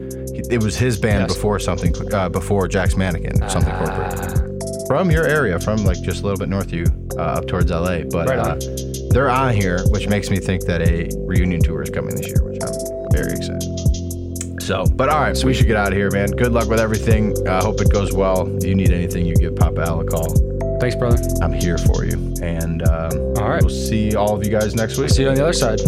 It 0.52 0.62
was 0.62 0.76
his 0.76 0.98
band 0.98 1.28
Yes. 1.28 1.34
before 1.34 1.58
something. 1.60 1.94
Uh, 2.12 2.28
before 2.28 2.68
Jack's 2.68 2.94
Mannequin, 2.94 3.48
Something 3.48 3.72
Ah. 3.72 3.86
Corporate. 3.86 4.86
From 4.86 5.10
your 5.10 5.26
area, 5.26 5.58
from 5.58 5.82
like 5.86 6.02
just 6.02 6.20
a 6.20 6.24
little 6.24 6.38
bit 6.38 6.50
north 6.50 6.66
of 6.66 6.74
you, 6.74 6.84
uh, 7.16 7.22
up 7.40 7.46
towards 7.46 7.70
LA. 7.70 8.00
But 8.04 8.28
Right 8.28 8.38
uh, 8.38 8.58
they're 9.14 9.30
on 9.30 9.54
here, 9.54 9.80
which 9.90 10.08
makes 10.08 10.28
me 10.28 10.38
think 10.38 10.64
that 10.66 10.82
a 10.82 11.08
reunion 11.20 11.62
tour 11.62 11.82
is 11.82 11.90
coming 11.90 12.16
this 12.16 12.26
year, 12.26 12.42
which 12.42 12.58
I'm 12.62 13.12
very 13.12 13.32
excited. 13.32 14.60
So, 14.60 14.84
but 14.86 15.08
all 15.08 15.20
right, 15.20 15.36
so 15.36 15.46
we 15.46 15.54
should 15.54 15.66
get 15.66 15.76
out 15.76 15.88
of 15.88 15.94
here, 15.94 16.10
man. 16.10 16.30
Good 16.30 16.52
luck 16.52 16.68
with 16.68 16.80
everything. 16.80 17.36
I 17.46 17.62
hope 17.62 17.80
it 17.80 17.92
goes 17.92 18.12
well. 18.12 18.56
If 18.56 18.64
you 18.64 18.74
need 18.74 18.90
anything, 18.90 19.24
you 19.24 19.36
give 19.36 19.54
Papa 19.54 19.82
Al 19.82 20.00
a 20.00 20.04
call. 20.04 20.34
Thanks, 20.80 20.96
brother. 20.96 21.22
I'm 21.42 21.52
here 21.52 21.78
for 21.78 22.04
you. 22.04 22.34
And 22.42 22.82
um, 22.88 23.12
All 23.36 23.48
right. 23.48 23.62
we'll 23.62 23.70
see 23.70 24.16
all 24.16 24.34
of 24.34 24.44
you 24.44 24.50
guys 24.50 24.74
next 24.74 24.98
week. 24.98 25.10
See 25.10 25.22
you 25.22 25.28
on 25.28 25.34
the 25.34 25.42
other 25.42 25.52
side. 25.52 25.80